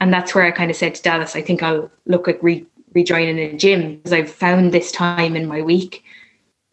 And 0.00 0.12
that's 0.12 0.34
where 0.34 0.44
I 0.44 0.50
kind 0.50 0.70
of 0.70 0.76
said 0.76 0.94
to 0.94 1.02
Dallas, 1.02 1.34
I 1.34 1.42
think 1.42 1.62
I'll 1.62 1.90
look 2.06 2.28
at 2.28 2.42
re- 2.42 2.66
rejoining 2.94 3.38
a 3.38 3.56
gym 3.56 3.96
because 3.96 4.12
I've 4.12 4.30
found 4.30 4.72
this 4.72 4.92
time 4.92 5.34
in 5.34 5.46
my 5.46 5.60
week 5.60 6.04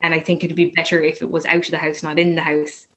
and 0.04 0.14
I 0.14 0.20
think 0.20 0.44
it'd 0.44 0.56
be 0.56 0.70
better 0.70 1.02
if 1.02 1.22
it 1.22 1.32
was 1.32 1.46
out 1.46 1.66
of 1.66 1.72
the 1.72 1.78
house, 1.78 2.04
not 2.04 2.20
in 2.20 2.36
the 2.36 2.42
house. 2.42 2.88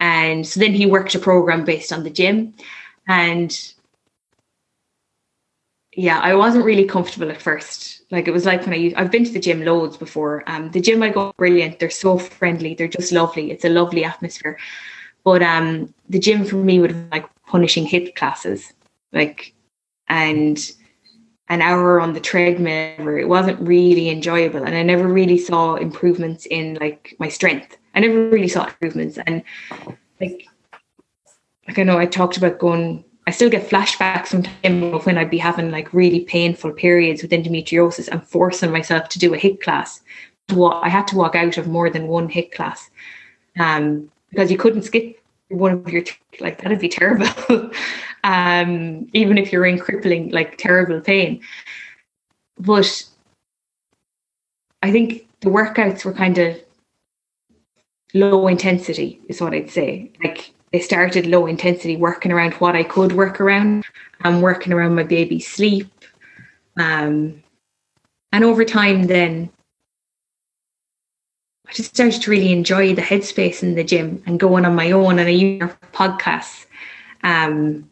And 0.00 0.46
so 0.46 0.60
then 0.60 0.72
he 0.72 0.86
worked 0.86 1.14
a 1.14 1.18
program 1.18 1.64
based 1.64 1.92
on 1.92 2.04
the 2.04 2.10
gym. 2.10 2.54
And 3.08 3.74
yeah, 5.96 6.20
I 6.20 6.34
wasn't 6.34 6.64
really 6.64 6.84
comfortable 6.84 7.30
at 7.30 7.42
first. 7.42 8.02
Like 8.10 8.28
it 8.28 8.32
was 8.32 8.46
like 8.46 8.64
when 8.64 8.72
I 8.72 8.92
I've 8.96 9.10
been 9.10 9.24
to 9.24 9.32
the 9.32 9.40
gym 9.40 9.64
loads 9.64 9.96
before. 9.96 10.44
Um, 10.46 10.70
the 10.70 10.80
gym 10.80 11.02
I 11.02 11.10
go 11.10 11.32
brilliant. 11.36 11.80
They're 11.80 11.90
so 11.90 12.18
friendly. 12.18 12.74
They're 12.74 12.88
just 12.88 13.12
lovely. 13.12 13.50
It's 13.50 13.64
a 13.64 13.68
lovely 13.68 14.04
atmosphere. 14.04 14.58
But 15.24 15.42
um, 15.42 15.92
the 16.08 16.18
gym 16.18 16.44
for 16.44 16.56
me 16.56 16.78
would 16.78 16.92
have 16.92 17.10
like 17.10 17.26
punishing 17.46 17.86
HIIT 17.86 18.14
classes, 18.14 18.72
like, 19.12 19.54
and 20.08 20.58
an 21.48 21.60
hour 21.60 22.00
on 22.00 22.14
the 22.14 22.20
treadmill 22.20 23.16
it 23.16 23.28
wasn't 23.28 23.60
really 23.60 24.08
enjoyable. 24.08 24.62
And 24.62 24.74
i 24.74 24.82
never 24.82 25.06
really 25.06 25.38
saw 25.38 25.74
improvements 25.74 26.46
in 26.46 26.74
like 26.80 27.14
my 27.18 27.28
strength. 27.28 27.76
I 27.94 28.00
never 28.00 28.28
really 28.28 28.48
saw 28.48 28.66
improvements. 28.66 29.18
And 29.26 29.42
like 30.20 30.46
like 31.66 31.78
i 31.78 31.82
know 31.82 31.98
i 31.98 32.06
talked 32.06 32.36
about 32.36 32.58
going 32.58 33.04
i 33.26 33.30
still 33.30 33.50
get 33.50 33.68
flashbacks 33.68 34.28
sometimes 34.28 35.06
when 35.06 35.18
i'd 35.18 35.30
be 35.30 35.38
having 35.38 35.70
like 35.70 35.92
really 35.92 36.20
painful 36.20 36.72
periods 36.72 37.22
with 37.22 37.30
endometriosis 37.30 38.08
and 38.08 38.26
forcing 38.26 38.70
myself 38.70 39.08
to 39.08 39.18
do 39.18 39.34
a 39.34 39.38
HIIT 39.38 39.60
class. 39.62 40.02
I 40.50 40.90
had 40.90 41.06
to 41.08 41.16
walk 41.16 41.34
out 41.34 41.56
of 41.56 41.66
more 41.66 41.88
than 41.88 42.06
one 42.06 42.28
HIIT 42.28 42.52
class 42.52 42.90
um 43.58 44.10
because 44.30 44.50
you 44.50 44.58
couldn't 44.58 44.82
skip 44.82 45.20
one 45.48 45.72
of 45.72 45.88
your 45.88 46.02
like 46.40 46.60
that'd 46.60 46.78
be 46.80 46.88
terrible 46.88 47.26
um 48.24 49.06
even 49.12 49.38
if 49.38 49.52
you're 49.52 49.66
in 49.66 49.78
crippling 49.78 50.30
like 50.30 50.56
terrible 50.56 51.00
pain 51.00 51.40
but 52.58 53.04
i 54.82 54.90
think 54.90 55.28
the 55.40 55.50
workouts 55.50 56.04
were 56.04 56.12
kind 56.12 56.38
of 56.38 56.58
low 58.14 58.48
intensity 58.48 59.20
is 59.28 59.40
what 59.40 59.52
i'd 59.52 59.70
say 59.70 60.10
like 60.24 60.52
they 60.72 60.80
started 60.80 61.26
low 61.26 61.46
intensity 61.46 61.96
working 61.96 62.32
around 62.32 62.54
what 62.54 62.74
i 62.74 62.82
could 62.82 63.12
work 63.12 63.40
around 63.40 63.84
i'm 64.22 64.40
working 64.40 64.72
around 64.72 64.94
my 64.94 65.02
baby's 65.02 65.46
sleep 65.46 65.88
um 66.78 67.42
and 68.32 68.42
over 68.42 68.64
time 68.64 69.04
then 69.04 69.50
I 71.66 71.72
just 71.72 71.94
started 71.94 72.20
to 72.20 72.30
really 72.30 72.52
enjoy 72.52 72.94
the 72.94 73.00
headspace 73.00 73.62
in 73.62 73.74
the 73.74 73.82
gym 73.82 74.22
and 74.26 74.38
going 74.38 74.66
on 74.66 74.74
my 74.74 74.90
own 74.90 75.18
and 75.18 75.26
I 75.26 75.32
use 75.32 75.70
podcasts. 75.94 76.66
Um, 77.22 77.88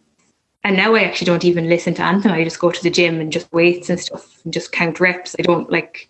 and 0.64 0.76
now 0.76 0.94
I 0.94 1.02
actually 1.02 1.26
don't 1.26 1.44
even 1.44 1.68
listen 1.68 1.94
to 1.94 2.04
anything. 2.04 2.30
I 2.30 2.44
just 2.44 2.60
go 2.60 2.70
to 2.70 2.82
the 2.82 2.90
gym 2.90 3.20
and 3.20 3.32
just 3.32 3.52
weights 3.52 3.90
and 3.90 3.98
stuff 3.98 4.40
and 4.44 4.52
just 4.52 4.72
count 4.72 5.00
reps. 5.00 5.34
I 5.38 5.42
don't 5.42 5.70
like, 5.70 6.08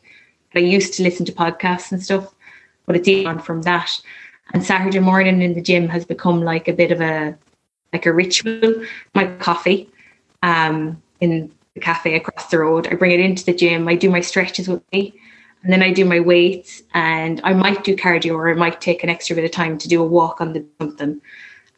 I 0.54 0.58
used 0.58 0.94
to 0.94 1.02
listen 1.02 1.24
to 1.26 1.32
podcasts 1.32 1.92
and 1.92 2.02
stuff, 2.02 2.34
but 2.86 2.96
it's 2.96 3.08
even 3.08 3.38
from 3.38 3.62
that. 3.62 3.90
And 4.52 4.62
Saturday 4.62 4.98
morning 4.98 5.40
in 5.40 5.54
the 5.54 5.62
gym 5.62 5.88
has 5.88 6.04
become 6.04 6.42
like 6.42 6.68
a 6.68 6.72
bit 6.72 6.92
of 6.92 7.00
a, 7.00 7.36
like 7.92 8.04
a 8.04 8.12
ritual. 8.12 8.84
My 9.14 9.26
coffee 9.36 9.88
um, 10.42 11.00
in 11.20 11.50
the 11.74 11.80
cafe 11.80 12.16
across 12.16 12.48
the 12.48 12.58
road. 12.58 12.88
I 12.88 12.94
bring 12.94 13.12
it 13.12 13.20
into 13.20 13.44
the 13.44 13.54
gym. 13.54 13.88
I 13.88 13.94
do 13.94 14.10
my 14.10 14.20
stretches 14.20 14.68
with 14.68 14.82
me 14.92 15.14
and 15.62 15.72
then 15.72 15.82
I 15.82 15.92
do 15.92 16.04
my 16.04 16.20
weights 16.20 16.82
and 16.92 17.40
I 17.44 17.54
might 17.54 17.84
do 17.84 17.96
cardio 17.96 18.34
or 18.34 18.50
I 18.50 18.54
might 18.54 18.80
take 18.80 19.02
an 19.02 19.10
extra 19.10 19.36
bit 19.36 19.44
of 19.44 19.50
time 19.50 19.78
to 19.78 19.88
do 19.88 20.02
a 20.02 20.06
walk 20.06 20.40
on 20.40 20.52
the 20.52 20.64
something. 20.78 21.20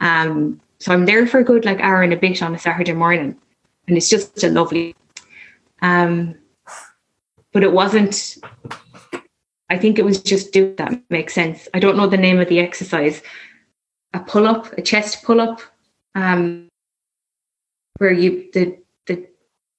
Um, 0.00 0.60
so 0.78 0.92
I'm 0.92 1.06
there 1.06 1.26
for 1.26 1.38
a 1.38 1.44
good 1.44 1.64
like 1.64 1.80
hour 1.80 2.02
and 2.02 2.12
a 2.12 2.16
bit 2.16 2.42
on 2.42 2.54
a 2.54 2.58
Saturday 2.58 2.92
morning. 2.92 3.36
And 3.86 3.96
it's 3.96 4.08
just 4.08 4.42
a 4.42 4.48
lovely 4.48 4.94
um 5.82 6.36
but 7.52 7.62
it 7.62 7.72
wasn't 7.72 8.38
I 9.68 9.78
think 9.78 9.98
it 9.98 10.04
was 10.04 10.22
just 10.22 10.52
do 10.52 10.74
that 10.76 11.02
makes 11.10 11.34
sense. 11.34 11.68
I 11.74 11.80
don't 11.80 11.96
know 11.96 12.06
the 12.06 12.16
name 12.16 12.38
of 12.38 12.48
the 12.48 12.60
exercise. 12.60 13.22
A 14.12 14.20
pull 14.20 14.46
up, 14.46 14.72
a 14.78 14.82
chest 14.82 15.24
pull 15.24 15.40
up, 15.40 15.60
um 16.14 16.68
where 17.98 18.12
you 18.12 18.50
the 18.52 18.78
the 19.06 19.26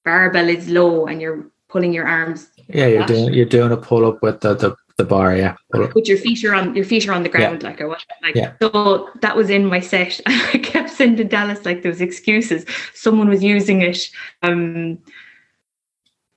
barbell 0.03 0.49
is 0.49 0.69
low 0.69 1.05
and 1.07 1.21
you're 1.21 1.47
pulling 1.67 1.93
your 1.93 2.07
arms 2.07 2.49
yeah, 2.67 2.87
you're 2.87 3.05
doing 3.05 3.33
you're 3.33 3.45
doing 3.45 3.71
a 3.71 3.77
pull 3.77 4.05
up 4.05 4.21
with 4.21 4.41
the 4.41 4.55
the, 4.55 4.75
the 4.97 5.03
bar, 5.03 5.35
yeah. 5.35 5.55
With 5.73 6.07
your 6.07 6.17
feet 6.17 6.43
are 6.45 6.55
on 6.55 6.73
your 6.73 6.85
feet 6.85 7.07
are 7.07 7.13
on 7.13 7.23
the 7.23 7.29
ground, 7.29 7.61
yeah. 7.61 7.69
like 7.69 7.81
or 7.81 7.89
what 7.89 8.05
like 8.21 8.35
yeah. 8.35 8.53
so 8.61 9.09
that 9.21 9.35
was 9.35 9.49
in 9.49 9.65
my 9.65 9.81
set. 9.81 10.21
I 10.25 10.57
kept 10.59 10.89
sending 10.89 11.27
Dallas 11.27 11.65
like 11.65 11.83
those 11.83 11.99
excuses. 11.99 12.65
Someone 12.93 13.27
was 13.27 13.43
using 13.43 13.81
it. 13.81 14.09
Um 14.41 14.99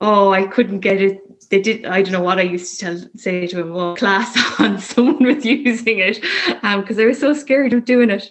oh 0.01 0.33
I 0.33 0.45
couldn't 0.45 0.81
get 0.81 1.01
it. 1.01 1.49
They 1.49 1.61
did 1.61 1.85
I 1.85 2.01
don't 2.01 2.11
know 2.11 2.21
what 2.21 2.37
I 2.37 2.43
used 2.43 2.77
to 2.77 2.85
tell 2.85 3.09
say 3.15 3.47
to 3.47 3.61
him, 3.61 3.73
well 3.73 3.95
class 3.95 4.37
on, 4.59 4.79
someone 4.79 5.23
was 5.23 5.45
using 5.45 5.99
it. 5.99 6.21
Um 6.61 6.81
because 6.81 6.99
I 6.99 7.05
was 7.05 7.19
so 7.19 7.33
scared 7.33 7.71
of 7.71 7.85
doing 7.85 8.09
it. 8.09 8.29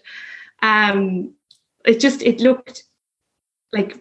Um 0.61 1.33
it 1.87 2.01
just 2.01 2.21
it 2.21 2.41
looked 2.41 2.85
like 3.73 3.97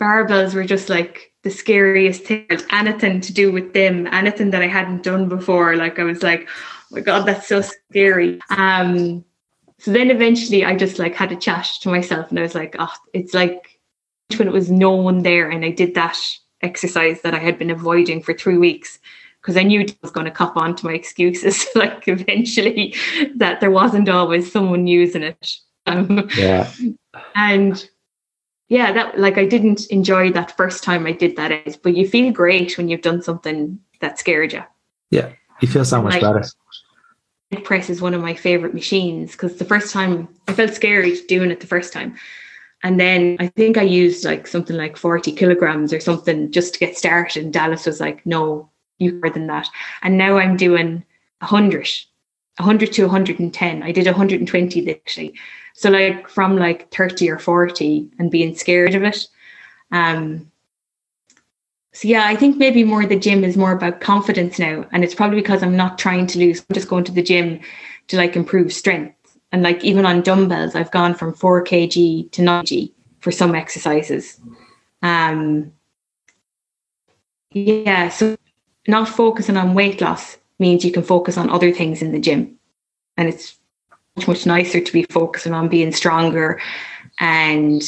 barbells 0.00 0.54
were 0.54 0.64
just 0.64 0.88
like 0.88 1.34
the 1.48 1.54
scariest 1.54 2.24
thing. 2.24 2.46
Anything 2.70 3.20
to 3.22 3.32
do 3.32 3.50
with 3.50 3.72
them, 3.72 4.06
anything 4.08 4.50
that 4.50 4.62
I 4.62 4.66
hadn't 4.66 5.02
done 5.02 5.28
before. 5.28 5.76
Like 5.76 5.98
I 5.98 6.04
was 6.04 6.22
like, 6.22 6.46
oh 6.48 6.84
my 6.90 7.00
God, 7.00 7.26
that's 7.26 7.48
so 7.48 7.62
scary. 7.62 8.40
Um 8.50 9.24
so 9.78 9.92
then 9.92 10.10
eventually 10.10 10.64
I 10.64 10.76
just 10.76 10.98
like 10.98 11.14
had 11.14 11.32
a 11.32 11.36
chat 11.36 11.68
to 11.82 11.88
myself 11.88 12.30
and 12.30 12.38
I 12.38 12.42
was 12.42 12.54
like, 12.54 12.76
oh, 12.78 12.92
it's 13.14 13.32
like 13.32 13.80
when 14.36 14.48
it 14.48 14.52
was 14.52 14.70
no 14.70 14.90
one 14.94 15.22
there 15.22 15.48
and 15.48 15.64
I 15.64 15.70
did 15.70 15.94
that 15.94 16.18
exercise 16.62 17.22
that 17.22 17.34
I 17.34 17.38
had 17.38 17.58
been 17.58 17.70
avoiding 17.70 18.22
for 18.22 18.34
three 18.34 18.58
weeks 18.58 18.98
because 19.40 19.56
I 19.56 19.62
knew 19.62 19.80
I 19.80 19.86
was 20.02 20.10
going 20.10 20.26
to 20.26 20.32
cop 20.32 20.56
on 20.56 20.74
to 20.76 20.86
my 20.86 20.92
excuses 20.92 21.66
like 21.74 22.08
eventually 22.08 22.94
that 23.36 23.60
there 23.60 23.70
wasn't 23.70 24.08
always 24.08 24.52
someone 24.52 24.86
using 24.86 25.22
it. 25.22 25.54
Um, 25.86 26.28
yeah. 26.36 26.70
And 27.34 27.88
yeah, 28.68 28.92
that 28.92 29.18
like 29.18 29.38
I 29.38 29.46
didn't 29.46 29.86
enjoy 29.86 30.30
that 30.32 30.56
first 30.56 30.84
time 30.84 31.06
I 31.06 31.12
did 31.12 31.36
that, 31.36 31.82
but 31.82 31.96
you 31.96 32.06
feel 32.06 32.32
great 32.32 32.76
when 32.76 32.88
you've 32.88 33.02
done 33.02 33.22
something 33.22 33.78
that 34.00 34.18
scared 34.18 34.52
you. 34.52 34.62
Yeah, 35.10 35.32
you 35.60 35.68
feel 35.68 35.84
so 35.84 36.02
much 36.02 36.14
like, 36.14 36.22
better. 36.22 36.44
Press 37.64 37.88
is 37.88 38.02
one 38.02 38.12
of 38.12 38.20
my 38.20 38.34
favorite 38.34 38.74
machines 38.74 39.32
because 39.32 39.56
the 39.56 39.64
first 39.64 39.92
time 39.92 40.28
I 40.48 40.52
felt 40.52 40.74
scared 40.74 41.10
doing 41.28 41.50
it 41.50 41.60
the 41.60 41.66
first 41.66 41.94
time. 41.94 42.16
And 42.82 43.00
then 43.00 43.36
I 43.40 43.48
think 43.48 43.76
I 43.76 43.82
used 43.82 44.24
like 44.24 44.46
something 44.46 44.76
like 44.76 44.96
40 44.96 45.32
kilograms 45.32 45.92
or 45.92 45.98
something 45.98 46.52
just 46.52 46.74
to 46.74 46.80
get 46.80 46.96
started. 46.96 47.42
And 47.42 47.52
Dallas 47.52 47.86
was 47.86 48.00
like, 48.00 48.24
no, 48.24 48.70
you 48.98 49.14
more 49.14 49.30
than 49.30 49.46
that. 49.48 49.68
And 50.02 50.18
now 50.18 50.36
I'm 50.36 50.56
doing 50.56 51.04
100, 51.40 51.88
100 52.58 52.92
to 52.92 53.02
110. 53.04 53.82
I 53.82 53.92
did 53.92 54.06
120 54.06 54.90
actually. 54.90 55.34
So 55.78 55.90
like 55.90 56.28
from 56.28 56.56
like 56.56 56.92
30 56.92 57.30
or 57.30 57.38
40 57.38 58.10
and 58.18 58.32
being 58.32 58.56
scared 58.56 58.96
of 58.96 59.04
it. 59.04 59.28
Um 59.92 60.50
so 61.92 62.08
yeah, 62.08 62.26
I 62.26 62.34
think 62.34 62.56
maybe 62.56 62.82
more 62.82 63.06
the 63.06 63.16
gym 63.16 63.44
is 63.44 63.56
more 63.56 63.70
about 63.70 64.00
confidence 64.00 64.58
now. 64.58 64.84
And 64.90 65.04
it's 65.04 65.14
probably 65.14 65.40
because 65.40 65.62
I'm 65.62 65.76
not 65.76 65.96
trying 65.96 66.26
to 66.28 66.38
lose, 66.40 66.64
I'm 66.68 66.74
just 66.74 66.88
going 66.88 67.04
to 67.04 67.12
the 67.12 67.22
gym 67.22 67.60
to 68.08 68.16
like 68.16 68.34
improve 68.34 68.72
strength. 68.72 69.38
And 69.52 69.62
like 69.62 69.84
even 69.84 70.04
on 70.04 70.22
dumbbells, 70.22 70.74
I've 70.74 70.90
gone 70.90 71.14
from 71.14 71.32
4 71.32 71.62
kg 71.62 72.32
to 72.32 72.42
9 72.42 72.64
kg 72.64 72.92
for 73.20 73.30
some 73.30 73.54
exercises. 73.54 74.40
Um 75.02 75.72
yeah, 77.52 78.08
so 78.08 78.36
not 78.88 79.08
focusing 79.08 79.56
on 79.56 79.74
weight 79.74 80.00
loss 80.00 80.38
means 80.58 80.84
you 80.84 80.90
can 80.90 81.04
focus 81.04 81.38
on 81.38 81.50
other 81.50 81.70
things 81.70 82.02
in 82.02 82.10
the 82.10 82.18
gym. 82.18 82.58
And 83.16 83.28
it's 83.28 83.57
much, 84.26 84.46
nicer 84.46 84.80
to 84.80 84.92
be 84.92 85.04
focusing 85.04 85.52
on 85.52 85.68
being 85.68 85.92
stronger. 85.92 86.60
And 87.20 87.82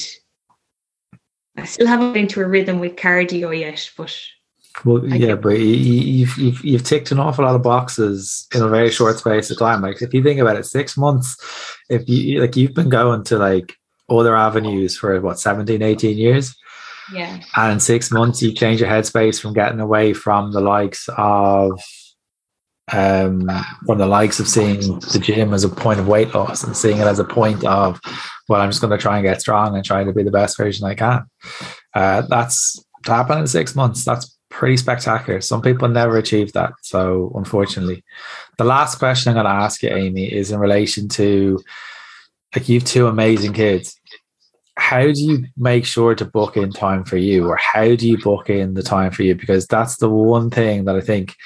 I 1.57 1.65
still 1.65 1.87
haven't 1.87 2.13
been 2.13 2.29
to 2.29 2.43
a 2.43 2.49
rhythm 2.49 2.79
with 2.79 2.97
cardio 2.97 3.59
yet, 3.59 3.91
but 3.97 4.15
well, 4.85 5.03
I 5.13 5.17
yeah, 5.17 5.35
but 5.35 5.59
you've, 5.59 6.37
you've 6.39 6.65
you've 6.65 6.85
ticked 6.85 7.11
an 7.11 7.19
awful 7.19 7.45
lot 7.45 7.57
of 7.57 7.63
boxes 7.63 8.47
in 8.55 8.63
a 8.63 8.69
very 8.69 8.91
short 8.91 9.19
space 9.19 9.51
of 9.51 9.59
time. 9.59 9.83
Like 9.83 10.01
if 10.01 10.15
you 10.15 10.23
think 10.23 10.41
about 10.41 10.57
it, 10.57 10.65
six 10.65 10.97
months, 10.97 11.37
if 11.89 12.09
you 12.09 12.41
like 12.41 12.57
you've 12.57 12.75
been 12.75 12.89
going 12.89 13.25
to 13.25 13.39
like 13.39 13.75
other 14.09 14.37
avenues 14.37 14.97
for 14.97 15.21
what 15.21 15.39
17, 15.39 15.83
18 15.83 16.17
years. 16.17 16.57
Yeah. 17.13 17.41
And 17.57 17.73
in 17.73 17.81
six 17.81 18.11
months 18.11 18.43
you 18.43 18.53
change 18.53 18.81
your 18.81 18.89
headspace 18.89 19.41
from 19.41 19.53
getting 19.53 19.81
away 19.81 20.13
from 20.13 20.53
the 20.53 20.61
likes 20.61 21.09
of 21.17 21.81
um, 22.93 23.49
from 23.87 23.99
the 23.99 24.07
likes 24.07 24.41
of 24.41 24.49
seeing 24.49 24.99
the 24.99 25.21
gym 25.23 25.55
as 25.55 25.65
a 25.65 25.69
point 25.69 26.01
of 26.01 26.09
weight 26.09 26.35
loss 26.35 26.65
and 26.65 26.77
seeing 26.77 26.99
it 26.99 27.07
as 27.07 27.19
a 27.19 27.25
point 27.25 27.65
of, 27.65 28.01
well, 28.49 28.61
I'm 28.61 28.71
just 28.71 28.81
going 28.81 28.91
to 28.91 28.99
try 28.99 29.17
and 29.17 29.25
get 29.25 29.41
strong 29.41 29.77
and 29.77 29.85
try 29.85 30.05
to 30.05 30.13
be 30.13 30.23
the 30.23 30.31
best 30.31 30.57
version 30.57 30.87
I 30.87 30.95
can. 30.95 31.25
Uh, 31.95 32.23
that's 32.23 32.83
to 33.05 33.13
happen 33.13 33.39
in 33.39 33.47
six 33.47 33.75
months. 33.75 34.05
That's 34.05 34.37
pretty 34.49 34.77
spectacular. 34.77 35.41
Some 35.41 35.63
people 35.63 35.89
never 35.89 36.17
achieve 36.17 36.53
that. 36.53 36.73
So, 36.83 37.33
unfortunately, 37.35 38.05
the 38.59 38.65
last 38.65 38.99
question 38.99 39.31
I'm 39.31 39.35
going 39.35 39.47
to 39.47 39.63
ask 39.63 39.83
you, 39.83 39.91
Amy, 39.91 40.33
is 40.33 40.51
in 40.51 40.59
relation 40.59 41.09
to 41.11 41.61
like 42.55 42.69
you've 42.69 42.85
two 42.85 43.07
amazing 43.07 43.53
kids. 43.53 43.97
How 44.77 45.03
do 45.03 45.21
you 45.21 45.45
make 45.57 45.85
sure 45.85 46.15
to 46.15 46.25
book 46.25 46.57
in 46.57 46.73
time 46.73 47.05
for 47.05 47.17
you, 47.17 47.47
or 47.47 47.57
how 47.57 47.95
do 47.95 48.09
you 48.09 48.19
book 48.19 48.51
in 48.51 48.75
the 48.75 48.83
time 48.83 49.13
for 49.13 49.23
you? 49.23 49.35
Because 49.35 49.67
that's 49.67 49.99
the 49.99 50.09
one 50.09 50.51
thing 50.51 50.87
that 50.87 50.97
I 50.97 51.01
think 51.01 51.37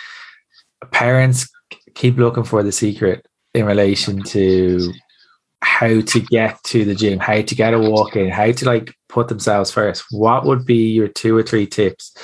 parents 0.91 1.49
keep 1.95 2.16
looking 2.16 2.45
for 2.45 2.62
the 2.62 2.72
secret 2.72 3.26
in 3.55 3.64
relation 3.64 4.22
to 4.22 4.93
how 5.62 6.01
to 6.01 6.20
get 6.20 6.62
to 6.64 6.85
the 6.85 6.95
gym, 6.95 7.18
how 7.18 7.41
to 7.41 7.55
get 7.55 7.74
a 7.74 7.78
walk 7.78 8.16
in, 8.16 8.28
how 8.28 8.53
to 8.53 8.64
like 8.66 8.95
put 9.09 9.28
themselves 9.28 9.70
first. 9.70 10.05
What 10.11 10.45
would 10.45 10.66
be 10.66 10.93
your 10.93 11.09
two 11.09 11.37
or 11.37 11.43
three 11.43 11.66
tips 11.66 12.14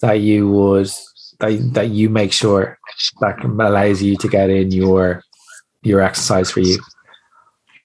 that 0.00 0.20
you 0.20 0.48
would 0.48 0.90
that, 1.40 1.70
that 1.74 1.88
you 1.90 2.10
make 2.10 2.32
sure 2.32 2.78
that 3.20 3.42
allows 3.44 4.02
you 4.02 4.16
to 4.16 4.28
get 4.28 4.50
in 4.50 4.70
your 4.70 5.22
your 5.82 6.00
exercise 6.00 6.50
for 6.50 6.60
you? 6.60 6.78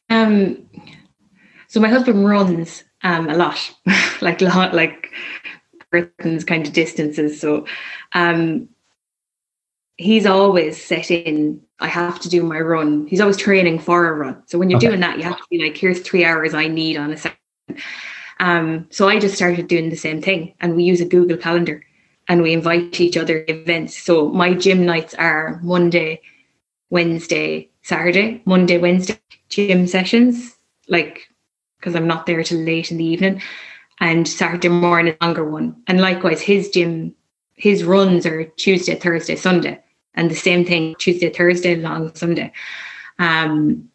Um 0.09 0.69
so 1.67 1.79
my 1.79 1.89
husband 1.89 2.27
runs 2.27 2.83
um 3.03 3.29
a 3.29 3.35
lot, 3.35 3.73
like 4.21 4.41
lot 4.41 4.73
like 4.73 5.11
marathons 5.93 6.45
kind 6.45 6.67
of 6.67 6.73
distances. 6.73 7.39
So 7.39 7.65
um, 8.13 8.69
he's 9.99 10.25
always 10.25 10.81
set 10.81 11.11
in, 11.11 11.61
I 11.81 11.89
have 11.89 12.21
to 12.21 12.29
do 12.29 12.41
my 12.41 12.59
run. 12.61 13.05
He's 13.07 13.19
always 13.19 13.35
training 13.35 13.79
for 13.79 14.07
a 14.07 14.13
run. 14.13 14.41
So 14.45 14.57
when 14.57 14.69
you're 14.69 14.77
okay. 14.77 14.87
doing 14.87 15.01
that, 15.01 15.17
you 15.17 15.23
have 15.23 15.37
to 15.37 15.43
be 15.51 15.61
like, 15.61 15.75
here's 15.75 15.99
three 15.99 16.23
hours 16.23 16.53
I 16.53 16.69
need 16.69 16.95
on 16.95 17.11
a 17.11 17.17
second. 17.17 17.37
Um, 18.39 18.87
so 18.91 19.09
I 19.09 19.19
just 19.19 19.35
started 19.35 19.67
doing 19.67 19.89
the 19.89 19.97
same 19.97 20.21
thing 20.21 20.55
and 20.61 20.77
we 20.77 20.85
use 20.85 21.01
a 21.01 21.05
Google 21.05 21.35
Calendar 21.35 21.83
and 22.29 22.41
we 22.41 22.53
invite 22.53 23.01
each 23.01 23.17
other 23.17 23.43
events. 23.49 23.97
So 23.97 24.29
my 24.29 24.53
gym 24.53 24.85
nights 24.85 25.13
are 25.15 25.59
Monday, 25.61 26.21
Wednesday, 26.89 27.69
Saturday, 27.81 28.41
Monday, 28.45 28.77
Wednesday 28.77 29.19
gym 29.49 29.85
sessions, 29.85 30.57
like 30.87 31.27
because 31.77 31.93
I'm 31.93 32.07
not 32.07 32.25
there 32.25 32.41
till 32.43 32.59
late 32.59 32.91
in 32.91 32.97
the 32.97 33.05
evening, 33.05 33.41
and 33.99 34.27
Saturday 34.27 34.69
morning 34.69 35.13
is 35.13 35.21
longer 35.21 35.49
one. 35.49 35.81
And 35.87 36.01
likewise, 36.01 36.41
his 36.41 36.69
gym, 36.69 37.15
his 37.55 37.83
runs 37.83 38.25
are 38.25 38.45
Tuesday, 38.57 38.95
Thursday, 38.95 39.35
Sunday, 39.35 39.79
and 40.13 40.29
the 40.29 40.35
same 40.35 40.65
thing 40.65 40.95
Tuesday, 40.99 41.29
Thursday, 41.29 41.75
long 41.75 42.13
Sunday. 42.15 42.51
Um, 43.19 43.89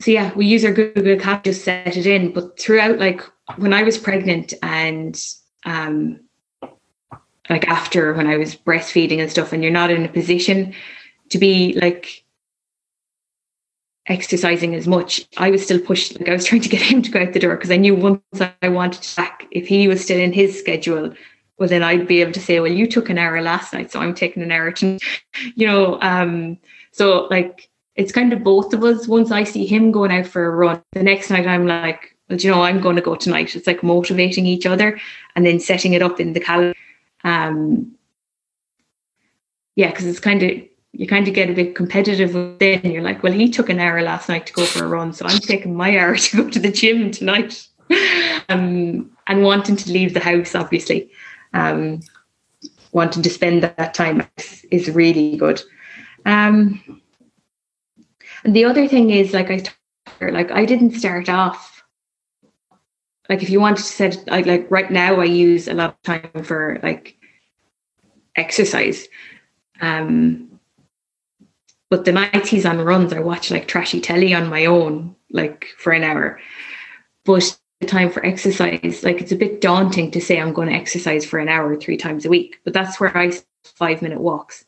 so 0.00 0.10
yeah, 0.10 0.32
we 0.34 0.46
use 0.46 0.64
our 0.64 0.72
Google 0.72 1.18
Calendar 1.18 1.44
to 1.44 1.54
set 1.54 1.96
it 1.96 2.06
in. 2.06 2.32
But 2.32 2.58
throughout, 2.58 2.98
like 2.98 3.22
when 3.56 3.72
I 3.72 3.82
was 3.82 3.96
pregnant 3.96 4.52
and 4.62 5.18
um, 5.64 6.20
like 7.48 7.66
after 7.68 8.12
when 8.12 8.26
I 8.26 8.36
was 8.36 8.54
breastfeeding 8.54 9.20
and 9.20 9.30
stuff, 9.30 9.52
and 9.52 9.62
you're 9.62 9.72
not 9.72 9.90
in 9.90 10.04
a 10.04 10.08
position 10.08 10.74
to 11.30 11.38
be 11.38 11.72
like 11.80 12.24
exercising 14.06 14.74
as 14.74 14.86
much, 14.86 15.26
I 15.38 15.50
was 15.50 15.62
still 15.62 15.80
pushed. 15.80 16.18
Like 16.18 16.28
I 16.28 16.34
was 16.34 16.44
trying 16.44 16.62
to 16.62 16.68
get 16.68 16.82
him 16.92 17.02
to 17.02 17.10
go 17.10 17.22
out 17.22 17.32
the 17.32 17.40
door 17.40 17.56
because 17.56 17.70
I 17.70 17.76
knew 17.76 17.94
once 17.94 18.22
I 18.62 18.68
wanted 18.68 19.02
to 19.02 19.16
back, 19.16 19.46
if 19.50 19.66
he 19.66 19.88
was 19.88 20.02
still 20.02 20.20
in 20.20 20.32
his 20.32 20.58
schedule, 20.58 21.14
well 21.58 21.68
then 21.68 21.82
I'd 21.82 22.06
be 22.06 22.20
able 22.20 22.32
to 22.32 22.40
say, 22.40 22.60
well, 22.60 22.70
you 22.70 22.86
took 22.86 23.08
an 23.08 23.18
hour 23.18 23.40
last 23.40 23.72
night, 23.72 23.90
so 23.90 24.00
I'm 24.00 24.14
taking 24.14 24.42
an 24.42 24.52
hour 24.52 24.70
to, 24.72 24.98
you 25.54 25.66
know. 25.66 26.00
Um, 26.02 26.58
so 26.92 27.26
like 27.30 27.68
it's 27.94 28.12
kind 28.12 28.32
of 28.32 28.44
both 28.44 28.72
of 28.74 28.84
us. 28.84 29.08
Once 29.08 29.30
I 29.30 29.44
see 29.44 29.66
him 29.66 29.90
going 29.90 30.12
out 30.12 30.26
for 30.26 30.46
a 30.46 30.50
run, 30.50 30.82
the 30.92 31.02
next 31.02 31.30
night 31.30 31.46
I'm 31.46 31.66
like, 31.66 32.16
well, 32.28 32.38
you 32.38 32.50
know, 32.50 32.62
I'm 32.62 32.80
going 32.80 32.96
to 32.96 33.02
go 33.02 33.14
tonight. 33.14 33.56
It's 33.56 33.66
like 33.66 33.82
motivating 33.82 34.46
each 34.46 34.66
other 34.66 35.00
and 35.34 35.46
then 35.46 35.60
setting 35.60 35.94
it 35.94 36.02
up 36.02 36.20
in 36.20 36.32
the 36.32 36.40
calendar. 36.40 36.76
Um, 37.24 37.96
yeah, 39.76 39.90
because 39.90 40.06
it's 40.06 40.20
kind 40.20 40.42
of 40.42 40.62
you 40.92 41.06
kind 41.06 41.28
of 41.28 41.34
get 41.34 41.50
a 41.50 41.54
bit 41.54 41.74
competitive 41.74 42.32
then 42.58 42.90
you're 42.90 43.02
like 43.02 43.22
well 43.22 43.32
he 43.32 43.50
took 43.50 43.68
an 43.68 43.78
hour 43.78 44.00
last 44.02 44.28
night 44.28 44.46
to 44.46 44.52
go 44.52 44.64
for 44.64 44.84
a 44.84 44.88
run 44.88 45.12
so 45.12 45.26
i'm 45.26 45.38
taking 45.38 45.74
my 45.74 45.98
hour 45.98 46.16
to 46.16 46.36
go 46.36 46.50
to 46.50 46.58
the 46.58 46.70
gym 46.70 47.10
tonight 47.10 47.66
um, 48.48 49.10
and 49.26 49.42
wanting 49.42 49.76
to 49.76 49.92
leave 49.92 50.14
the 50.14 50.20
house 50.20 50.54
obviously 50.54 51.10
um, 51.54 52.00
wanting 52.92 53.22
to 53.22 53.30
spend 53.30 53.62
that 53.62 53.94
time 53.94 54.26
is 54.70 54.90
really 54.90 55.36
good 55.36 55.62
um, 56.24 57.02
and 58.44 58.54
the 58.54 58.64
other 58.64 58.88
thing 58.88 59.10
is 59.10 59.32
like 59.32 59.50
i 59.50 59.62
like 60.30 60.50
i 60.50 60.64
didn't 60.64 60.92
start 60.92 61.28
off 61.28 61.84
like 63.28 63.42
if 63.42 63.50
you 63.50 63.60
wanted 63.60 63.78
to 63.78 63.82
set 63.82 64.26
like, 64.28 64.70
right 64.70 64.90
now 64.90 65.20
i 65.20 65.24
use 65.24 65.68
a 65.68 65.74
lot 65.74 65.90
of 65.90 66.02
time 66.02 66.44
for 66.44 66.78
like 66.82 67.16
exercise 68.36 69.08
um 69.80 70.46
but 71.88 72.04
the 72.04 72.12
nights 72.12 72.48
he's 72.48 72.66
on 72.66 72.80
runs, 72.80 73.12
I 73.12 73.20
watch 73.20 73.50
like 73.50 73.68
trashy 73.68 74.00
telly 74.00 74.34
on 74.34 74.48
my 74.48 74.66
own, 74.66 75.14
like 75.30 75.66
for 75.78 75.92
an 75.92 76.02
hour. 76.02 76.40
But 77.24 77.58
time 77.84 78.10
for 78.10 78.24
exercise, 78.24 79.02
like 79.02 79.20
it's 79.20 79.32
a 79.32 79.36
bit 79.36 79.60
daunting 79.60 80.10
to 80.12 80.20
say 80.20 80.40
I'm 80.40 80.54
going 80.54 80.68
to 80.68 80.74
exercise 80.74 81.26
for 81.26 81.38
an 81.38 81.48
hour 81.48 81.76
three 81.76 81.96
times 81.96 82.24
a 82.24 82.30
week. 82.30 82.60
But 82.64 82.72
that's 82.72 82.98
where 82.98 83.16
I 83.16 83.32
five 83.64 84.00
minute 84.00 84.20
walks. 84.20 84.64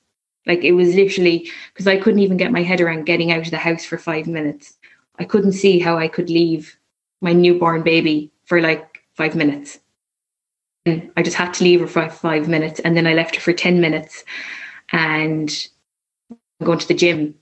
Like 0.46 0.64
it 0.64 0.72
was 0.72 0.94
literally 0.94 1.50
because 1.72 1.86
I 1.86 1.98
couldn't 1.98 2.20
even 2.20 2.36
get 2.36 2.52
my 2.52 2.62
head 2.62 2.80
around 2.80 3.06
getting 3.06 3.32
out 3.32 3.44
of 3.44 3.50
the 3.50 3.58
house 3.58 3.84
for 3.84 3.98
five 3.98 4.26
minutes. 4.26 4.74
I 5.18 5.24
couldn't 5.24 5.52
see 5.52 5.78
how 5.78 5.96
I 5.96 6.08
could 6.08 6.30
leave 6.30 6.78
my 7.20 7.32
newborn 7.32 7.82
baby 7.82 8.30
for 8.44 8.60
like 8.60 9.02
five 9.14 9.34
minutes. 9.34 9.78
And 10.86 11.10
I 11.16 11.22
just 11.22 11.36
had 11.36 11.54
to 11.54 11.64
leave 11.64 11.80
her 11.80 11.86
for 11.86 12.08
five 12.08 12.48
minutes 12.48 12.80
and 12.80 12.96
then 12.96 13.06
I 13.06 13.14
left 13.14 13.34
her 13.36 13.40
for 13.40 13.52
10 13.52 13.80
minutes. 13.80 14.24
And 14.90 15.50
going 16.62 16.78
to 16.78 16.88
the 16.88 16.94
gym 16.94 17.34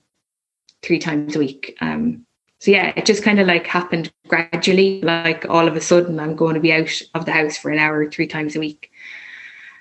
three 0.83 0.99
times 0.99 1.35
a 1.35 1.39
week. 1.39 1.77
Um, 1.81 2.26
so 2.59 2.71
yeah, 2.71 2.91
it 2.95 3.05
just 3.05 3.23
kind 3.23 3.39
of 3.39 3.47
like 3.47 3.67
happened 3.67 4.11
gradually. 4.27 5.01
Like 5.01 5.45
all 5.49 5.67
of 5.67 5.75
a 5.75 5.81
sudden, 5.81 6.19
I'm 6.19 6.35
going 6.35 6.55
to 6.55 6.59
be 6.59 6.73
out 6.73 7.01
of 7.13 7.25
the 7.25 7.31
house 7.31 7.57
for 7.57 7.69
an 7.69 7.79
hour 7.79 8.09
three 8.09 8.27
times 8.27 8.55
a 8.55 8.59
week. 8.59 8.91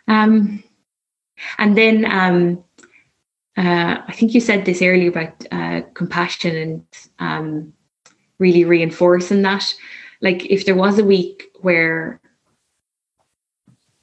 Um, 0.09 0.63
and 1.59 1.77
then 1.77 2.05
um, 2.05 2.65
uh, 3.57 4.03
I 4.07 4.13
think 4.13 4.35
you 4.35 4.41
said 4.41 4.65
this 4.65 4.83
earlier 4.83 5.09
about 5.09 5.47
uh, 5.51 5.83
compassion 5.95 6.57
and 6.57 6.85
um, 7.19 7.73
really 8.39 8.65
reinforcing 8.65 9.43
that. 9.43 9.75
Like 10.21 10.45
if 10.47 10.67
there 10.67 10.77
was 10.77 10.99
a 10.99 11.05
week 11.05 11.45
where 11.61 12.21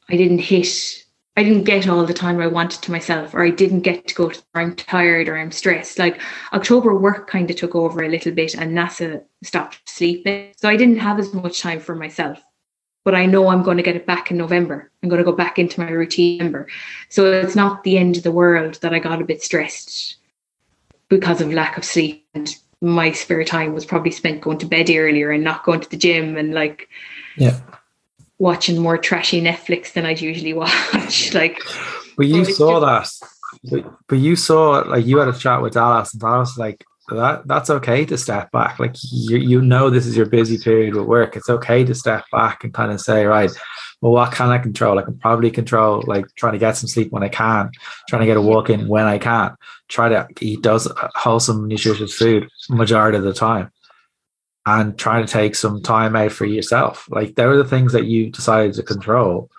I 0.09 0.17
didn't 0.17 0.39
hit 0.39 1.02
I 1.36 1.43
didn't 1.43 1.63
get 1.63 1.88
all 1.88 2.05
the 2.05 2.13
time 2.13 2.39
I 2.39 2.47
wanted 2.47 2.81
to 2.84 2.91
myself, 2.91 3.34
or 3.34 3.43
I 3.43 3.49
didn't 3.49 3.81
get 3.81 4.07
to 4.07 4.15
go 4.15 4.29
to, 4.29 4.41
or 4.53 4.61
I'm 4.61 4.75
tired 4.75 5.27
or 5.27 5.38
I'm 5.38 5.51
stressed. 5.51 5.97
Like 5.97 6.21
October 6.53 6.95
work 6.95 7.27
kind 7.27 7.49
of 7.49 7.55
took 7.55 7.73
over 7.73 8.03
a 8.03 8.09
little 8.09 8.31
bit 8.31 8.53
and 8.55 8.77
NASA 8.77 9.23
stopped 9.41 9.81
sleeping. 9.89 10.53
So 10.55 10.69
I 10.69 10.75
didn't 10.75 10.99
have 10.99 11.19
as 11.19 11.34
much 11.34 11.61
time 11.61 11.79
for 11.79 11.95
myself. 11.95 12.39
But 13.03 13.15
I 13.15 13.25
know 13.25 13.49
I'm 13.49 13.63
going 13.63 13.77
to 13.77 13.84
get 13.84 13.97
it 13.97 14.05
back 14.05 14.31
in 14.31 14.38
November. 14.38 14.89
I'm 15.01 15.09
going 15.09 15.19
to 15.19 15.29
go 15.29 15.36
back 15.36 15.59
into 15.59 15.81
my 15.81 15.89
routine. 15.89 16.65
So 17.09 17.29
it's 17.31 17.55
not 17.55 17.84
the 17.84 17.97
end 17.97 18.15
of 18.15 18.23
the 18.23 18.31
world 18.31 18.75
that 18.75 18.93
I 18.93 18.99
got 18.99 19.21
a 19.21 19.25
bit 19.25 19.43
stressed 19.43 20.17
because 21.09 21.41
of 21.41 21.51
lack 21.51 21.77
of 21.77 21.84
sleep. 21.84 22.25
And 22.34 22.55
my 22.79 23.11
spare 23.11 23.43
time 23.43 23.73
was 23.73 23.86
probably 23.86 24.11
spent 24.11 24.41
going 24.41 24.59
to 24.59 24.65
bed 24.65 24.89
earlier 24.89 25.31
and 25.31 25.43
not 25.43 25.65
going 25.65 25.79
to 25.79 25.89
the 25.89 25.97
gym 25.97 26.38
and 26.38 26.53
like 26.53 26.89
yeah 27.38 27.59
watching 28.43 28.77
more 28.77 28.97
trashy 28.97 29.41
Netflix 29.41 29.93
than 29.93 30.05
I'd 30.05 30.19
usually 30.19 30.53
watch. 30.63 31.33
like, 31.33 31.57
but 32.17 32.27
you 32.27 32.43
saw 32.45 32.79
just, 32.81 33.21
that. 33.21 33.29
But, 33.71 33.93
but 34.07 34.19
you 34.19 34.35
saw 34.35 34.83
like 34.85 35.05
you 35.05 35.17
had 35.17 35.29
a 35.29 35.33
chat 35.33 35.61
with 35.61 35.73
Dallas, 35.73 36.13
and 36.13 36.21
Dallas 36.21 36.49
was 36.49 36.57
like 36.57 36.83
that. 37.09 37.47
That's 37.47 37.69
okay 37.69 38.03
to 38.05 38.17
step 38.17 38.51
back. 38.51 38.79
Like 38.79 38.95
you, 39.11 39.37
you 39.37 39.61
know, 39.61 39.89
this 39.89 40.05
is 40.05 40.17
your 40.17 40.25
busy 40.25 40.57
period 40.57 40.93
with 40.93 41.05
work. 41.05 41.37
It's 41.37 41.49
okay 41.49 41.85
to 41.85 41.95
step 41.95 42.25
back 42.31 42.65
and 42.65 42.73
kind 42.73 42.91
of 42.91 42.99
say, 42.99 43.25
right, 43.25 43.51
well, 44.01 44.11
what 44.11 44.33
can 44.33 44.49
I 44.49 44.57
control? 44.57 44.99
I 44.99 45.03
can 45.03 45.17
probably 45.17 45.49
control 45.49 46.03
like 46.05 46.25
trying 46.35 46.53
to 46.53 46.59
get 46.59 46.75
some 46.75 46.89
sleep 46.89 47.13
when 47.13 47.23
I 47.23 47.29
can, 47.29 47.71
trying 48.09 48.21
to 48.21 48.25
get 48.25 48.37
a 48.37 48.41
walk 48.41 48.69
in 48.69 48.89
when 48.89 49.05
I 49.05 49.19
can, 49.19 49.55
try 49.87 50.09
to 50.09 50.27
eat 50.41 50.63
those 50.63 50.91
wholesome, 51.15 51.69
nutritious 51.69 52.13
food 52.13 52.49
majority 52.69 53.17
of 53.17 53.23
the 53.23 53.33
time 53.33 53.71
and 54.66 54.97
trying 54.97 55.26
to 55.26 55.32
take 55.32 55.55
some 55.55 55.82
time 55.82 56.16
out 56.16 56.32
for 56.32 56.45
yourself. 56.45 57.07
Like 57.09 57.36
there 57.36 57.51
are 57.51 57.57
the 57.57 57.66
things 57.66 57.93
that 57.93 58.05
you 58.05 58.30
decided 58.30 58.74
to 58.76 58.84
control 58.84 59.49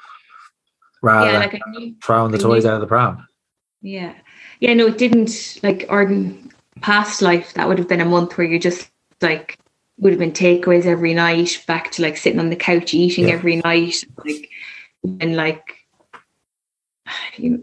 rather 1.02 1.32
yeah, 1.32 1.38
like 1.38 1.60
than 1.74 1.96
throwing 2.02 2.32
the 2.32 2.38
toys 2.38 2.64
out 2.64 2.74
of 2.74 2.80
the 2.80 2.86
pram. 2.86 3.26
Yeah. 3.82 4.14
Yeah, 4.60 4.74
no, 4.74 4.86
it 4.86 4.98
didn't 4.98 5.58
like 5.62 5.84
our 5.90 6.10
past 6.80 7.20
life, 7.20 7.52
that 7.54 7.68
would 7.68 7.78
have 7.78 7.88
been 7.88 8.00
a 8.00 8.06
month 8.06 8.38
where 8.38 8.46
you 8.46 8.58
just 8.58 8.90
like 9.20 9.58
would 9.98 10.12
have 10.12 10.18
been 10.18 10.32
takeaways 10.32 10.86
every 10.86 11.14
night, 11.14 11.62
back 11.66 11.90
to 11.92 12.02
like 12.02 12.16
sitting 12.16 12.40
on 12.40 12.50
the 12.50 12.56
couch 12.56 12.94
eating 12.94 13.28
yeah. 13.28 13.34
every 13.34 13.56
night, 13.56 13.96
like 14.24 14.48
and 15.20 15.36
like 15.36 15.83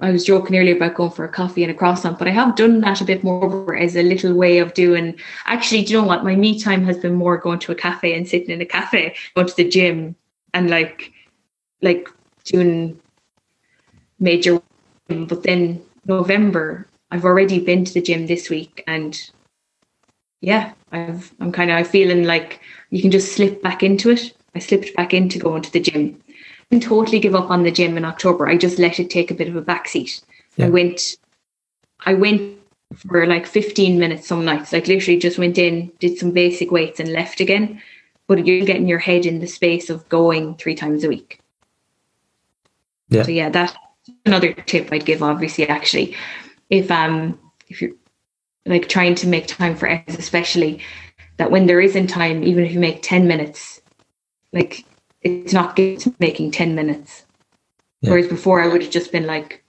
I 0.01 0.11
was 0.11 0.25
joking 0.25 0.57
earlier 0.57 0.75
about 0.75 0.95
going 0.95 1.11
for 1.11 1.25
a 1.25 1.29
coffee 1.29 1.63
and 1.63 1.71
a 1.71 1.75
croissant, 1.75 2.19
but 2.19 2.27
I 2.27 2.31
have 2.31 2.55
done 2.55 2.81
that 2.81 3.01
a 3.01 3.05
bit 3.05 3.23
more 3.23 3.75
as 3.75 3.95
a 3.95 4.03
little 4.03 4.33
way 4.33 4.59
of 4.59 4.73
doing. 4.73 5.19
Actually, 5.45 5.83
do 5.83 5.93
you 5.93 6.01
know 6.01 6.07
what? 6.07 6.23
My 6.23 6.35
me 6.35 6.59
time 6.59 6.83
has 6.85 6.97
been 6.97 7.15
more 7.15 7.37
going 7.37 7.59
to 7.59 7.71
a 7.71 7.75
cafe 7.75 8.15
and 8.15 8.27
sitting 8.27 8.49
in 8.49 8.61
a 8.61 8.65
cafe, 8.65 9.15
going 9.35 9.47
to 9.47 9.55
the 9.55 9.69
gym, 9.69 10.15
and 10.53 10.69
like, 10.69 11.11
like 11.81 12.09
doing 12.45 12.99
major. 14.19 14.61
But 15.07 15.43
then 15.43 15.81
November, 16.05 16.87
I've 17.11 17.25
already 17.25 17.59
been 17.59 17.85
to 17.85 17.93
the 17.93 18.01
gym 18.01 18.27
this 18.27 18.49
week, 18.49 18.83
and 18.87 19.19
yeah, 20.41 20.73
I've 20.91 21.33
I'm 21.39 21.51
kind 21.51 21.71
of 21.71 21.87
feeling 21.87 22.23
like 22.23 22.61
you 22.89 23.01
can 23.01 23.11
just 23.11 23.33
slip 23.33 23.61
back 23.61 23.83
into 23.83 24.09
it. 24.09 24.33
I 24.55 24.59
slipped 24.59 24.93
back 24.95 25.13
into 25.13 25.39
going 25.39 25.61
to 25.61 25.71
the 25.71 25.79
gym 25.79 26.20
didn't 26.71 26.83
totally 26.83 27.19
give 27.19 27.35
up 27.35 27.51
on 27.51 27.63
the 27.63 27.71
gym 27.71 27.97
in 27.97 28.05
October. 28.05 28.47
I 28.47 28.57
just 28.57 28.79
let 28.79 28.99
it 28.99 29.09
take 29.09 29.29
a 29.29 29.35
bit 29.35 29.49
of 29.49 29.55
a 29.55 29.61
backseat. 29.61 30.23
Yeah. 30.55 30.67
I 30.67 30.69
went, 30.69 31.17
I 32.05 32.13
went 32.13 32.57
for 33.07 33.25
like 33.25 33.45
15 33.45 33.99
minutes 33.99 34.27
some 34.27 34.45
nights, 34.45 34.71
like 34.71 34.87
literally 34.87 35.19
just 35.19 35.37
went 35.37 35.57
in, 35.57 35.91
did 35.99 36.17
some 36.17 36.31
basic 36.31 36.71
weights 36.71 36.99
and 36.99 37.11
left 37.11 37.41
again. 37.41 37.81
But 38.27 38.47
you're 38.47 38.65
getting 38.65 38.87
your 38.87 38.99
head 38.99 39.25
in 39.25 39.39
the 39.39 39.47
space 39.47 39.89
of 39.89 40.07
going 40.07 40.55
three 40.55 40.75
times 40.75 41.03
a 41.03 41.09
week. 41.09 41.39
Yeah. 43.09 43.23
So 43.23 43.31
yeah, 43.31 43.49
that's 43.49 43.73
another 44.25 44.53
tip 44.53 44.87
I'd 44.91 45.05
give. 45.05 45.21
Obviously, 45.21 45.67
actually, 45.67 46.15
if 46.69 46.89
um 46.89 47.37
if 47.67 47.81
you're 47.81 47.91
like 48.65 48.87
trying 48.87 49.15
to 49.15 49.27
make 49.27 49.47
time 49.47 49.75
for 49.75 49.87
exercise, 49.87 50.19
especially 50.19 50.79
that 51.37 51.51
when 51.51 51.65
there 51.65 51.81
isn't 51.81 52.07
time, 52.07 52.43
even 52.43 52.63
if 52.63 52.71
you 52.71 52.79
make 52.79 53.01
10 53.01 53.27
minutes, 53.27 53.81
like 54.53 54.85
it's 55.21 55.53
not 55.53 55.75
good 55.75 56.03
making 56.19 56.51
10 56.51 56.75
minutes 56.75 57.25
Yeah. 58.01 58.11
Whereas 58.11 58.27
before 58.27 58.61
I 58.61 58.67
would 58.67 58.81
have 58.81 58.91
just 58.91 59.11
been 59.11 59.27
like, 59.27 59.63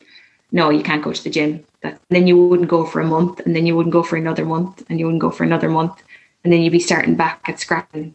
no, 0.50 0.70
you 0.70 0.82
can't 0.82 1.04
go 1.04 1.12
to 1.12 1.24
the 1.24 1.30
gym. 1.30 1.64
That, 1.82 2.00
then 2.08 2.26
you 2.26 2.36
wouldn't 2.36 2.68
go 2.68 2.84
for 2.86 3.00
a 3.00 3.06
month 3.06 3.40
and 3.40 3.54
then 3.54 3.66
you 3.66 3.76
wouldn't 3.76 3.92
go 3.92 4.02
for 4.02 4.16
another 4.16 4.44
month 4.44 4.84
and 4.88 4.98
you 4.98 5.06
wouldn't 5.06 5.22
go 5.22 5.30
for 5.30 5.44
another 5.44 5.68
month. 5.68 6.02
And 6.44 6.52
then 6.52 6.62
you'd 6.62 6.70
be 6.70 6.78
starting 6.78 7.16
back 7.16 7.40
at 7.48 7.60
scrapping. 7.60 8.14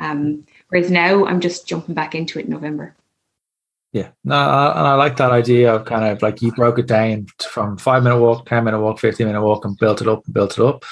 Um, 0.00 0.46
whereas 0.68 0.90
now 0.90 1.24
I'm 1.24 1.40
just 1.40 1.66
jumping 1.66 1.94
back 1.94 2.14
into 2.14 2.38
it 2.38 2.46
in 2.46 2.50
November. 2.50 2.94
Yeah, 3.92 4.08
no, 4.24 4.34
and 4.34 4.86
I 4.88 4.94
like 4.94 5.16
that 5.18 5.30
idea 5.30 5.72
of 5.72 5.84
kind 5.84 6.04
of 6.04 6.20
like 6.20 6.42
you 6.42 6.50
broke 6.50 6.80
it 6.80 6.86
down 6.86 7.26
from 7.48 7.78
five 7.78 8.02
minute 8.02 8.18
walk, 8.18 8.44
ten 8.44 8.64
minute 8.64 8.80
walk, 8.80 8.98
fifteen 8.98 9.28
minute 9.28 9.40
walk, 9.40 9.64
and 9.64 9.78
built 9.78 10.02
it 10.02 10.08
up 10.08 10.24
and 10.24 10.34
built 10.34 10.58
it 10.58 10.64
up, 10.64 10.84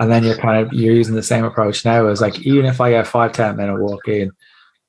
and 0.00 0.10
then 0.10 0.24
you're 0.24 0.36
kind 0.36 0.66
of 0.66 0.72
you're 0.72 0.94
using 0.94 1.14
the 1.14 1.22
same 1.22 1.44
approach 1.44 1.84
now 1.84 2.08
as 2.08 2.20
like 2.20 2.40
even 2.40 2.66
if 2.66 2.80
I 2.80 2.90
get 2.90 3.06
five 3.06 3.30
ten 3.30 3.56
minute 3.56 3.80
walk 3.80 4.08
in, 4.08 4.32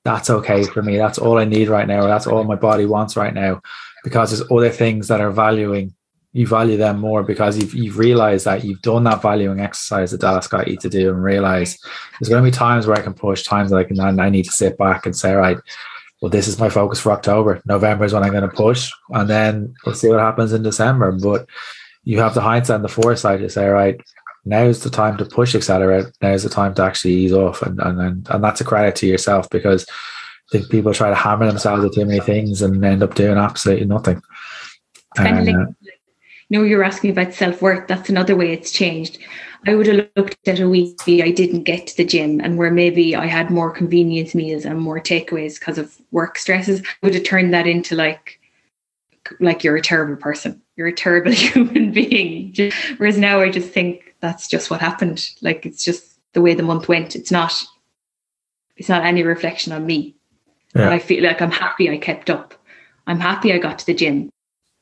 that's 0.10 0.30
okay 0.30 0.64
for 0.64 0.82
me. 0.82 0.98
That's 0.98 1.20
all 1.20 1.38
I 1.38 1.46
need 1.46 1.68
right 1.70 1.88
now, 1.88 2.08
that's 2.08 2.28
all 2.28 2.44
my 2.44 2.56
body 2.56 2.86
wants 2.86 3.16
right 3.16 3.34
now, 3.34 3.62
because 4.04 4.32
there's 4.32 4.52
other 4.52 4.72
things 4.72 5.08
that 5.08 5.22
are 5.22 5.32
valuing. 5.32 5.94
You 6.32 6.46
value 6.46 6.78
them 6.78 7.00
more 7.00 7.24
because 7.24 7.58
you've 7.58 7.74
you've 7.74 7.98
realized 7.98 8.46
that 8.46 8.64
you've 8.64 8.84
done 8.84 9.04
that 9.06 9.22
valuing 9.22 9.60
exercise 9.60 10.12
that 10.12 10.22
Dallas 10.22 10.48
got 10.48 10.68
you 10.68 10.78
to 10.78 10.90
do, 10.90 11.10
and 11.10 11.24
realize 11.24 11.80
there's 12.20 12.30
going 12.30 12.44
to 12.44 12.52
be 12.52 12.56
times 12.56 12.86
where 12.86 12.98
I 12.98 13.02
can 13.02 13.16
push, 13.16 13.44
times 13.44 13.70
that 13.70 13.78
I 13.78 13.84
can 13.84 14.00
I 14.00 14.30
need 14.30 14.46
to 14.46 14.52
sit 14.52 14.78
back 14.78 15.06
and 15.06 15.16
say, 15.16 15.34
right 15.34 15.58
well, 16.22 16.30
this 16.30 16.48
is 16.48 16.60
my 16.60 16.70
focus 16.70 17.00
for 17.00 17.12
October. 17.12 17.62
November 17.66 18.06
is 18.06 18.14
when 18.14 18.24
I'm 18.24 18.32
going 18.32 18.50
to 18.50 18.50
push, 18.50 18.92
and 19.12 19.30
then 19.30 19.74
we'll 19.86 19.96
see 19.96 20.10
what 20.10 20.20
happens 20.20 20.54
in 20.54 20.64
December. 20.64 21.12
But 21.12 21.48
you 22.04 22.20
have 22.20 22.34
the 22.34 22.42
hindsight 22.42 22.76
and 22.76 22.84
the 22.84 22.90
foresight 22.90 23.40
to 23.40 23.50
say, 23.50 23.68
right, 23.68 24.00
now's 24.46 24.84
the 24.84 24.90
time 24.90 25.18
to 25.18 25.26
push 25.26 25.56
accelerate. 25.56 26.06
Now's 26.22 26.44
the 26.44 26.50
time 26.50 26.74
to 26.76 26.84
actually 26.84 27.14
ease 27.14 27.34
off, 27.34 27.62
and 27.62 27.80
and 27.80 28.00
and, 28.00 28.28
and 28.30 28.44
that's 28.44 28.62
a 28.62 28.66
credit 28.66 28.96
to 28.98 29.08
yourself 29.08 29.50
because 29.50 29.86
I 29.90 30.58
think 30.58 30.70
people 30.70 30.94
try 30.94 31.10
to 31.10 31.16
hammer 31.16 31.46
themselves 31.46 31.84
with 31.84 31.96
too 31.96 32.06
many 32.06 32.20
things 32.20 32.62
and 32.62 32.84
end 32.84 33.04
up 33.04 33.16
doing 33.16 33.38
absolutely 33.38 33.86
nothing. 33.86 34.22
Kind 35.16 35.40
of 35.40 35.46
like, 35.46 35.56
uh, 35.56 35.72
you 36.50 36.58
know, 36.58 36.64
you're 36.64 36.84
asking 36.84 37.12
about 37.12 37.34
self 37.34 37.62
worth. 37.62 37.88
That's 37.88 38.10
another 38.10 38.36
way 38.36 38.52
it's 38.52 38.72
changed. 38.72 39.20
I 39.68 39.76
would 39.76 39.88
have 39.88 40.10
looked 40.16 40.48
at 40.48 40.60
a 40.60 40.70
week 40.70 41.02
I 41.06 41.32
didn't 41.32 41.64
get 41.64 41.88
to 41.88 41.98
the 41.98 42.06
gym 42.06 42.40
and 42.40 42.58
where 42.58 42.72
maybe 42.72 43.16
I 43.16 43.26
had 43.26 43.50
more 43.50 43.72
convenience 43.72 44.34
meals 44.34 44.64
and 44.64 44.80
more 44.80 45.00
takeaways 45.00 45.60
because 45.60 45.78
of 45.78 45.98
work 46.12 46.38
stresses. 46.38 46.82
I 46.82 47.06
would 47.06 47.14
have 47.14 47.26
turned 47.26 47.54
that 47.54 47.68
into 47.68 47.96
like 47.96 48.40
like 49.40 49.64
you're 49.64 49.76
a 49.76 49.82
terrible 49.82 50.16
person. 50.16 50.62
You're 50.80 50.88
a 50.88 50.94
terrible 50.94 51.32
human 51.34 51.92
being. 51.92 52.56
Whereas 52.96 53.18
now 53.18 53.42
I 53.42 53.50
just 53.50 53.70
think 53.70 54.16
that's 54.22 54.48
just 54.48 54.72
what 54.72 54.80
happened. 54.80 55.30
Like 55.42 55.66
it's 55.66 55.84
just 55.84 56.18
the 56.32 56.42
way 56.42 56.54
the 56.54 56.64
month 56.64 56.88
went. 56.88 57.18
It's 57.18 57.32
not 57.32 57.54
it's 58.78 58.88
not 58.88 59.04
any 59.04 59.24
reflection 59.24 59.74
on 59.74 59.86
me. 59.86 60.16
Yeah. 60.74 60.90
I 60.90 61.00
feel 61.00 61.22
like 61.22 61.42
I'm 61.42 61.52
happy 61.52 61.90
I 61.90 61.98
kept 61.98 62.30
up. 62.30 62.54
I'm 63.08 63.20
happy 63.20 63.52
I 63.52 63.58
got 63.58 63.80
to 63.80 63.86
the 63.86 63.94
gym 63.94 64.30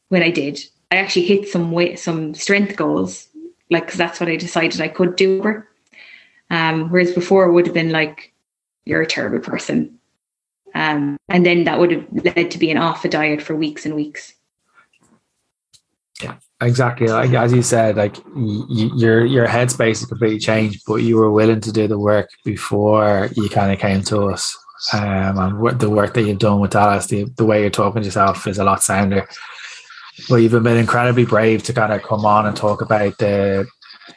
when 0.10 0.22
I 0.22 0.30
did. 0.30 0.60
I 0.92 0.98
actually 0.98 1.26
hit 1.26 1.48
some 1.48 1.72
weight, 1.72 1.98
some 1.98 2.36
strength 2.36 2.76
goals 2.76 3.28
like 3.72 3.88
because 3.88 3.98
that's 3.98 4.20
what 4.20 4.30
I 4.30 4.36
decided 4.36 4.80
I 4.80 4.90
could 4.90 5.16
do 5.16 5.40
over. 5.40 5.68
Um, 6.52 6.92
whereas 6.92 7.12
before 7.12 7.46
it 7.46 7.54
would 7.54 7.66
have 7.66 7.74
been 7.74 7.92
like, 7.92 8.34
you're 8.86 9.02
a 9.02 9.08
terrible 9.08 9.40
person. 9.40 9.98
Um, 10.76 11.18
and 11.28 11.44
then 11.44 11.64
that 11.64 11.80
would 11.80 11.92
have 11.92 12.06
led 12.12 12.52
to 12.52 12.60
being 12.60 12.78
off 12.78 13.04
a 13.04 13.10
diet 13.10 13.42
for 13.42 13.56
weeks 13.56 13.84
and 13.84 13.96
weeks. 13.96 14.34
Exactly. 16.60 17.08
Like 17.08 17.32
as 17.34 17.54
you 17.54 17.62
said, 17.62 17.98
like 17.98 18.18
y- 18.36 18.90
your 18.96 19.26
your 19.26 19.48
headspace 19.48 20.00
has 20.00 20.06
completely 20.06 20.40
changed, 20.40 20.82
but 20.88 20.96
you 20.96 21.16
were 21.18 21.32
willing 21.32 21.62
to 21.62 21.72
do 21.72 21.88
the 21.88 22.00
work 22.00 22.30
before 22.44 23.30
you 23.36 23.48
kind 23.48 23.72
of 23.72 23.80
came 23.80 24.02
to 24.04 24.24
us. 24.30 24.58
Um, 24.94 25.38
and 25.38 25.80
the 25.80 25.90
work 25.90 26.14
that 26.16 26.24
you've 26.24 26.40
done 26.40 26.60
with 26.60 26.72
Dallas, 26.72 27.08
the, 27.08 27.26
the 27.36 27.46
way 27.46 27.62
you're 27.62 27.70
talking 27.70 28.02
to 28.02 28.06
yourself 28.06 28.46
is 28.48 28.60
a 28.60 28.64
lot 28.64 28.84
sounder 28.84 29.28
well, 30.30 30.40
you've 30.40 30.52
been 30.52 30.78
incredibly 30.78 31.26
brave 31.26 31.64
to 31.64 31.74
kind 31.74 31.94
of 31.94 32.04
come 32.04 32.26
on 32.26 32.46
and 32.46 32.56
talk 32.56 32.82
about 32.82 33.18
the 33.18 33.68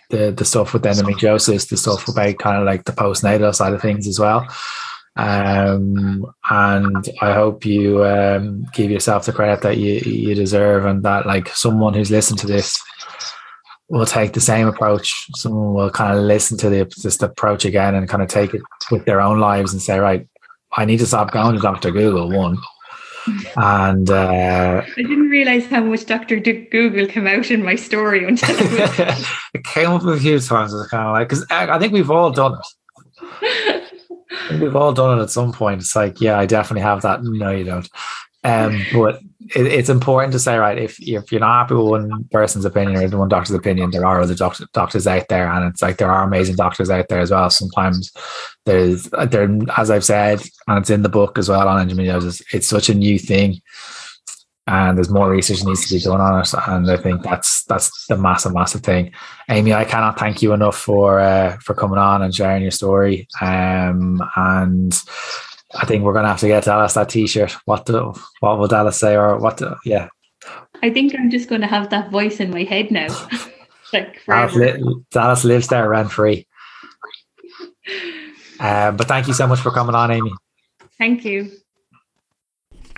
the 0.09 0.30
the 0.30 0.45
stuff 0.45 0.72
with 0.72 0.82
endometriosis, 0.82 1.68
the 1.68 1.76
stuff 1.76 2.09
about 2.09 2.38
kind 2.38 2.59
of 2.59 2.64
like 2.64 2.84
the 2.84 2.93
postnatal 2.93 3.55
side 3.55 3.72
of 3.72 3.82
things 3.82 4.07
as 4.07 4.18
well. 4.18 4.47
Um, 5.20 6.24
and 6.48 7.08
I 7.20 7.34
hope 7.34 7.66
you 7.66 8.04
um, 8.04 8.64
give 8.72 8.90
yourself 8.90 9.26
the 9.26 9.32
credit 9.32 9.60
that 9.62 9.76
you 9.76 10.00
you 10.00 10.34
deserve, 10.34 10.86
and 10.86 11.02
that 11.02 11.26
like 11.26 11.48
someone 11.48 11.94
who's 11.94 12.10
listened 12.10 12.38
to 12.40 12.46
this 12.46 12.80
will 13.90 14.06
take 14.06 14.32
the 14.32 14.40
same 14.40 14.66
approach. 14.66 15.12
Someone 15.34 15.74
will 15.74 15.90
kind 15.90 16.16
of 16.16 16.24
listen 16.24 16.56
to 16.58 16.70
the 16.70 16.90
this 17.02 17.20
approach 17.20 17.64
again 17.64 17.94
and 17.94 18.08
kind 18.08 18.22
of 18.22 18.28
take 18.28 18.54
it 18.54 18.62
with 18.90 19.04
their 19.04 19.20
own 19.20 19.38
lives 19.38 19.72
and 19.72 19.82
say, 19.82 19.98
right, 19.98 20.26
I 20.72 20.86
need 20.86 20.98
to 20.98 21.06
stop 21.06 21.32
going 21.32 21.54
to 21.54 21.60
Doctor 21.60 21.90
Google 21.90 22.30
one 22.30 22.56
and 23.56 24.10
uh, 24.10 24.82
I 24.84 25.02
didn't 25.02 25.28
realize 25.28 25.66
how 25.66 25.82
much 25.82 26.06
Doctor 26.06 26.38
Google 26.40 27.06
came 27.06 27.26
out 27.26 27.50
in 27.50 27.62
my 27.62 27.74
story 27.74 28.24
until 28.24 28.56
it, 28.58 29.26
it 29.54 29.64
came 29.64 29.90
up 29.90 30.04
a 30.04 30.18
few 30.18 30.40
times. 30.40 30.72
It's 30.72 30.88
kind 30.88 31.08
of 31.08 31.12
like 31.12 31.28
because 31.28 31.44
I, 31.50 31.78
think 31.78 31.92
we've 31.92 32.10
all 32.10 32.30
done 32.30 32.58
it. 32.58 33.76
we've 34.50 34.76
all 34.76 34.92
done 34.92 35.18
it 35.18 35.22
at 35.22 35.30
some 35.30 35.52
point. 35.52 35.80
It's 35.80 35.96
like, 35.96 36.20
yeah, 36.20 36.38
I 36.38 36.46
definitely 36.46 36.82
have 36.82 37.02
that. 37.02 37.22
No, 37.22 37.50
you 37.50 37.64
don't. 37.64 37.88
Um, 38.42 38.86
but 38.92 39.20
it, 39.54 39.66
it's 39.66 39.90
important 39.90 40.32
to 40.32 40.38
say, 40.38 40.56
right, 40.56 40.78
if 40.78 40.98
if 41.00 41.30
you're 41.30 41.40
not 41.40 41.62
happy 41.62 41.74
with 41.74 41.86
one 41.86 42.24
person's 42.30 42.64
opinion 42.64 43.12
or 43.12 43.18
one 43.18 43.28
doctor's 43.28 43.54
opinion, 43.54 43.90
there 43.90 44.06
are 44.06 44.20
other 44.20 44.34
doctor, 44.34 44.64
doctors 44.72 45.06
out 45.06 45.28
there, 45.28 45.50
and 45.50 45.66
it's 45.66 45.82
like 45.82 45.98
there 45.98 46.10
are 46.10 46.24
amazing 46.24 46.56
doctors 46.56 46.88
out 46.88 47.08
there 47.08 47.20
as 47.20 47.30
well. 47.30 47.50
Sometimes 47.50 48.10
there's 48.64 49.10
there, 49.28 49.50
as 49.76 49.90
I've 49.90 50.04
said, 50.04 50.40
and 50.66 50.78
it's 50.78 50.90
in 50.90 51.02
the 51.02 51.10
book 51.10 51.38
as 51.38 51.48
well 51.50 51.68
on 51.68 51.86
endometriosis. 51.86 52.42
It's 52.54 52.66
such 52.66 52.88
a 52.88 52.94
new 52.94 53.18
thing, 53.18 53.60
and 54.70 54.96
there's 54.96 55.10
more 55.10 55.28
research 55.28 55.64
needs 55.64 55.88
to 55.88 55.96
be 55.96 56.00
done 56.00 56.20
on 56.20 56.40
it. 56.40 56.54
And 56.68 56.88
I 56.88 56.96
think 56.96 57.22
that's 57.22 57.64
that's 57.64 58.06
the 58.06 58.16
massive, 58.16 58.54
massive 58.54 58.82
thing. 58.82 59.12
Amy, 59.48 59.74
I 59.74 59.84
cannot 59.84 60.16
thank 60.16 60.42
you 60.42 60.52
enough 60.52 60.78
for 60.78 61.18
uh, 61.18 61.56
for 61.58 61.74
coming 61.74 61.98
on 61.98 62.22
and 62.22 62.32
sharing 62.32 62.62
your 62.62 62.70
story. 62.70 63.26
Um, 63.40 64.22
and 64.36 64.94
I 65.74 65.86
think 65.86 66.04
we're 66.04 66.12
going 66.12 66.22
to 66.22 66.30
have 66.30 66.40
to 66.40 66.46
get 66.46 66.64
Dallas 66.64 66.94
that 66.94 67.08
T-shirt. 67.08 67.56
What 67.64 67.84
do, 67.84 68.14
what 68.38 68.58
will 68.58 68.68
Dallas 68.68 68.98
say, 68.98 69.16
or 69.16 69.38
what? 69.38 69.56
Do, 69.56 69.74
yeah. 69.84 70.08
I 70.82 70.90
think 70.90 71.14
I'm 71.18 71.30
just 71.30 71.48
going 71.48 71.62
to 71.62 71.66
have 71.66 71.90
that 71.90 72.12
voice 72.12 72.38
in 72.38 72.50
my 72.50 72.62
head 72.62 72.92
now. 72.92 73.08
like 73.92 74.24
Dallas, 74.24 74.54
li- 74.54 75.04
Dallas, 75.10 75.44
lives 75.44 75.66
there 75.68 75.88
rent 75.88 76.12
free. 76.12 76.46
Um, 78.60 78.98
but 78.98 79.08
thank 79.08 79.26
you 79.26 79.32
so 79.32 79.46
much 79.46 79.60
for 79.60 79.70
coming 79.70 79.94
on, 79.94 80.10
Amy. 80.10 80.30
Thank 80.98 81.24
you 81.24 81.50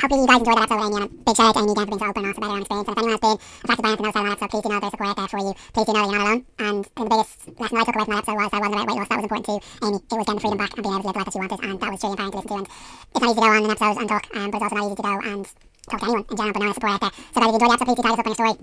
hopefully 0.00 0.20
you 0.22 0.26
guys 0.26 0.40
enjoyed 0.40 0.56
that 0.56 0.66
episode 0.66 0.80
with 0.80 0.92
Amy 0.92 1.02
and 1.02 1.24
big 1.24 1.36
shout 1.36 1.46
out 1.48 1.54
to 1.54 1.60
Amy 1.62 1.72
again 1.72 1.86
for 1.86 1.92
being 1.92 2.02
so 2.02 2.08
open 2.08 2.22
and 2.22 2.30
also 2.32 2.40
about 2.40 2.50
her 2.50 2.54
own 2.54 2.62
experience. 2.62 2.88
And 2.88 2.92
if 2.92 2.98
anyone 2.98 3.12
has 3.12 3.22
been 3.22 3.36
affected 3.36 3.82
by 3.82 3.88
anything 3.88 4.06
else 4.06 4.16
on 4.16 4.24
that 4.24 4.32
episode, 4.32 4.50
please 4.52 4.62
do 4.62 4.68
know 4.68 4.80
there's 4.82 4.92
support 4.92 5.16
there 5.16 5.30
for 5.32 5.40
you. 5.42 5.52
Please 5.72 5.86
do 5.86 5.92
know 5.92 6.02
you're 6.02 6.12
not 6.12 6.22
alone. 6.22 6.40
And 6.58 6.80
I 6.96 7.00
the 7.02 7.10
biggest 7.12 7.32
lesson 7.60 7.76
I 7.76 7.84
took 7.84 7.96
away 7.96 8.04
from 8.04 8.12
that 8.12 8.22
episode 8.22 8.38
was 8.38 8.50
that 8.52 8.60
wasn't 8.62 8.74
about 8.76 8.86
weight 8.88 8.98
loss. 9.02 9.08
That 9.08 9.18
was 9.18 9.26
important 9.26 9.46
to 9.46 9.56
Amy. 9.82 9.98
It 10.02 10.16
was 10.16 10.26
getting 10.26 10.42
freedom 10.42 10.58
back 10.62 10.72
and 10.72 10.82
being 10.82 10.94
able 10.94 11.02
to 11.02 11.08
live 11.08 11.16
the 11.16 11.22
life 11.22 11.26
that 11.26 11.34
she 11.34 11.40
wanted. 11.42 11.60
And 11.62 11.74
that 11.82 11.90
was 11.92 12.00
truly 12.02 12.14
empowering 12.16 12.32
to 12.32 12.38
listen 12.38 12.50
to. 12.52 12.58
And 12.58 12.66
it's 13.12 13.22
not 13.22 13.28
easy 13.28 13.38
to 13.38 13.42
go 13.42 13.50
on 13.52 13.62
an 13.62 13.72
episode 13.72 13.98
and 14.02 14.08
talk, 14.12 14.24
um, 14.32 14.48
but 14.52 14.58
it's 14.58 14.66
also 14.66 14.76
not 14.76 14.86
easy 14.86 14.98
to 14.98 15.06
go 15.06 15.14
and 15.22 15.42
talk 15.90 15.98
to 15.98 16.06
anyone 16.06 16.24
in 16.30 16.36
general, 16.36 16.52
but 16.52 16.60
knowing 16.62 16.76
support 16.76 16.92
out 16.92 17.02
there. 17.02 17.14
So 17.32 17.38
guys, 17.42 17.52
if 17.52 17.60
you 17.60 17.66
enjoyed 17.66 17.70
the 17.70 17.76
episode, 17.76 17.88
please 17.88 17.98
do 17.98 18.04
tag 18.06 18.12
us 18.12 18.20
up 18.22 18.26
on 18.26 18.32
your 18.32 18.40
story. 18.40 18.54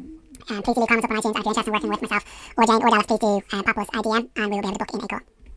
Um, 0.49 0.61
please 0.63 0.75
do 0.75 0.79
leave 0.81 0.89
comments 0.89 1.05
up 1.05 1.11
on 1.11 1.17
iTunes. 1.19 1.35
And 1.35 1.41
if 1.41 1.45
you're 1.45 1.53
interested 1.53 1.69
in 1.69 1.73
working 1.75 1.91
with 1.93 2.03
myself 2.09 2.23
or 2.57 2.63
Jane 2.65 2.81
or 2.81 2.89
Dallas, 2.89 3.07
please 3.09 3.23
do 3.23 3.31
um, 3.53 3.63
pop 3.63 3.77
us 3.77 3.89
a 3.93 4.01
DM 4.01 4.23
and 4.35 4.47
we 4.49 4.55
will 4.57 4.65
be 4.65 4.69
able 4.69 4.79
to 4.79 4.85
book 4.85 4.93
in 4.97 5.17
a. 5.17 5.38